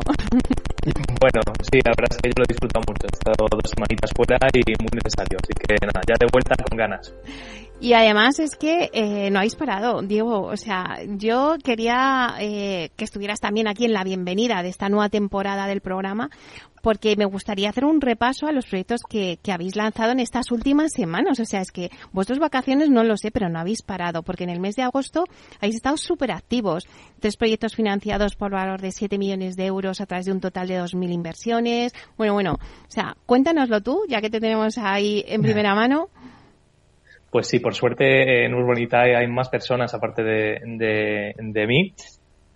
bueno, 1.18 1.40
sí, 1.66 1.82
la 1.82 1.90
verdad 1.98 2.14
es 2.14 2.18
que 2.22 2.30
yo 2.30 2.38
lo 2.38 2.46
disfruto 2.46 2.78
mucho. 2.86 3.02
He 3.10 3.18
estado 3.18 3.42
dos 3.50 3.66
semanitas 3.66 4.10
fuera 4.14 4.38
y 4.54 4.62
muy 4.78 4.94
necesario, 4.94 5.42
así 5.42 5.52
que 5.58 5.74
nada, 5.82 6.00
ya 6.06 6.14
de 6.14 6.30
vuelta 6.30 6.54
con 6.62 6.78
ganas. 6.78 7.10
Y 7.82 7.94
además 7.94 8.38
es 8.38 8.56
que 8.56 8.90
eh, 8.92 9.30
no 9.30 9.38
habéis 9.38 9.54
parado, 9.54 10.02
Diego. 10.02 10.42
O 10.42 10.56
sea, 10.58 10.98
yo 11.16 11.56
quería 11.64 12.34
eh, 12.38 12.90
que 12.94 13.04
estuvieras 13.04 13.40
también 13.40 13.68
aquí 13.68 13.86
en 13.86 13.94
la 13.94 14.04
bienvenida 14.04 14.62
de 14.62 14.68
esta 14.68 14.90
nueva 14.90 15.08
temporada 15.08 15.66
del 15.66 15.80
programa, 15.80 16.28
porque 16.82 17.16
me 17.16 17.24
gustaría 17.24 17.70
hacer 17.70 17.86
un 17.86 18.02
repaso 18.02 18.46
a 18.46 18.52
los 18.52 18.66
proyectos 18.66 19.00
que, 19.08 19.38
que 19.42 19.50
habéis 19.50 19.76
lanzado 19.76 20.12
en 20.12 20.20
estas 20.20 20.50
últimas 20.50 20.92
semanas. 20.92 21.40
O 21.40 21.46
sea, 21.46 21.62
es 21.62 21.72
que 21.72 21.90
vuestras 22.12 22.38
vacaciones 22.38 22.90
no 22.90 23.02
lo 23.02 23.16
sé, 23.16 23.30
pero 23.30 23.48
no 23.48 23.58
habéis 23.58 23.80
parado, 23.80 24.22
porque 24.22 24.44
en 24.44 24.50
el 24.50 24.60
mes 24.60 24.76
de 24.76 24.82
agosto 24.82 25.24
habéis 25.58 25.76
estado 25.76 25.96
súper 25.96 26.32
activos. 26.32 26.86
Tres 27.18 27.38
proyectos 27.38 27.74
financiados 27.74 28.36
por 28.36 28.50
valor 28.50 28.82
de 28.82 28.92
7 28.92 29.16
millones 29.16 29.56
de 29.56 29.64
euros 29.64 30.02
a 30.02 30.06
través 30.06 30.26
de 30.26 30.32
un 30.32 30.40
total 30.40 30.68
de 30.68 30.78
2.000 30.78 31.12
inversiones. 31.12 31.94
Bueno, 32.18 32.34
bueno, 32.34 32.58
o 32.60 32.90
sea, 32.90 33.16
cuéntanoslo 33.24 33.80
tú, 33.80 34.02
ya 34.06 34.20
que 34.20 34.28
te 34.28 34.38
tenemos 34.38 34.76
ahí 34.76 35.24
en 35.26 35.40
primera 35.40 35.74
mano. 35.74 36.10
Pues 37.30 37.46
sí, 37.46 37.60
por 37.60 37.74
suerte 37.74 38.44
en 38.44 38.54
Urbanitae 38.54 39.16
hay 39.16 39.28
más 39.28 39.48
personas 39.48 39.94
aparte 39.94 40.22
de, 40.22 41.34
de, 41.36 41.66
mí. 41.66 41.94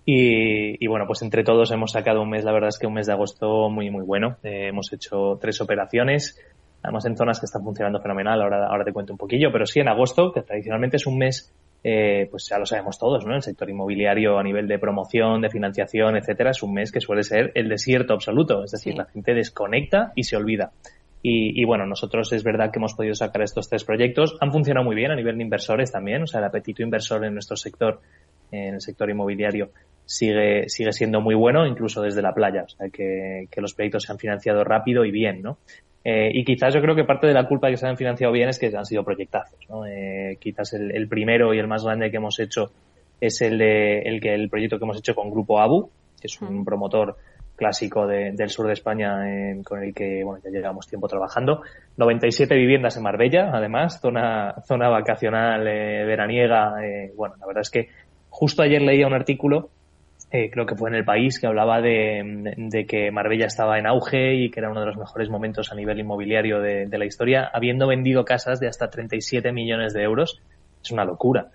Y, 0.04 0.86
bueno, 0.86 1.06
pues 1.06 1.22
entre 1.22 1.44
todos 1.44 1.70
hemos 1.70 1.92
sacado 1.92 2.20
un 2.20 2.30
mes, 2.30 2.44
la 2.44 2.52
verdad 2.52 2.68
es 2.68 2.78
que 2.78 2.86
un 2.86 2.94
mes 2.94 3.06
de 3.06 3.12
agosto 3.12 3.70
muy, 3.70 3.90
muy 3.90 4.04
bueno. 4.04 4.36
Eh, 4.42 4.68
hemos 4.68 4.92
hecho 4.92 5.38
tres 5.40 5.60
operaciones, 5.60 6.38
además 6.82 7.06
en 7.06 7.16
zonas 7.16 7.38
que 7.38 7.46
están 7.46 7.62
funcionando 7.62 8.00
fenomenal. 8.00 8.42
Ahora, 8.42 8.66
ahora 8.66 8.84
te 8.84 8.92
cuento 8.92 9.12
un 9.12 9.18
poquillo, 9.18 9.52
pero 9.52 9.64
sí 9.64 9.78
en 9.78 9.88
agosto, 9.88 10.32
que 10.32 10.42
tradicionalmente 10.42 10.96
es 10.96 11.06
un 11.06 11.18
mes, 11.18 11.54
eh, 11.84 12.26
pues 12.30 12.48
ya 12.48 12.58
lo 12.58 12.66
sabemos 12.66 12.98
todos, 12.98 13.24
¿no? 13.24 13.36
El 13.36 13.42
sector 13.42 13.70
inmobiliario 13.70 14.38
a 14.38 14.42
nivel 14.42 14.66
de 14.66 14.80
promoción, 14.80 15.40
de 15.40 15.50
financiación, 15.50 16.16
etcétera, 16.16 16.50
es 16.50 16.62
un 16.64 16.74
mes 16.74 16.90
que 16.90 17.00
suele 17.00 17.22
ser 17.22 17.52
el 17.54 17.68
desierto 17.68 18.12
absoluto. 18.12 18.64
Es 18.64 18.72
decir, 18.72 18.96
la 18.96 19.04
gente 19.04 19.34
desconecta 19.34 20.12
y 20.16 20.24
se 20.24 20.36
olvida. 20.36 20.72
Y, 21.26 21.64
bueno, 21.64 21.86
nosotros 21.86 22.30
es 22.34 22.44
verdad 22.44 22.70
que 22.70 22.78
hemos 22.78 22.92
podido 22.92 23.14
sacar 23.14 23.40
estos 23.40 23.70
tres 23.70 23.82
proyectos. 23.82 24.36
Han 24.42 24.52
funcionado 24.52 24.84
muy 24.84 24.94
bien 24.94 25.10
a 25.10 25.16
nivel 25.16 25.38
de 25.38 25.42
inversores 25.42 25.90
también. 25.90 26.22
O 26.22 26.26
sea, 26.26 26.40
el 26.40 26.46
apetito 26.46 26.82
inversor 26.82 27.24
en 27.24 27.32
nuestro 27.32 27.56
sector, 27.56 28.02
en 28.52 28.74
el 28.74 28.80
sector 28.82 29.08
inmobiliario, 29.08 29.70
sigue, 30.04 30.68
sigue 30.68 30.92
siendo 30.92 31.22
muy 31.22 31.34
bueno, 31.34 31.66
incluso 31.66 32.02
desde 32.02 32.20
la 32.20 32.34
playa. 32.34 32.64
O 32.64 32.68
sea, 32.68 32.90
que, 32.90 33.48
que 33.50 33.60
los 33.62 33.72
proyectos 33.72 34.02
se 34.02 34.12
han 34.12 34.18
financiado 34.18 34.64
rápido 34.64 35.06
y 35.06 35.10
bien, 35.10 35.40
¿no? 35.40 35.56
Eh, 36.04 36.30
y 36.34 36.44
quizás 36.44 36.74
yo 36.74 36.82
creo 36.82 36.94
que 36.94 37.04
parte 37.04 37.26
de 37.26 37.32
la 37.32 37.48
culpa 37.48 37.68
de 37.68 37.72
que 37.72 37.76
se 37.78 37.86
han 37.86 37.96
financiado 37.96 38.30
bien 38.30 38.50
es 38.50 38.58
que 38.58 38.66
han 38.76 38.84
sido 38.84 39.02
proyectazos, 39.02 39.58
¿no? 39.70 39.86
Eh, 39.86 40.36
quizás 40.38 40.74
el, 40.74 40.94
el, 40.94 41.08
primero 41.08 41.54
y 41.54 41.58
el 41.58 41.68
más 41.68 41.84
grande 41.84 42.10
que 42.10 42.18
hemos 42.18 42.38
hecho 42.38 42.70
es 43.18 43.40
el 43.40 43.56
de 43.56 44.00
el 44.00 44.20
que 44.20 44.34
el 44.34 44.50
proyecto 44.50 44.76
que 44.76 44.84
hemos 44.84 44.98
hecho 44.98 45.14
con 45.14 45.30
Grupo 45.30 45.58
ABU, 45.58 45.88
que 46.20 46.26
es 46.26 46.42
un 46.42 46.66
promotor 46.66 47.16
clásico 47.56 48.06
del 48.06 48.48
sur 48.48 48.66
de 48.66 48.72
España 48.72 49.18
con 49.64 49.82
el 49.82 49.94
que 49.94 50.22
bueno, 50.24 50.42
ya 50.44 50.50
llevamos 50.50 50.86
tiempo 50.86 51.08
trabajando. 51.08 51.62
97 51.96 52.54
viviendas 52.54 52.96
en 52.96 53.02
Marbella, 53.02 53.50
además, 53.52 54.00
zona, 54.00 54.54
zona 54.66 54.88
vacacional 54.88 55.66
eh, 55.66 56.04
veraniega. 56.04 56.74
Eh, 56.84 57.12
bueno, 57.16 57.36
la 57.38 57.46
verdad 57.46 57.62
es 57.62 57.70
que 57.70 57.88
justo 58.30 58.62
ayer 58.62 58.82
leía 58.82 59.06
un 59.06 59.14
artículo, 59.14 59.70
eh, 60.30 60.50
creo 60.50 60.66
que 60.66 60.74
fue 60.74 60.90
en 60.90 60.96
El 60.96 61.04
País, 61.04 61.38
que 61.38 61.46
hablaba 61.46 61.80
de, 61.80 62.54
de, 62.56 62.86
que 62.86 63.12
Marbella 63.12 63.46
estaba 63.46 63.78
en 63.78 63.86
auge 63.86 64.34
y 64.34 64.50
que 64.50 64.58
era 64.60 64.70
uno 64.70 64.80
de 64.80 64.86
los 64.86 64.96
mejores 64.96 65.30
momentos 65.30 65.70
a 65.70 65.76
nivel 65.76 66.00
inmobiliario 66.00 66.60
de, 66.60 66.86
de 66.86 66.98
la 66.98 67.04
historia, 67.04 67.48
habiendo 67.52 67.86
vendido 67.86 68.24
casas 68.24 68.58
de 68.58 68.66
hasta 68.66 68.90
37 68.90 69.52
millones 69.52 69.94
de 69.94 70.02
euros. 70.02 70.40
Es 70.82 70.90
una 70.90 71.04
locura. 71.04 71.50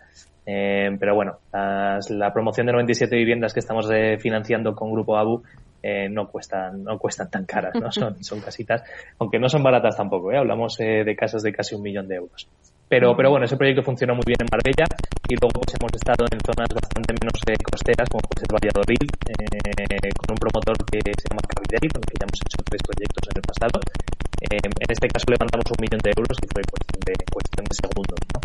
Eh, 0.51 0.97
pero 0.99 1.13
bueno, 1.13 1.37
la 1.51 2.33
promoción 2.33 2.65
de 2.65 2.73
97 2.73 3.15
viviendas 3.15 3.53
que 3.53 3.59
estamos 3.59 3.87
eh, 3.91 4.17
financiando 4.17 4.73
con 4.73 4.91
Grupo 4.91 5.15
ABU 5.15 5.43
eh, 5.81 6.09
no 6.09 6.27
cuestan 6.27 6.83
no 6.83 6.97
cuestan 6.97 7.29
tan 7.29 7.45
caras, 7.45 7.73
¿no? 7.75 7.91
Son, 7.99 8.23
son 8.23 8.41
casitas, 8.41 8.83
aunque 9.19 9.39
no 9.39 9.49
son 9.49 9.63
baratas 9.63 9.97
tampoco, 9.97 10.31
¿eh? 10.31 10.37
hablamos 10.37 10.77
de 10.77 11.15
casas 11.15 11.43
de 11.43 11.51
casi 11.51 11.75
un 11.75 11.81
millón 11.81 12.07
de 12.07 12.15
euros. 12.15 12.47
Pero, 12.89 13.13
pero 13.15 13.29
bueno, 13.29 13.45
ese 13.45 13.53
proyecto 13.53 13.85
funcionó 13.85 14.17
muy 14.17 14.25
bien 14.25 14.41
en 14.41 14.49
Marbella 14.49 14.89
y 15.29 15.37
luego 15.37 15.61
pues 15.61 15.77
hemos 15.77 15.93
estado 15.93 16.25
en 16.25 16.41
zonas 16.41 16.73
bastante 16.73 17.13
menos 17.21 17.37
costeras, 17.61 18.09
como 18.09 18.25
puede 18.25 18.41
ser 18.41 18.49
Valladolid, 18.49 19.05
con 20.17 20.33
un 20.33 20.39
promotor 20.41 20.73
que 20.89 20.97
se 21.05 21.25
llama 21.29 21.45
Cavidel, 21.45 21.85
con 21.85 22.01
el 22.01 22.09
que 22.09 22.17
ya 22.17 22.25
hemos 22.25 22.41
hecho 22.41 22.59
tres 22.65 22.81
proyectos 22.81 23.23
en 23.29 23.35
el 23.37 23.45
pasado. 23.45 23.77
en 24.41 24.89
este 24.89 25.05
caso 25.05 25.25
levantamos 25.29 25.69
un 25.69 25.79
millón 25.85 26.01
de 26.01 26.09
euros 26.17 26.33
y 26.41 26.47
fue 26.49 26.65
cuestión 26.65 27.01
de, 27.05 27.13
cuestión 27.29 27.63
de 27.69 27.75
segundos, 27.77 28.19
¿no? 28.33 28.39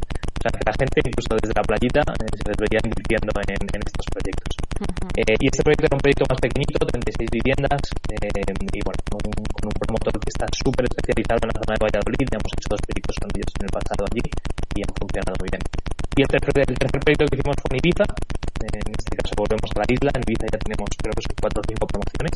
Sea, 0.44 0.52
que 0.52 0.68
la 0.68 0.76
gente, 0.76 0.96
incluso 1.00 1.32
desde 1.40 1.56
la 1.56 1.64
playita, 1.64 2.02
eh, 2.04 2.28
se 2.36 2.44
les 2.44 2.58
vería 2.60 2.80
invirtiendo 2.84 3.32
en, 3.48 3.60
en 3.64 3.80
estos 3.80 4.06
proyectos. 4.12 4.52
eh, 5.16 5.36
y 5.40 5.46
este 5.48 5.64
proyecto 5.64 5.88
era 5.88 5.96
un 5.96 6.04
proyecto 6.04 6.24
más 6.28 6.40
pequeñito, 6.44 6.76
36 6.84 7.30
viviendas, 7.32 7.80
eh, 8.12 8.28
y 8.28 8.80
bueno, 8.84 9.00
con 9.08 9.20
un, 9.24 9.36
con 9.48 9.64
un, 9.64 9.74
promotor 9.80 10.12
que 10.20 10.28
está 10.28 10.46
súper 10.52 10.84
especializado 10.84 11.40
en 11.40 11.48
la 11.48 11.56
zona 11.64 11.72
de 11.72 11.80
Valladolid, 11.80 12.26
ya 12.28 12.36
hemos 12.36 12.52
hecho 12.52 12.68
dos 12.68 12.82
proyectos 12.84 13.16
con 13.16 13.28
ellos 13.32 13.50
en 13.56 13.62
el 13.64 13.72
pasado 13.72 14.02
allí 14.04 14.24
y 14.76 14.78
han 14.84 14.92
funcionado 14.92 15.34
muy 15.40 15.48
bien. 15.48 15.64
Y 16.14 16.22
el 16.22 16.30
tercer, 16.30 16.62
el 16.62 16.78
tercer 16.78 17.00
proyecto 17.02 17.26
que 17.26 17.36
hicimos 17.36 17.56
fue 17.58 17.74
en 17.74 17.78
Ibiza, 17.82 18.06
en 18.06 18.86
este 18.86 19.10
caso 19.18 19.34
volvemos 19.34 19.66
a 19.74 19.82
la 19.82 19.86
isla, 19.90 20.10
en 20.14 20.22
Ibiza 20.22 20.46
ya 20.46 20.58
tenemos 20.62 20.88
creo 20.94 21.10
que 21.10 21.34
cuatro 21.42 21.58
o 21.58 21.66
cinco 21.66 21.84
promociones 21.90 22.34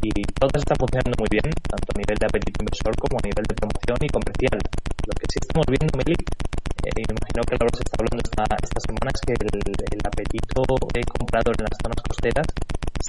y 0.00 0.10
todas 0.40 0.56
están 0.56 0.80
funcionando 0.80 1.12
muy 1.20 1.28
bien, 1.28 1.44
tanto 1.68 1.88
a 1.92 1.96
nivel 2.00 2.16
de 2.16 2.24
apetito 2.24 2.56
inversor 2.64 2.96
como 2.96 3.20
a 3.20 3.24
nivel 3.28 3.44
de 3.44 3.54
promoción 3.60 3.98
y 4.00 4.08
comercial. 4.08 4.58
Lo 5.04 5.12
que 5.20 5.24
sí 5.28 5.36
estamos 5.36 5.66
viendo, 5.68 5.92
Meli, 6.00 6.16
eh, 6.16 7.04
imagino 7.04 7.40
que 7.44 7.54
Laura 7.60 7.76
se 7.76 7.84
está 7.84 7.94
hablando 8.00 8.20
esta, 8.24 8.44
esta 8.56 8.80
semana, 8.88 9.08
es 9.12 9.20
que 9.20 9.32
el, 9.36 9.52
el 9.68 10.00
apetito 10.00 10.60
de 10.64 11.00
comprador 11.04 11.54
en 11.60 11.64
las 11.68 11.76
zonas 11.76 12.00
costeras 12.00 12.48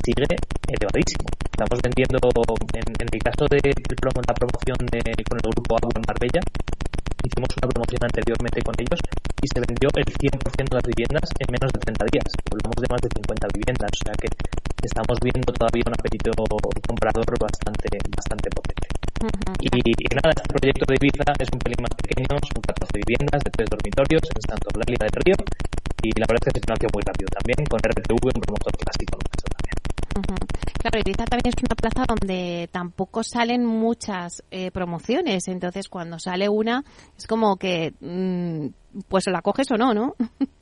sigue 0.03 0.28
elevadísimo. 0.68 1.24
Estamos 1.47 1.80
vendiendo, 1.80 2.20
en, 2.76 2.88
en 2.99 3.07
el 3.07 3.22
caso 3.24 3.47
de, 3.47 3.64
de 3.64 3.95
la 3.95 4.36
promoción 4.36 4.80
de, 4.91 4.99
con 5.24 5.39
el 5.39 5.47
grupo 5.55 5.72
Agua 5.80 5.95
en 5.95 6.03
Marbella, 6.03 6.41
hicimos 7.42 7.58
una 7.58 7.70
promoción 7.74 8.02
anteriormente 8.06 8.60
con 8.62 8.76
ellos 8.78 9.00
y 9.42 9.48
se 9.50 9.60
vendió 9.66 9.89
el 9.98 10.06
100% 10.06 10.70
de 10.70 10.78
las 10.78 10.86
viviendas 10.86 11.26
en 11.42 11.48
menos 11.50 11.70
de 11.74 11.80
30 11.82 12.06
días. 12.14 12.30
Hablamos 12.54 12.78
de 12.78 12.88
más 12.92 13.02
de 13.02 13.10
50 13.10 13.48
viviendas, 13.58 13.89
o 13.89 14.02
sea 14.06 14.14
que 14.14 14.30
estamos 14.86 15.18
viendo 15.26 15.50
todavía 15.54 15.86
un 15.89 15.96
apetito 15.98 16.30
comprador 16.38 17.26
bastante, 17.42 17.88
bastante 18.14 18.48
potente. 18.54 18.88
Uh 19.22 19.30
-huh. 19.30 19.54
y, 19.62 19.70
y, 19.70 20.06
nada, 20.18 20.34
este 20.34 20.46
proyecto 20.50 20.84
de 20.86 20.94
Ibiza 20.98 21.26
es 21.38 21.50
un 21.54 21.60
pelín 21.62 21.82
más 21.82 21.94
pequeño, 21.98 22.30
son 22.30 22.62
14 22.62 22.94
viviendas 23.02 23.42
de 23.42 23.50
tres 23.54 23.68
dormitorios 23.70 24.24
en 24.38 24.42
Santo 24.46 24.66
Eulalia 24.74 24.98
del 25.02 25.16
Río 25.26 25.38
y 26.02 26.10
la 26.18 26.26
verdad 26.26 26.42
es 26.42 26.46
que 26.46 26.54
se 26.58 26.62
financió 26.66 26.88
muy 26.94 27.04
rápido 27.06 27.30
también 27.30 27.62
con 27.70 27.78
RTV, 27.78 28.10
un 28.18 28.42
promotor 28.42 28.74
clásico. 28.82 29.18
Uh 30.16 30.22
-huh. 30.22 30.51
Claro, 30.82 30.99
Ibiza 30.99 31.26
también 31.26 31.53
es 31.55 31.64
una 31.64 31.76
plaza 31.76 32.05
donde 32.07 32.68
tampoco 32.72 33.22
salen 33.24 33.64
muchas 33.64 34.43
eh, 34.49 34.72
promociones, 34.72 35.47
entonces 35.47 35.88
cuando 35.88 36.18
sale 36.18 36.49
una 36.49 36.84
es 37.16 37.28
como 37.28 37.55
que 37.55 37.93
mmm, 37.99 38.68
pues 39.07 39.28
la 39.28 39.41
coges 39.43 39.70
o 39.72 39.78
no, 39.78 39.93
¿no? 39.93 40.16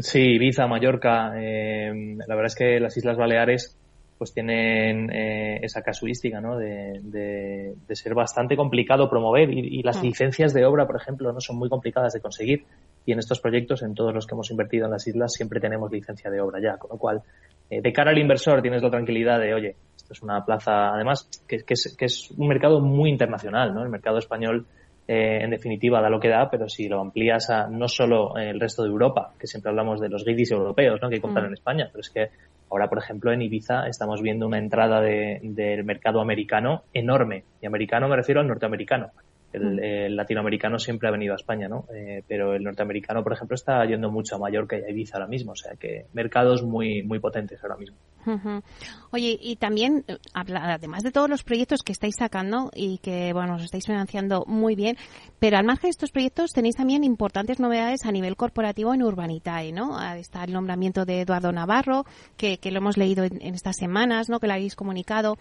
Sí, 0.00 0.20
Ibiza, 0.20 0.66
Mallorca, 0.66 1.32
eh, 1.40 1.90
la 2.26 2.34
verdad 2.34 2.48
es 2.48 2.54
que 2.54 2.78
las 2.78 2.94
Islas 2.98 3.16
Baleares 3.16 3.74
pues 4.18 4.34
tienen 4.34 5.10
eh, 5.10 5.60
esa 5.62 5.80
casuística, 5.80 6.40
¿no? 6.40 6.58
De, 6.58 7.00
de, 7.02 7.74
de, 7.86 7.96
ser 7.96 8.14
bastante 8.14 8.54
complicado 8.54 9.08
promover 9.08 9.50
y, 9.50 9.78
y 9.78 9.82
las 9.82 10.00
sí. 10.00 10.08
licencias 10.08 10.52
de 10.52 10.66
obra, 10.66 10.86
por 10.86 10.96
ejemplo, 10.96 11.32
no 11.32 11.40
son 11.40 11.56
muy 11.56 11.70
complicadas 11.70 12.12
de 12.12 12.20
conseguir 12.20 12.64
y 13.06 13.12
en 13.12 13.18
estos 13.20 13.40
proyectos, 13.40 13.82
en 13.82 13.94
todos 13.94 14.12
los 14.12 14.26
que 14.26 14.34
hemos 14.34 14.50
invertido 14.50 14.84
en 14.84 14.90
las 14.90 15.06
islas, 15.06 15.32
siempre 15.32 15.60
tenemos 15.60 15.90
licencia 15.90 16.30
de 16.30 16.40
obra 16.40 16.60
ya, 16.60 16.76
con 16.76 16.90
lo 16.90 16.98
cual 16.98 17.22
eh, 17.70 17.80
de 17.82 17.92
cara 17.92 18.10
al 18.10 18.18
inversor 18.18 18.62
tienes 18.62 18.82
la 18.82 18.90
tranquilidad 18.90 19.38
de, 19.38 19.54
oye, 19.54 19.76
esto 19.96 20.12
es 20.12 20.22
una 20.22 20.44
plaza, 20.44 20.94
además, 20.94 21.28
que, 21.46 21.64
que, 21.64 21.74
es, 21.74 21.94
que 21.96 22.06
es 22.06 22.30
un 22.36 22.48
mercado 22.48 22.80
muy 22.80 23.10
internacional, 23.10 23.74
¿no? 23.74 23.82
El 23.82 23.90
mercado 23.90 24.18
español 24.18 24.66
eh, 25.10 25.42
en 25.42 25.48
definitiva 25.48 26.02
da 26.02 26.10
lo 26.10 26.20
que 26.20 26.28
da, 26.28 26.50
pero 26.50 26.68
si 26.68 26.86
lo 26.86 27.00
amplías 27.00 27.48
a 27.48 27.66
no 27.66 27.88
solo 27.88 28.36
el 28.36 28.60
resto 28.60 28.82
de 28.82 28.90
Europa, 28.90 29.32
que 29.40 29.46
siempre 29.46 29.70
hablamos 29.70 30.00
de 30.00 30.10
los 30.10 30.22
guiris 30.22 30.50
europeos 30.50 31.00
¿no? 31.00 31.08
que 31.08 31.18
compran 31.18 31.46
mm. 31.46 31.48
en 31.48 31.52
España, 31.54 31.88
pero 31.90 32.00
es 32.00 32.10
que 32.10 32.28
ahora, 32.70 32.90
por 32.90 32.98
ejemplo, 32.98 33.32
en 33.32 33.40
Ibiza 33.40 33.86
estamos 33.86 34.20
viendo 34.20 34.46
una 34.46 34.58
entrada 34.58 35.00
de, 35.00 35.40
del 35.42 35.82
mercado 35.84 36.20
americano 36.20 36.82
enorme. 36.92 37.44
Y 37.62 37.66
americano 37.66 38.06
me 38.06 38.16
refiero 38.16 38.42
al 38.42 38.48
norteamericano. 38.48 39.10
El, 39.52 39.76
mm. 39.76 39.78
el, 39.82 40.16
latinoamericano 40.16 40.78
siempre 40.78 41.08
ha 41.08 41.12
venido 41.12 41.32
a 41.32 41.36
España, 41.36 41.68
¿no? 41.68 41.86
Eh, 41.94 42.22
pero 42.26 42.54
el 42.54 42.62
norteamericano, 42.62 43.22
por 43.22 43.32
ejemplo, 43.32 43.54
está 43.54 43.84
yendo 43.86 44.10
mucho 44.10 44.36
a 44.36 44.38
Mallorca 44.38 44.76
y 44.78 44.82
a 44.82 44.90
Ibiza 44.90 45.16
ahora 45.16 45.26
mismo, 45.26 45.52
o 45.52 45.56
sea 45.56 45.74
que 45.76 46.06
mercados 46.12 46.62
muy, 46.62 47.02
muy 47.02 47.18
potentes 47.18 47.62
ahora 47.62 47.76
mismo. 47.76 47.96
Uh 48.26 48.30
-huh. 48.32 48.62
Oye, 49.10 49.38
y 49.40 49.56
también, 49.56 50.04
además 50.34 51.02
de 51.02 51.12
todos 51.12 51.30
los 51.30 51.44
proyectos 51.44 51.82
que 51.82 51.92
estáis 51.92 52.16
sacando 52.16 52.70
y 52.74 52.98
que, 52.98 53.32
bueno, 53.32 53.54
os 53.54 53.64
estáis 53.64 53.86
financiando 53.86 54.44
muy 54.46 54.74
bien, 54.74 54.96
pero 55.38 55.56
al 55.56 55.64
margen 55.64 55.88
de 55.88 55.90
estos 55.90 56.10
proyectos 56.10 56.52
tenéis 56.52 56.76
también 56.76 57.04
importantes 57.04 57.58
novedades 57.58 58.04
a 58.04 58.12
nivel 58.12 58.36
corporativo 58.36 58.92
en 58.92 59.02
Urbanitae, 59.02 59.72
¿no? 59.72 59.98
Está 60.14 60.44
el 60.44 60.52
nombramiento 60.52 61.04
de 61.04 61.22
Eduardo 61.22 61.52
Navarro, 61.52 62.04
que, 62.36 62.58
que 62.58 62.70
lo 62.70 62.78
hemos 62.78 62.96
leído 62.96 63.24
en, 63.24 63.40
en, 63.40 63.54
estas 63.54 63.76
semanas, 63.76 64.28
¿no? 64.28 64.40
Que 64.40 64.46
lo 64.46 64.52
habéis 64.52 64.76
comunicado. 64.76 65.38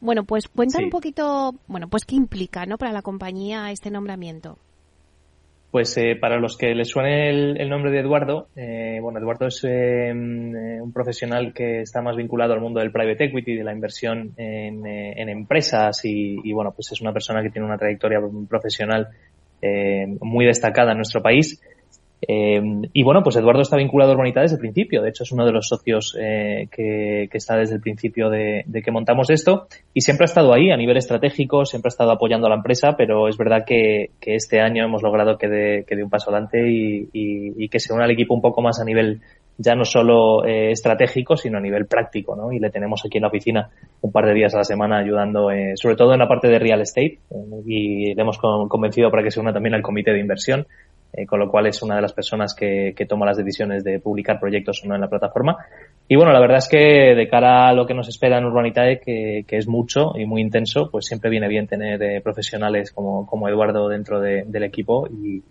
Bueno, 0.00 0.24
pues 0.24 0.48
cuéntame 0.48 0.82
sí. 0.82 0.84
un 0.84 0.90
poquito, 0.90 1.54
bueno, 1.66 1.88
pues 1.88 2.04
qué 2.04 2.16
implica, 2.16 2.66
¿no? 2.66 2.78
Para 2.78 2.92
la 2.92 3.02
compañía 3.02 3.70
este 3.70 3.90
nombramiento. 3.90 4.58
Pues 5.70 5.94
eh, 5.98 6.16
para 6.18 6.38
los 6.38 6.56
que 6.56 6.74
les 6.74 6.88
suene 6.88 7.28
el, 7.28 7.60
el 7.60 7.68
nombre 7.68 7.90
de 7.90 8.00
Eduardo, 8.00 8.48
eh, 8.56 9.00
bueno, 9.02 9.18
Eduardo 9.18 9.48
es 9.48 9.62
eh, 9.64 10.10
un 10.12 10.92
profesional 10.94 11.52
que 11.52 11.82
está 11.82 12.00
más 12.00 12.16
vinculado 12.16 12.54
al 12.54 12.60
mundo 12.60 12.80
del 12.80 12.90
private 12.90 13.26
equity, 13.26 13.54
de 13.54 13.64
la 13.64 13.74
inversión 13.74 14.32
en, 14.38 14.86
eh, 14.86 15.12
en 15.16 15.28
empresas 15.28 16.02
y, 16.06 16.38
y, 16.42 16.52
bueno, 16.54 16.72
pues 16.72 16.90
es 16.92 17.02
una 17.02 17.12
persona 17.12 17.42
que 17.42 17.50
tiene 17.50 17.66
una 17.66 17.76
trayectoria 17.76 18.18
profesional 18.48 19.08
eh, 19.60 20.06
muy 20.20 20.46
destacada 20.46 20.92
en 20.92 20.98
nuestro 20.98 21.20
país. 21.20 21.60
Eh, 22.20 22.60
y 22.92 23.02
bueno, 23.02 23.22
pues 23.22 23.36
Eduardo 23.36 23.62
está 23.62 23.76
vinculado 23.76 24.10
a 24.10 24.14
Urbanita 24.14 24.40
desde 24.40 24.56
el 24.56 24.60
principio. 24.60 25.02
De 25.02 25.10
hecho, 25.10 25.22
es 25.22 25.32
uno 25.32 25.46
de 25.46 25.52
los 25.52 25.68
socios 25.68 26.16
eh, 26.20 26.68
que, 26.70 27.28
está 27.32 27.56
desde 27.56 27.76
el 27.76 27.80
principio 27.80 28.28
de, 28.28 28.64
que 28.84 28.90
montamos 28.90 29.30
esto 29.30 29.68
y 29.94 30.00
siempre 30.00 30.24
ha 30.24 30.26
estado 30.26 30.52
ahí 30.52 30.70
a 30.70 30.76
nivel 30.76 30.96
estratégico, 30.96 31.64
siempre 31.64 31.88
ha 31.88 31.94
estado 31.94 32.10
apoyando 32.10 32.46
a 32.46 32.50
la 32.50 32.56
empresa, 32.56 32.96
pero 32.96 33.28
es 33.28 33.36
verdad 33.36 33.64
que, 33.64 34.10
este 34.20 34.60
año 34.60 34.84
hemos 34.84 35.02
logrado 35.02 35.38
que 35.38 35.48
dé 35.48 36.02
un 36.02 36.10
paso 36.10 36.30
adelante 36.30 36.62
y, 36.68 37.68
que 37.68 37.80
se 37.80 37.92
una 37.92 38.04
al 38.04 38.10
equipo 38.10 38.34
un 38.34 38.40
poco 38.40 38.62
más 38.62 38.80
a 38.80 38.84
nivel 38.84 39.20
ya 39.58 39.74
no 39.74 39.84
solo 39.84 40.46
eh, 40.46 40.70
estratégico, 40.70 41.36
sino 41.36 41.58
a 41.58 41.60
nivel 41.60 41.86
práctico, 41.86 42.36
¿no? 42.36 42.52
Y 42.52 42.60
le 42.60 42.70
tenemos 42.70 43.04
aquí 43.04 43.18
en 43.18 43.22
la 43.22 43.28
oficina 43.28 43.68
un 44.00 44.12
par 44.12 44.24
de 44.24 44.32
días 44.32 44.54
a 44.54 44.58
la 44.58 44.64
semana 44.64 44.98
ayudando, 44.98 45.50
eh, 45.50 45.72
sobre 45.74 45.96
todo 45.96 46.12
en 46.12 46.20
la 46.20 46.28
parte 46.28 46.46
de 46.46 46.60
real 46.60 46.80
estate, 46.80 47.18
y 47.66 48.14
le 48.14 48.22
hemos 48.22 48.38
convencido 48.38 49.10
para 49.10 49.24
que 49.24 49.32
se 49.32 49.40
una 49.40 49.52
también 49.52 49.74
al 49.74 49.82
comité 49.82 50.12
de 50.12 50.20
inversión 50.20 50.66
eh, 51.12 51.26
con 51.26 51.38
lo 51.40 51.50
cual 51.50 51.66
es 51.66 51.82
una 51.82 51.96
de 51.96 52.02
las 52.02 52.12
personas 52.12 52.54
que, 52.54 52.92
que, 52.96 53.06
toma 53.06 53.26
las 53.26 53.36
decisiones 53.36 53.82
de 53.82 53.98
publicar 53.98 54.38
proyectos 54.38 54.82
o 54.84 54.88
no 54.88 54.94
en 54.94 55.00
la 55.00 55.08
plataforma. 55.08 55.56
Y 56.06 56.16
bueno, 56.16 56.32
la 56.32 56.40
verdad 56.40 56.58
es 56.58 56.68
que 56.68 57.14
de 57.14 57.28
cara 57.28 57.68
a 57.68 57.72
lo 57.72 57.86
que 57.86 57.94
nos 57.94 58.08
espera 58.08 58.38
en 58.38 58.44
Urbanitae, 58.44 59.00
que, 59.00 59.44
es 59.48 59.68
mucho 59.68 60.12
y 60.16 60.26
muy 60.26 60.42
intenso, 60.42 60.90
pues 60.90 61.06
siempre 61.06 61.30
viene 61.30 61.48
bien 61.48 61.66
tener 61.66 62.02
eh, 62.02 62.20
profesionales 62.20 62.92
como, 62.92 63.26
como 63.26 63.48
Eduardo 63.48 63.88
dentro 63.88 64.20
de, 64.20 64.44
del 64.46 64.64
equipo 64.64 65.08
y 65.08 65.42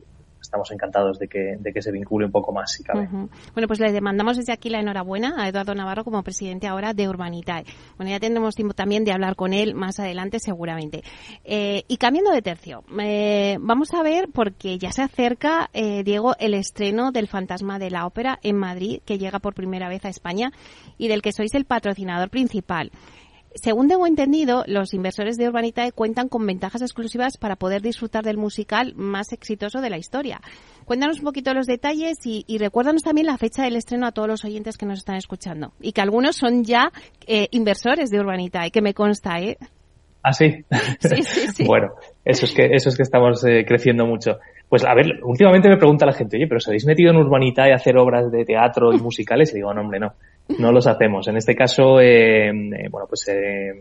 estamos 0.47 0.71
encantados 0.71 1.19
de 1.19 1.27
que, 1.27 1.57
de 1.59 1.73
que 1.73 1.81
se 1.81 1.91
vincule 1.91 2.25
un 2.25 2.31
poco 2.31 2.53
más, 2.53 2.71
si 2.71 2.83
cabe. 2.83 3.07
Bueno, 3.07 3.67
pues 3.67 3.79
le 3.79 3.91
demandamos 3.91 4.37
desde 4.37 4.53
aquí 4.53 4.69
la 4.69 4.79
enhorabuena 4.79 5.35
a 5.37 5.47
Eduardo 5.49 5.75
Navarro 5.75 6.03
como 6.03 6.23
presidente 6.23 6.67
ahora 6.67 6.93
de 6.93 7.07
Urbanitae. 7.09 7.65
Bueno, 7.97 8.11
ya 8.11 8.19
tendremos 8.19 8.55
tiempo 8.55 8.73
también 8.73 9.03
de 9.03 9.11
hablar 9.11 9.35
con 9.35 9.53
él 9.53 9.75
más 9.75 9.99
adelante, 9.99 10.39
seguramente. 10.39 11.03
Eh, 11.43 11.83
y 11.87 11.97
cambiando 11.97 12.31
de 12.31 12.41
tercio, 12.41 12.83
eh, 12.99 13.57
vamos 13.59 13.93
a 13.93 14.01
ver, 14.03 14.29
porque 14.33 14.77
ya 14.77 14.91
se 14.91 15.01
acerca, 15.01 15.69
eh, 15.73 16.03
Diego, 16.03 16.35
el 16.39 16.53
estreno 16.53 17.11
del 17.11 17.27
Fantasma 17.27 17.77
de 17.77 17.91
la 17.91 18.05
Ópera 18.05 18.39
en 18.41 18.55
Madrid, 18.55 19.01
que 19.05 19.17
llega 19.17 19.39
por 19.39 19.53
primera 19.53 19.89
vez 19.89 20.05
a 20.05 20.09
España 20.09 20.51
y 20.97 21.09
del 21.09 21.21
que 21.21 21.33
sois 21.33 21.53
el 21.55 21.65
patrocinador 21.65 22.29
principal. 22.29 22.91
Según 23.61 23.87
tengo 23.87 24.07
entendido, 24.07 24.63
los 24.67 24.93
inversores 24.93 25.37
de 25.37 25.47
Urbanitae 25.47 25.91
cuentan 25.91 26.29
con 26.29 26.45
ventajas 26.45 26.81
exclusivas 26.81 27.37
para 27.37 27.55
poder 27.55 27.81
disfrutar 27.81 28.23
del 28.23 28.37
musical 28.37 28.93
más 28.95 29.33
exitoso 29.33 29.81
de 29.81 29.89
la 29.89 29.97
historia. 29.97 30.41
Cuéntanos 30.85 31.19
un 31.19 31.25
poquito 31.25 31.53
los 31.53 31.67
detalles 31.67 32.17
y, 32.25 32.45
y 32.47 32.57
recuérdanos 32.57 33.03
también 33.03 33.27
la 33.27 33.37
fecha 33.37 33.63
del 33.63 33.75
estreno 33.75 34.07
a 34.07 34.11
todos 34.11 34.27
los 34.27 34.45
oyentes 34.45 34.77
que 34.77 34.85
nos 34.85 34.99
están 34.99 35.17
escuchando. 35.17 35.73
Y 35.81 35.91
que 35.91 36.01
algunos 36.01 36.35
son 36.35 36.63
ya 36.63 36.91
eh, 37.25 37.47
inversores 37.51 38.09
de 38.09 38.19
Urbanitae, 38.19 38.71
que 38.71 38.81
me 38.81 38.93
consta, 38.93 39.39
¿eh? 39.39 39.57
Ah, 40.23 40.33
sí. 40.33 40.65
Sí, 40.99 41.23
sí, 41.23 41.47
sí. 41.55 41.63
bueno, 41.67 41.93
eso 42.25 42.45
es 42.45 42.53
que, 42.53 42.65
eso 42.73 42.89
es 42.89 42.97
que 42.97 43.03
estamos 43.03 43.43
eh, 43.45 43.63
creciendo 43.65 44.05
mucho. 44.05 44.39
Pues 44.69 44.83
a 44.83 44.93
ver, 44.93 45.23
últimamente 45.23 45.69
me 45.69 45.77
pregunta 45.77 46.05
la 46.05 46.13
gente, 46.13 46.35
oye, 46.35 46.47
pero 46.47 46.57
¿os 46.57 46.67
habéis 46.67 46.85
metido 46.85 47.11
en 47.11 47.17
Urbanitae 47.17 47.71
a 47.71 47.75
hacer 47.75 47.97
obras 47.97 48.29
de 48.31 48.43
teatro 48.43 48.93
y 48.93 48.97
musicales? 48.97 49.51
Y 49.51 49.55
digo, 49.55 49.73
no, 49.73 49.81
hombre, 49.81 49.99
no, 49.99 50.13
no 50.59 50.71
los 50.71 50.87
hacemos. 50.87 51.27
En 51.27 51.37
este 51.37 51.55
caso, 51.55 51.99
eh, 51.99 52.49
eh, 52.49 52.87
bueno, 52.89 53.07
pues 53.07 53.27
eh, 53.27 53.71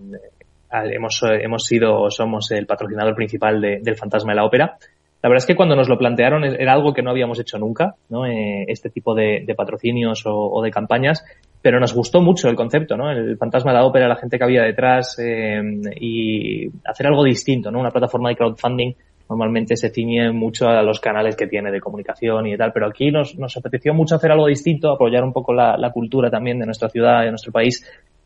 hemos, 0.70 1.22
hemos 1.22 1.64
sido, 1.64 2.10
somos 2.10 2.50
el 2.50 2.66
patrocinador 2.66 3.14
principal 3.14 3.60
de- 3.60 3.80
del 3.82 3.96
Fantasma 3.96 4.32
de 4.32 4.36
la 4.36 4.44
Ópera. 4.44 4.76
La 5.22 5.30
verdad 5.30 5.42
es 5.42 5.46
que 5.46 5.56
cuando 5.56 5.74
nos 5.74 5.88
lo 5.88 5.98
plantearon 5.98 6.44
era 6.44 6.72
algo 6.72 6.92
que 6.92 7.02
no 7.02 7.10
habíamos 7.10 7.40
hecho 7.40 7.58
nunca, 7.58 7.94
¿no? 8.10 8.26
Eh, 8.26 8.64
este 8.68 8.90
tipo 8.90 9.14
de, 9.14 9.44
patrocinios 9.56 10.22
o, 10.26 10.62
de 10.62 10.70
campañas, 10.70 11.24
pero 11.62 11.80
nos 11.80 11.94
gustó 11.94 12.20
mucho 12.20 12.48
el 12.48 12.54
concepto, 12.54 12.96
¿no? 12.96 13.10
El 13.10 13.36
fantasma 13.36 13.72
de 13.72 13.78
la 13.78 13.84
ópera, 13.86 14.06
la 14.06 14.16
gente 14.16 14.38
que 14.38 14.44
había 14.44 14.62
detrás 14.62 15.18
eh, 15.18 15.60
y 15.98 16.68
hacer 16.84 17.06
algo 17.08 17.24
distinto, 17.24 17.70
¿no? 17.72 17.80
Una 17.80 17.90
plataforma 17.90 18.28
de 18.28 18.36
crowdfunding 18.36 18.92
normalmente 19.28 19.76
se 19.76 19.90
ciñe 19.90 20.30
mucho 20.32 20.68
a 20.68 20.82
los 20.82 21.00
canales 21.00 21.36
que 21.36 21.46
tiene 21.46 21.70
de 21.72 21.80
comunicación 21.80 22.46
y 22.46 22.56
tal, 22.56 22.72
pero 22.72 22.86
aquí 22.86 23.10
nos, 23.10 23.36
nos 23.38 23.56
apeteció 23.56 23.92
mucho 23.94 24.14
hacer 24.16 24.30
algo 24.32 24.46
distinto, 24.46 24.90
apoyar 24.90 25.24
un 25.24 25.32
poco 25.32 25.52
la, 25.52 25.76
la 25.76 25.90
cultura 25.90 26.30
también 26.30 26.58
de 26.58 26.66
nuestra 26.66 26.88
ciudad 26.88 27.22
de 27.22 27.30
nuestro 27.30 27.52
país 27.52 27.84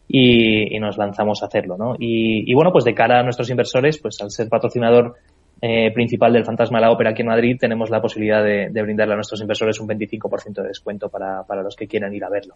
y, 0.08 0.76
y 0.76 0.80
nos 0.80 0.98
lanzamos 0.98 1.42
a 1.42 1.46
hacerlo, 1.46 1.76
¿no? 1.78 1.94
Y, 1.98 2.50
y 2.50 2.54
bueno, 2.54 2.72
pues 2.72 2.84
de 2.84 2.94
cara 2.94 3.20
a 3.20 3.22
nuestros 3.22 3.48
inversores, 3.50 3.98
pues 3.98 4.20
al 4.20 4.30
ser 4.30 4.48
patrocinador 4.48 5.14
eh, 5.62 5.92
principal 5.92 6.32
del 6.32 6.44
Fantasma 6.44 6.78
de 6.78 6.86
la 6.86 6.90
Ópera 6.90 7.10
aquí 7.10 7.20
en 7.20 7.28
Madrid, 7.28 7.56
tenemos 7.60 7.90
la 7.90 8.00
posibilidad 8.00 8.42
de, 8.42 8.70
de 8.70 8.82
brindarle 8.82 9.12
a 9.12 9.16
nuestros 9.16 9.40
inversores 9.42 9.78
un 9.78 9.88
25% 9.88 10.62
de 10.62 10.68
descuento 10.68 11.10
para, 11.10 11.42
para 11.44 11.62
los 11.62 11.76
que 11.76 11.86
quieran 11.86 12.14
ir 12.14 12.24
a 12.24 12.30
verlo. 12.30 12.54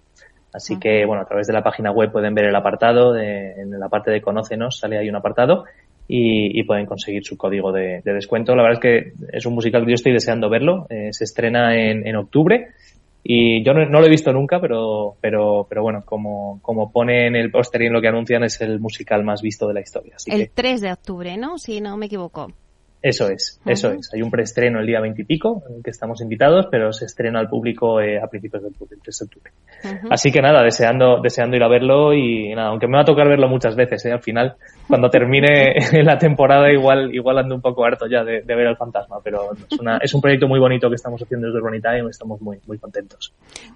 Así 0.55 0.79
que, 0.79 1.05
bueno, 1.05 1.23
a 1.23 1.27
través 1.27 1.47
de 1.47 1.53
la 1.53 1.63
página 1.63 1.91
web 1.93 2.11
pueden 2.11 2.35
ver 2.35 2.47
el 2.47 2.57
apartado, 2.57 3.13
de- 3.13 3.53
en 3.61 3.79
la 3.79 3.89
parte 3.91 4.11
de 4.11 4.23
Conócenos 4.23 4.79
sale 4.79 4.97
ahí 4.99 5.09
un 5.11 5.17
apartado 5.17 5.65
y, 6.09 6.59
y 6.59 6.63
pueden 6.65 6.87
conseguir 6.87 7.25
su 7.25 7.37
código 7.37 7.73
de, 7.73 8.03
de 8.05 8.13
descuento. 8.13 8.55
La 8.55 8.63
verdad 8.63 8.85
es 8.85 9.13
que 9.15 9.37
es 9.37 9.47
un 9.47 9.55
musical 9.55 9.85
que 9.85 9.93
yo 9.93 9.95
estoy 9.95 10.13
deseando 10.13 10.51
verlo. 10.51 10.87
Eh, 10.91 11.09
se 11.13 11.25
estrena 11.25 11.77
en, 11.77 12.07
en 12.07 12.17
octubre 12.17 12.69
y 13.27 13.65
yo 13.65 13.73
no, 13.73 13.87
no 13.87 14.01
lo 14.01 14.07
he 14.07 14.11
visto 14.11 14.33
nunca, 14.35 14.61
pero, 14.61 15.17
pero, 15.19 15.67
pero 15.67 15.83
bueno, 15.83 16.03
como, 16.05 16.61
como 16.61 16.93
pone 16.93 17.27
en 17.27 17.37
el 17.37 17.51
póster 17.51 17.81
y 17.83 17.87
en 17.87 17.95
lo 17.95 18.03
que 18.03 18.09
anuncian, 18.09 18.45
es 18.45 18.61
el 18.61 18.79
musical 18.79 19.25
más 19.25 19.41
visto 19.41 19.67
de 19.67 19.73
la 19.73 19.81
historia. 19.81 20.17
Así 20.17 20.31
que 20.31 20.37
El 20.37 20.51
3 20.51 20.83
de 20.83 20.93
octubre, 20.93 21.37
¿no? 21.39 21.57
Si 21.57 21.81
no 21.81 21.97
me 21.97 22.05
equivoco. 22.05 22.53
eso 23.01 23.31
es, 23.31 23.63
eso 23.65 23.93
es. 23.93 24.11
Hay 24.13 24.21
un 24.21 24.31
preestreno 24.31 24.79
el 24.79 24.87
día 24.87 25.01
veintipico, 25.01 25.63
en 25.71 25.77
el 25.77 25.83
que 25.83 25.89
estamos 25.89 26.21
invitados, 26.21 26.67
pero 26.71 26.93
se 26.93 27.07
estrena 27.07 27.41
al 27.41 27.49
público 27.49 27.99
eh, 27.99 28.21
a 28.21 28.27
principios 28.27 28.63
de 28.63 28.69
octubre, 28.69 28.95
el 28.95 29.01
3 29.01 29.19
de 29.19 29.25
octubre. 29.25 29.53
Así 30.11 30.31
que 30.31 30.43
nada, 30.43 30.63
deseando, 30.63 31.23
deseando 31.23 31.57
ir 31.57 31.63
a 31.63 31.69
verlo 31.69 32.13
y 32.13 32.55
nada, 32.55 32.69
aunque 32.69 32.89
me 32.89 32.99
va 32.99 33.03
a 33.05 33.07
tocar 33.07 33.27
verlo 33.27 33.49
muchas 33.49 33.75
veces, 33.75 34.05
¿eh? 34.05 34.13
al 34.13 34.23
final, 34.23 34.57
cuando 34.89 35.11
termine 35.11 35.75
la 36.05 36.19
temporada 36.19 36.73
igual, 36.73 37.15
igual 37.15 37.39
ando 37.39 37.55
un 37.55 37.61
poco 37.61 37.85
harto 37.85 38.07
ya 38.07 38.25
de, 38.25 38.43
ver 38.43 38.67
al 38.67 38.77
fantasma, 38.77 39.19
pero 39.23 39.51
es, 39.71 39.79
una, 39.79 39.99
es 39.99 40.15
un 40.15 40.21
proyecto 40.21 40.49
muy 40.49 40.61
bonito 40.61 40.89
que 40.89 40.97
estamos 40.97 41.23
haciendo 41.23 41.47
desde 41.47 41.59
Urbanitae 41.59 42.03
y 42.03 42.09
estamos 42.09 42.41
muy, 42.41 42.59
muy 42.67 42.79
contentos. 42.79 43.33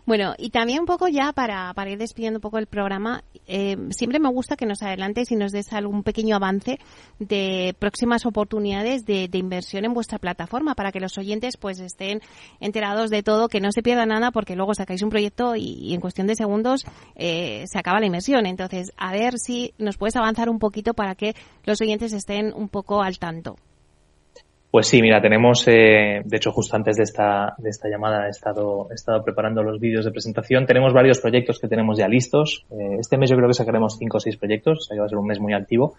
Bueno, 0.06 0.34
y 0.38 0.50
también 0.50 0.80
un 0.80 0.86
poco 0.86 1.08
ya 1.08 1.32
para, 1.32 1.72
para 1.74 1.90
ir 1.90 1.98
despidiendo 1.98 2.38
un 2.38 2.42
poco 2.42 2.58
el 2.58 2.66
programa, 2.66 3.22
eh, 3.46 3.76
siempre 3.90 4.18
me 4.18 4.28
gusta 4.28 4.56
que 4.56 4.66
nos 4.66 4.82
adelantes 4.82 5.30
y 5.30 5.36
nos 5.36 5.52
des 5.52 5.72
algún 5.72 6.02
pequeño 6.02 6.36
avance 6.36 6.78
de 7.18 7.74
próximas 7.78 8.26
oportunidades 8.26 9.06
de, 9.06 9.28
de 9.28 9.38
inversión 9.38 9.84
en 9.84 9.94
vuestra 9.94 10.18
plataforma 10.18 10.74
para 10.74 10.92
que 10.92 11.00
los 11.00 11.16
oyentes 11.18 11.56
pues 11.56 11.80
estén 11.80 12.20
enterados 12.60 13.10
de 13.10 13.22
todo, 13.22 13.48
que 13.48 13.60
no 13.60 13.72
se 13.72 13.82
pierda 13.82 14.06
nada 14.06 14.30
porque 14.30 14.56
luego 14.56 14.74
sacáis 14.74 15.02
un 15.02 15.10
proyecto 15.10 15.56
y, 15.56 15.78
y 15.80 15.94
en 15.94 16.00
cuestión 16.00 16.26
de 16.26 16.34
segundos 16.34 16.84
eh, 17.14 17.64
se 17.66 17.78
acaba 17.78 18.00
la 18.00 18.06
inversión. 18.06 18.46
Entonces, 18.46 18.92
a 18.96 19.12
ver 19.12 19.38
si 19.38 19.74
nos 19.78 19.96
puedes 19.96 20.16
avanzar 20.16 20.48
un 20.48 20.58
poquito 20.58 20.94
para 20.98 21.14
que 21.14 21.34
los 21.64 21.80
oyentes 21.80 22.12
estén 22.12 22.52
un 22.52 22.68
poco 22.68 23.02
al 23.02 23.20
tanto. 23.20 23.54
Pues 24.72 24.88
sí, 24.88 25.00
mira, 25.00 25.22
tenemos, 25.22 25.66
eh, 25.68 26.22
de 26.24 26.36
hecho, 26.36 26.50
justo 26.50 26.74
antes 26.74 26.96
de 26.96 27.04
esta, 27.04 27.54
de 27.56 27.70
esta 27.70 27.88
llamada 27.88 28.26
he 28.26 28.30
estado, 28.30 28.88
he 28.90 28.94
estado 28.94 29.22
preparando 29.22 29.62
los 29.62 29.78
vídeos 29.78 30.04
de 30.04 30.10
presentación. 30.10 30.66
Tenemos 30.66 30.92
varios 30.92 31.20
proyectos 31.20 31.60
que 31.60 31.68
tenemos 31.68 31.96
ya 31.96 32.08
listos. 32.08 32.66
Eh, 32.72 32.96
este 32.98 33.16
mes 33.16 33.30
yo 33.30 33.36
creo 33.36 33.48
que 33.48 33.54
sacaremos 33.54 33.96
cinco 33.96 34.16
o 34.16 34.20
seis 34.20 34.36
proyectos, 34.36 34.78
o 34.78 34.80
sea 34.82 34.96
que 34.96 35.00
va 35.00 35.06
a 35.06 35.08
ser 35.08 35.18
un 35.18 35.26
mes 35.26 35.40
muy 35.40 35.54
activo. 35.54 35.94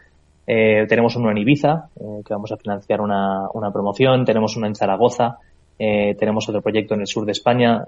Eh, 0.45 0.85
tenemos 0.87 1.15
uno 1.15 1.31
en 1.31 1.37
Ibiza, 1.37 1.89
que 1.95 2.33
vamos 2.33 2.51
a 2.51 2.57
financiar 2.57 2.99
una, 2.99 3.47
una 3.53 3.71
promoción. 3.71 4.25
Tenemos 4.25 4.57
uno 4.57 4.67
en 4.67 4.75
Zaragoza. 4.75 5.37
Tenemos 5.77 6.49
otro 6.49 6.61
proyecto 6.61 6.95
en 6.95 7.01
el 7.01 7.07
sur 7.07 7.25
de 7.25 7.31
España. 7.31 7.85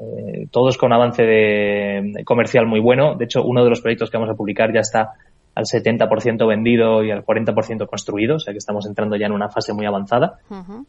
Todos 0.49 0.77
con 0.77 0.93
avance 0.93 1.23
de 1.23 2.23
comercial 2.23 2.65
muy 2.65 2.79
bueno. 2.79 3.15
De 3.15 3.25
hecho, 3.25 3.43
uno 3.43 3.65
de 3.65 3.69
los 3.69 3.81
proyectos 3.81 4.09
que 4.09 4.17
vamos 4.17 4.31
a 4.31 4.37
publicar 4.37 4.71
ya 4.73 4.79
está 4.79 5.09
al 5.53 5.65
70% 5.65 6.47
vendido 6.47 7.03
y 7.03 7.11
al 7.11 7.25
40% 7.25 7.87
construido, 7.87 8.35
o 8.35 8.39
sea 8.39 8.53
que 8.53 8.57
estamos 8.57 8.85
entrando 8.85 9.15
ya 9.17 9.25
en 9.25 9.33
una 9.33 9.49
fase 9.49 9.73
muy 9.73 9.85
avanzada 9.85 10.39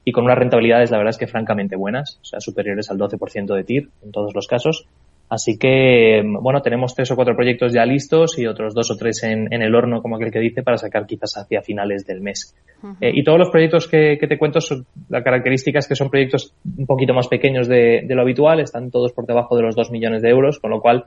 y 0.05 0.13
con 0.13 0.25
unas 0.25 0.39
rentabilidades, 0.39 0.91
la 0.91 0.99
verdad 0.99 1.11
es 1.11 1.19
que 1.19 1.27
francamente 1.27 1.77
buenas, 1.77 2.19
o 2.23 2.25
sea, 2.25 2.41
superiores 2.41 2.91
al 2.91 2.99
12% 2.99 3.55
de 3.55 3.65
TIR 3.65 3.89
en 4.05 4.13
todos 4.13 4.35
los 4.35 4.47
casos. 4.47 4.87
Así 5.29 5.57
que, 5.57 6.23
bueno, 6.23 6.61
tenemos 6.61 6.95
tres 6.95 7.11
o 7.11 7.17
cuatro 7.17 7.35
proyectos 7.35 7.73
ya 7.73 7.87
listos 7.87 8.39
y 8.39 8.47
otros 8.47 8.75
dos 8.75 8.91
o 8.91 8.99
tres 8.99 9.23
en, 9.23 9.51
en 9.51 9.63
el 9.63 9.75
horno, 9.75 10.03
como 10.03 10.17
aquel 10.17 10.31
que 10.31 10.41
dice, 10.41 10.63
para 10.63 10.77
sacar 10.77 11.07
quizás 11.07 11.39
hacia 11.39 11.63
finales 11.63 12.05
del 12.05 12.21
mes. 12.21 12.55
Eh, 13.01 13.13
y 13.15 13.25
todos 13.25 13.39
los 13.39 13.49
proyectos 13.49 13.89
que, 13.89 14.19
que 14.21 14.27
te 14.27 14.37
cuento, 14.37 14.61
son, 14.61 14.85
la 15.09 15.23
característica 15.23 15.79
es 15.79 15.89
que 15.89 15.95
son 15.95 16.11
proyectos 16.11 16.53
un 16.77 16.85
poquito 16.85 17.15
más 17.15 17.29
pequeños 17.29 17.67
de, 17.67 18.05
de 18.07 18.15
lo 18.15 18.21
habitual, 18.21 18.61
están 18.61 18.91
todos 18.91 19.15
por 19.15 19.25
debajo 19.25 19.57
de 19.57 19.63
los 19.63 19.75
2 19.75 19.91
millones 19.91 20.21
de 20.21 20.29
euros, 20.29 20.59
con 20.59 20.71
lo 20.71 20.83
cual, 20.83 21.07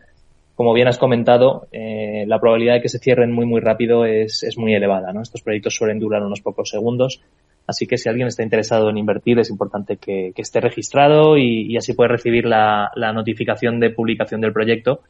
como 0.56 0.74
bien 0.74 0.88
has 0.88 0.98
comentado, 0.98 1.68
eh, 1.72 2.26
la 2.28 2.40
probabilidad 2.40 2.76
de 2.76 2.82
que 2.82 2.90
se 2.90 3.00
cierren 3.00 3.32
muy, 3.32 3.46
muy 3.46 3.60
rápido 3.60 4.06
es, 4.06 4.44
es 4.44 4.58
muy 4.58 4.74
elevada. 4.74 5.12
¿no? 5.12 5.22
Estos 5.22 5.42
proyectos 5.42 5.76
suelen 5.76 6.00
durar 6.00 6.24
unos 6.24 6.42
pocos 6.42 6.70
segundos, 6.70 7.22
así 7.68 7.86
que 7.88 7.98
si 7.98 8.08
alguien 8.08 8.28
está 8.28 8.44
interesado 8.44 8.90
en 8.90 8.98
invertir, 8.98 9.38
es 9.40 9.50
importante 9.50 9.98
que, 9.98 10.32
que 10.34 10.42
esté 10.42 10.62
registrado 10.62 11.38
y, 11.38 11.72
y 11.72 11.78
así 11.78 11.94
puede 11.94 12.10
recibir 12.10 12.46
la, 12.46 12.92
la 12.96 13.12
notificación 13.12 13.80
de 13.80 13.90
publicación 13.90 14.42
del 14.42 14.54
proyecto 14.54 15.02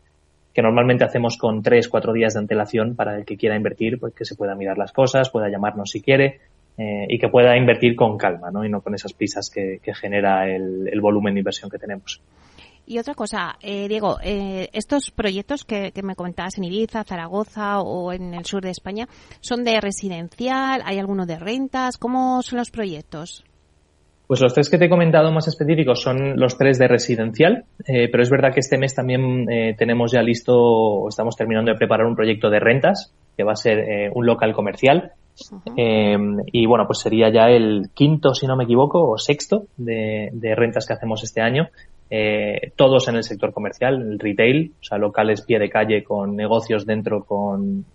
que 0.55 0.61
normalmente 0.61 1.03
hacemos 1.03 1.37
con 1.37 1.61
tres, 1.61 1.89
cuatro 1.89 2.13
días 2.13 2.33
de 2.33 2.39
antelación 2.39 2.95
para 2.95 3.17
el 3.17 3.25
que 3.25 3.35
quiera 3.35 3.57
invertir, 3.57 3.99
pues 3.99 4.13
que 4.13 4.23
se 4.23 4.35
pueda 4.35 4.55
mirar 4.55 4.77
las 4.77 4.93
cosas, 4.93 5.29
pueda 5.29 5.49
llamarnos 5.49 5.91
si 5.91 6.01
quiere 6.01 6.39
eh, 6.77 7.05
y 7.09 7.19
que 7.19 7.27
pueda 7.27 7.57
invertir 7.57 7.93
con 7.97 8.17
calma, 8.17 8.51
¿no? 8.51 8.63
Y 8.63 8.69
no 8.69 8.79
con 8.79 8.95
esas 8.95 9.11
prisas 9.11 9.49
que, 9.49 9.79
que 9.83 9.93
genera 9.93 10.49
el, 10.49 10.87
el 10.89 11.01
volumen 11.01 11.33
de 11.33 11.41
inversión 11.41 11.69
que 11.69 11.77
tenemos. 11.77 12.21
Y 12.87 12.99
otra 12.99 13.15
cosa, 13.15 13.57
eh, 13.61 13.87
Diego, 13.87 14.17
eh, 14.23 14.69
estos 14.73 15.11
proyectos 15.11 15.63
que, 15.63 15.91
me 16.03 16.15
comentabas 16.15 16.57
en 16.57 16.65
Ibiza, 16.65 17.03
Zaragoza 17.03 17.81
o 17.81 18.13
en 18.13 18.33
el 18.35 18.45
sur 18.45 18.61
de 18.61 18.69
España, 18.69 19.07
¿son 19.41 19.63
de 19.63 19.81
residencial? 19.81 20.81
¿Hay 20.85 20.99
alguno 20.99 21.25
de 21.25 21.39
rentas? 21.39 21.97
¿Cómo 21.97 22.43
son 22.43 22.59
los 22.59 22.69
proyectos? 22.69 23.43
Pues 24.27 24.41
los 24.41 24.53
tres 24.53 24.69
que 24.69 24.79
te 24.79 24.85
he 24.85 24.89
comentado 24.89 25.31
más 25.31 25.47
específicos 25.47 26.01
son 26.01 26.39
los 26.39 26.57
tres 26.57 26.79
de 26.79 26.87
residencial, 26.87 27.65
eh, 27.85 28.09
pero 28.09 28.23
es 28.23 28.29
verdad 28.29 28.51
que 28.51 28.59
este 28.59 28.77
mes 28.77 28.95
también 28.95 29.47
eh, 29.51 29.75
tenemos 29.77 30.11
ya 30.11 30.23
listo, 30.23 31.07
estamos 31.07 31.35
terminando 31.35 31.71
de 31.71 31.77
preparar 31.77 32.07
un 32.07 32.15
proyecto 32.15 32.49
de 32.49 32.59
rentas, 32.59 33.13
que 33.37 33.43
va 33.43 33.51
a 33.51 33.55
ser 33.55 33.79
eh, 33.79 34.09
un 34.13 34.25
local 34.25 34.53
comercial. 34.53 35.11
Eh, 35.75 36.17
y 36.51 36.65
bueno, 36.65 36.85
pues 36.87 36.99
sería 36.99 37.29
ya 37.29 37.49
el 37.49 37.89
quinto, 37.93 38.33
si 38.33 38.47
no 38.47 38.55
me 38.55 38.63
equivoco, 38.63 39.09
o 39.09 39.17
sexto 39.17 39.67
de, 39.77 40.31
rentas 40.55 40.85
que 40.85 40.93
hacemos 40.93 41.23
este 41.23 41.41
año. 41.41 41.69
Eh, 42.09 42.71
todos 42.75 43.07
en 43.07 43.15
el 43.15 43.23
sector 43.23 43.51
comercial, 43.51 43.95
el 44.01 44.19
retail, 44.19 44.73
o 44.79 44.83
sea, 44.83 44.97
locales 44.97 45.41
pie 45.41 45.59
de 45.59 45.69
calle 45.69 46.03
con 46.03 46.35
negocios 46.35 46.85
dentro 46.85 47.23
con, 47.23 47.85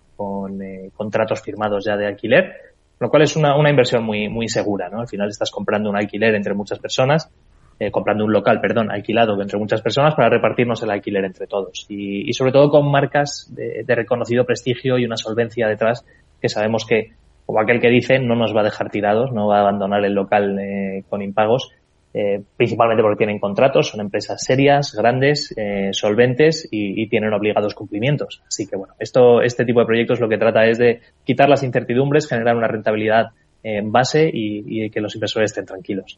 eh, 0.61 0.89
contratos 0.95 1.41
firmados 1.41 1.85
ya 1.85 1.95
de 1.95 2.07
alquiler, 2.07 2.53
lo 2.99 3.09
cual 3.09 3.23
es 3.23 3.35
una, 3.35 3.57
inversión 3.69 4.03
muy, 4.03 4.27
muy 4.27 4.47
segura, 4.47 4.89
¿no? 4.89 4.99
Al 4.99 5.07
final 5.07 5.29
estás 5.29 5.49
comprando 5.49 5.89
un 5.89 5.95
alquiler 5.95 6.35
entre 6.35 6.53
muchas 6.53 6.77
personas, 6.77 7.31
eh, 7.79 7.89
comprando 7.89 8.25
un 8.25 8.33
local, 8.33 8.59
perdón, 8.61 8.91
alquilado 8.91 9.41
entre 9.41 9.57
muchas 9.57 9.81
personas 9.81 10.13
para 10.13 10.29
repartirnos 10.29 10.83
el 10.83 10.91
alquiler 10.91 11.23
entre 11.25 11.47
todos. 11.47 11.87
Y, 11.89 12.29
y 12.29 12.33
sobre 12.33 12.51
todo 12.51 12.69
con 12.69 12.91
marcas 12.91 13.51
de 13.55 13.95
reconocido 13.95 14.45
prestigio 14.45 14.99
y 14.99 15.05
una 15.05 15.17
solvencia 15.17 15.67
detrás 15.67 16.05
que 16.41 16.49
sabemos 16.49 16.85
que, 16.85 17.13
como 17.51 17.59
aquel 17.59 17.81
que 17.81 17.89
dice, 17.89 18.17
no 18.17 18.35
nos 18.35 18.55
va 18.55 18.61
a 18.61 18.63
dejar 18.63 18.89
tirados, 18.89 19.33
no 19.33 19.47
va 19.47 19.57
a 19.57 19.59
abandonar 19.59 20.05
el 20.05 20.13
local 20.13 20.57
eh, 20.57 21.03
con 21.09 21.21
impagos, 21.21 21.69
eh, 22.13 22.41
principalmente 22.55 23.03
porque 23.03 23.17
tienen 23.17 23.39
contratos, 23.39 23.89
son 23.89 23.99
empresas 23.99 24.41
serias, 24.41 24.95
grandes, 24.95 25.53
eh, 25.57 25.89
solventes 25.91 26.65
y, 26.71 27.03
y 27.03 27.09
tienen 27.09 27.33
obligados 27.33 27.75
cumplimientos. 27.75 28.41
Así 28.47 28.67
que 28.67 28.77
bueno, 28.77 28.93
esto, 28.99 29.41
este 29.41 29.65
tipo 29.65 29.81
de 29.81 29.85
proyectos 29.85 30.21
lo 30.21 30.29
que 30.29 30.37
trata 30.37 30.65
es 30.65 30.77
de 30.77 31.01
quitar 31.25 31.49
las 31.49 31.61
incertidumbres, 31.61 32.25
generar 32.25 32.55
una 32.55 32.69
rentabilidad 32.69 33.31
en 33.63 33.91
base 33.91 34.29
y, 34.33 34.89
que 34.89 35.01
los 35.01 35.15
inversores 35.15 35.51
estén 35.51 35.65
tranquilos. 35.65 36.17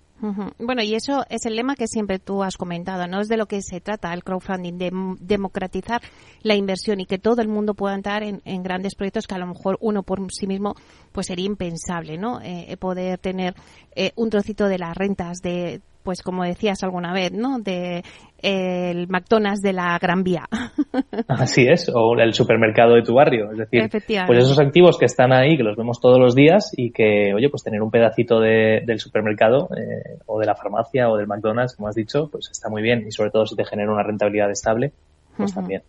Bueno, 0.59 0.81
y 0.81 0.95
eso 0.95 1.25
es 1.29 1.45
el 1.45 1.55
lema 1.55 1.75
que 1.75 1.87
siempre 1.87 2.19
tú 2.19 2.43
has 2.43 2.55
comentado, 2.55 3.05
¿no? 3.07 3.19
Es 3.19 3.27
de 3.27 3.37
lo 3.37 3.47
que 3.47 3.61
se 3.61 3.81
trata 3.81 4.13
el 4.13 4.23
crowdfunding, 4.23 4.77
de 4.77 4.91
democratizar 5.19 6.01
la 6.41 6.55
inversión 6.55 7.01
y 7.01 7.05
que 7.05 7.19
todo 7.19 7.41
el 7.41 7.47
mundo 7.47 7.73
pueda 7.73 7.95
entrar 7.95 8.23
en, 8.23 8.41
grandes 8.63 8.95
proyectos 8.95 9.27
que 9.27 9.35
a 9.35 9.39
lo 9.39 9.47
mejor 9.47 9.77
uno 9.81 10.03
por 10.03 10.19
sí 10.31 10.47
mismo 10.47 10.75
pues 11.11 11.27
sería 11.27 11.45
impensable, 11.45 12.17
¿no? 12.17 12.39
Eh, 12.41 12.77
poder 12.77 13.19
tener 13.19 13.55
eh, 13.95 14.11
un 14.15 14.29
trocito 14.29 14.67
de 14.67 14.77
las 14.77 14.95
rentas 14.95 15.39
de 15.41 15.81
pues 16.03 16.21
como 16.21 16.43
decías 16.43 16.83
alguna 16.83 17.13
vez, 17.13 17.31
¿no? 17.31 17.59
De 17.59 18.03
el 18.41 19.07
McDonald's 19.07 19.61
de 19.61 19.73
la 19.73 19.97
Gran 19.99 20.23
Vía. 20.23 20.45
Así 21.29 21.65
es, 21.65 21.89
o 21.93 22.13
el 22.19 22.33
supermercado 22.33 22.95
de 22.95 23.01
tu 23.01 23.13
barrio, 23.15 23.51
es 23.51 23.57
decir, 23.57 23.89
pues 24.27 24.39
esos 24.39 24.59
activos 24.59 24.97
que 24.97 25.05
están 25.05 25.31
ahí, 25.31 25.55
que 25.55 25.63
los 25.63 25.77
vemos 25.77 26.01
todos 26.01 26.19
los 26.19 26.35
días 26.35 26.71
y 26.75 26.91
que, 26.91 27.33
oye, 27.33 27.49
pues 27.49 27.63
tener 27.63 27.81
un 27.81 27.89
pedacito 27.89 28.41
del 28.41 28.99
supermercado 28.99 29.69
eh, 29.77 30.19
o 30.25 30.39
de 30.39 30.45
la 30.45 30.55
farmacia 30.55 31.09
o 31.09 31.17
del 31.17 31.27
McDonald's, 31.27 31.75
como 31.75 31.87
has 31.87 31.95
dicho, 31.95 32.27
pues 32.29 32.49
está 32.51 32.69
muy 32.69 32.81
bien 32.81 33.05
y 33.07 33.11
sobre 33.11 33.31
todo 33.31 33.45
si 33.45 33.55
te 33.55 33.63
genera 33.63 33.91
una 33.91 34.03
rentabilidad 34.03 34.51
estable, 34.51 34.91
pues 35.37 35.53
también. 35.53 35.83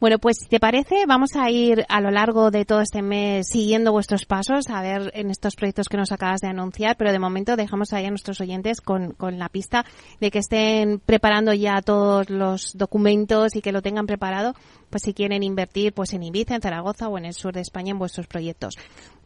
Bueno, 0.00 0.18
pues 0.18 0.38
si 0.40 0.48
te 0.48 0.58
parece, 0.58 1.06
vamos 1.06 1.30
a 1.36 1.48
ir 1.50 1.84
a 1.88 2.00
lo 2.00 2.10
largo 2.10 2.50
de 2.50 2.64
todo 2.64 2.80
este 2.80 3.02
mes 3.02 3.46
siguiendo 3.48 3.92
vuestros 3.92 4.24
pasos, 4.24 4.68
a 4.68 4.82
ver 4.82 5.12
en 5.14 5.30
estos 5.30 5.54
proyectos 5.54 5.88
que 5.88 5.96
nos 5.96 6.10
acabas 6.10 6.40
de 6.40 6.48
anunciar, 6.48 6.96
pero 6.96 7.12
de 7.12 7.20
momento 7.20 7.54
dejamos 7.54 7.92
ahí 7.92 8.06
a 8.06 8.10
nuestros 8.10 8.40
oyentes 8.40 8.80
con, 8.80 9.12
con 9.12 9.38
la 9.38 9.48
pista 9.48 9.84
de 10.20 10.32
que 10.32 10.40
estén 10.40 10.98
preparando 10.98 11.52
ya 11.52 11.82
todos 11.82 12.30
los 12.30 12.76
documentos 12.76 13.54
y 13.54 13.62
que 13.62 13.70
lo 13.70 13.80
tengan 13.80 14.06
preparado, 14.06 14.54
pues 14.90 15.04
si 15.04 15.14
quieren 15.14 15.42
invertir 15.42 15.92
pues 15.92 16.12
en 16.14 16.24
Ibiza, 16.24 16.56
en 16.56 16.62
Zaragoza 16.62 17.08
o 17.08 17.16
en 17.16 17.24
el 17.24 17.34
sur 17.34 17.54
de 17.54 17.60
España 17.60 17.92
en 17.92 17.98
vuestros 17.98 18.26
proyectos. 18.26 18.74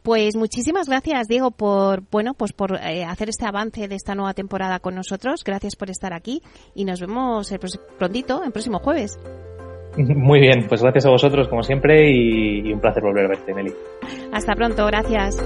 Pues 0.03 0.35
muchísimas 0.35 0.87
gracias, 0.87 1.27
Diego, 1.27 1.51
por 1.51 2.03
bueno, 2.11 2.33
pues 2.33 2.53
por 2.53 2.77
eh, 2.77 3.03
hacer 3.03 3.29
este 3.29 3.45
avance 3.45 3.87
de 3.87 3.95
esta 3.95 4.15
nueva 4.15 4.33
temporada 4.33 4.79
con 4.79 4.95
nosotros. 4.95 5.43
Gracias 5.43 5.75
por 5.75 5.89
estar 5.89 6.13
aquí 6.13 6.41
y 6.75 6.85
nos 6.85 7.01
vemos 7.01 7.51
el 7.51 7.59
prontito, 7.97 8.43
el 8.43 8.51
próximo 8.51 8.79
jueves. 8.79 9.17
Muy 10.15 10.39
bien, 10.39 10.65
pues 10.67 10.81
gracias 10.81 11.05
a 11.05 11.09
vosotros 11.09 11.47
como 11.47 11.63
siempre 11.63 12.09
y, 12.11 12.71
un 12.71 12.79
placer 12.79 13.03
volver 13.03 13.25
a 13.25 13.29
verte, 13.29 13.53
Nelly. 13.53 13.73
Hasta 14.31 14.53
pronto, 14.55 14.85
gracias. 14.85 15.37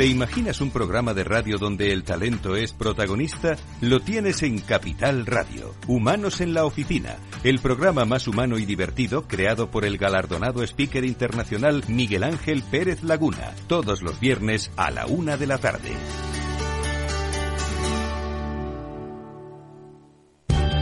¿Te 0.00 0.06
imaginas 0.06 0.62
un 0.62 0.70
programa 0.70 1.12
de 1.12 1.24
radio 1.24 1.58
donde 1.58 1.92
el 1.92 2.04
talento 2.04 2.56
es 2.56 2.72
protagonista? 2.72 3.56
Lo 3.82 4.00
tienes 4.00 4.42
en 4.42 4.58
Capital 4.58 5.26
Radio. 5.26 5.74
Humanos 5.88 6.40
en 6.40 6.54
la 6.54 6.64
Oficina, 6.64 7.16
el 7.44 7.58
programa 7.58 8.06
más 8.06 8.26
humano 8.26 8.56
y 8.56 8.64
divertido 8.64 9.28
creado 9.28 9.70
por 9.70 9.84
el 9.84 9.98
galardonado 9.98 10.62
speaker 10.62 11.04
internacional 11.04 11.84
Miguel 11.86 12.22
Ángel 12.24 12.62
Pérez 12.62 13.02
Laguna, 13.02 13.52
todos 13.66 14.00
los 14.00 14.18
viernes 14.18 14.70
a 14.78 14.90
la 14.90 15.04
una 15.04 15.36
de 15.36 15.46
la 15.46 15.58
tarde. 15.58 15.92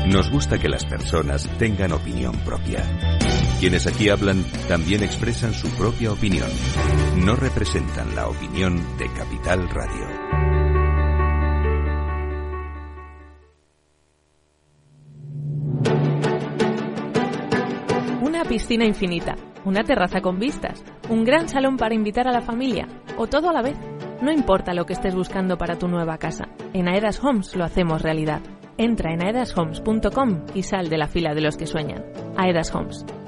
Nos 0.06 0.30
gusta 0.30 0.60
que 0.60 0.68
las 0.68 0.84
personas 0.84 1.50
tengan 1.58 1.90
opinión 1.90 2.36
propia. 2.44 3.17
Quienes 3.60 3.88
aquí 3.88 4.08
hablan 4.08 4.44
también 4.68 5.02
expresan 5.02 5.52
su 5.52 5.68
propia 5.70 6.12
opinión. 6.12 6.48
No 7.16 7.34
representan 7.34 8.14
la 8.14 8.28
opinión 8.28 8.80
de 8.98 9.08
Capital 9.08 9.68
Radio. 9.68 10.06
Una 18.22 18.44
piscina 18.44 18.84
infinita, 18.84 19.34
una 19.64 19.82
terraza 19.82 20.20
con 20.20 20.38
vistas, 20.38 20.84
un 21.08 21.24
gran 21.24 21.48
salón 21.48 21.76
para 21.76 21.96
invitar 21.96 22.28
a 22.28 22.32
la 22.32 22.42
familia 22.42 22.86
o 23.16 23.26
todo 23.26 23.48
a 23.48 23.52
la 23.52 23.62
vez. 23.62 23.76
No 24.22 24.30
importa 24.30 24.72
lo 24.72 24.86
que 24.86 24.92
estés 24.92 25.16
buscando 25.16 25.58
para 25.58 25.76
tu 25.76 25.88
nueva 25.88 26.18
casa, 26.18 26.44
en 26.72 26.88
Aedas 26.88 27.18
Homes 27.24 27.56
lo 27.56 27.64
hacemos 27.64 28.02
realidad. 28.02 28.40
Entra 28.76 29.12
en 29.12 29.24
aedashomes.com 29.24 30.44
y 30.54 30.62
sal 30.62 30.88
de 30.88 30.98
la 30.98 31.08
fila 31.08 31.34
de 31.34 31.40
los 31.40 31.56
que 31.56 31.66
sueñan. 31.66 32.04
Aedas 32.36 32.72
Homes, 32.72 33.04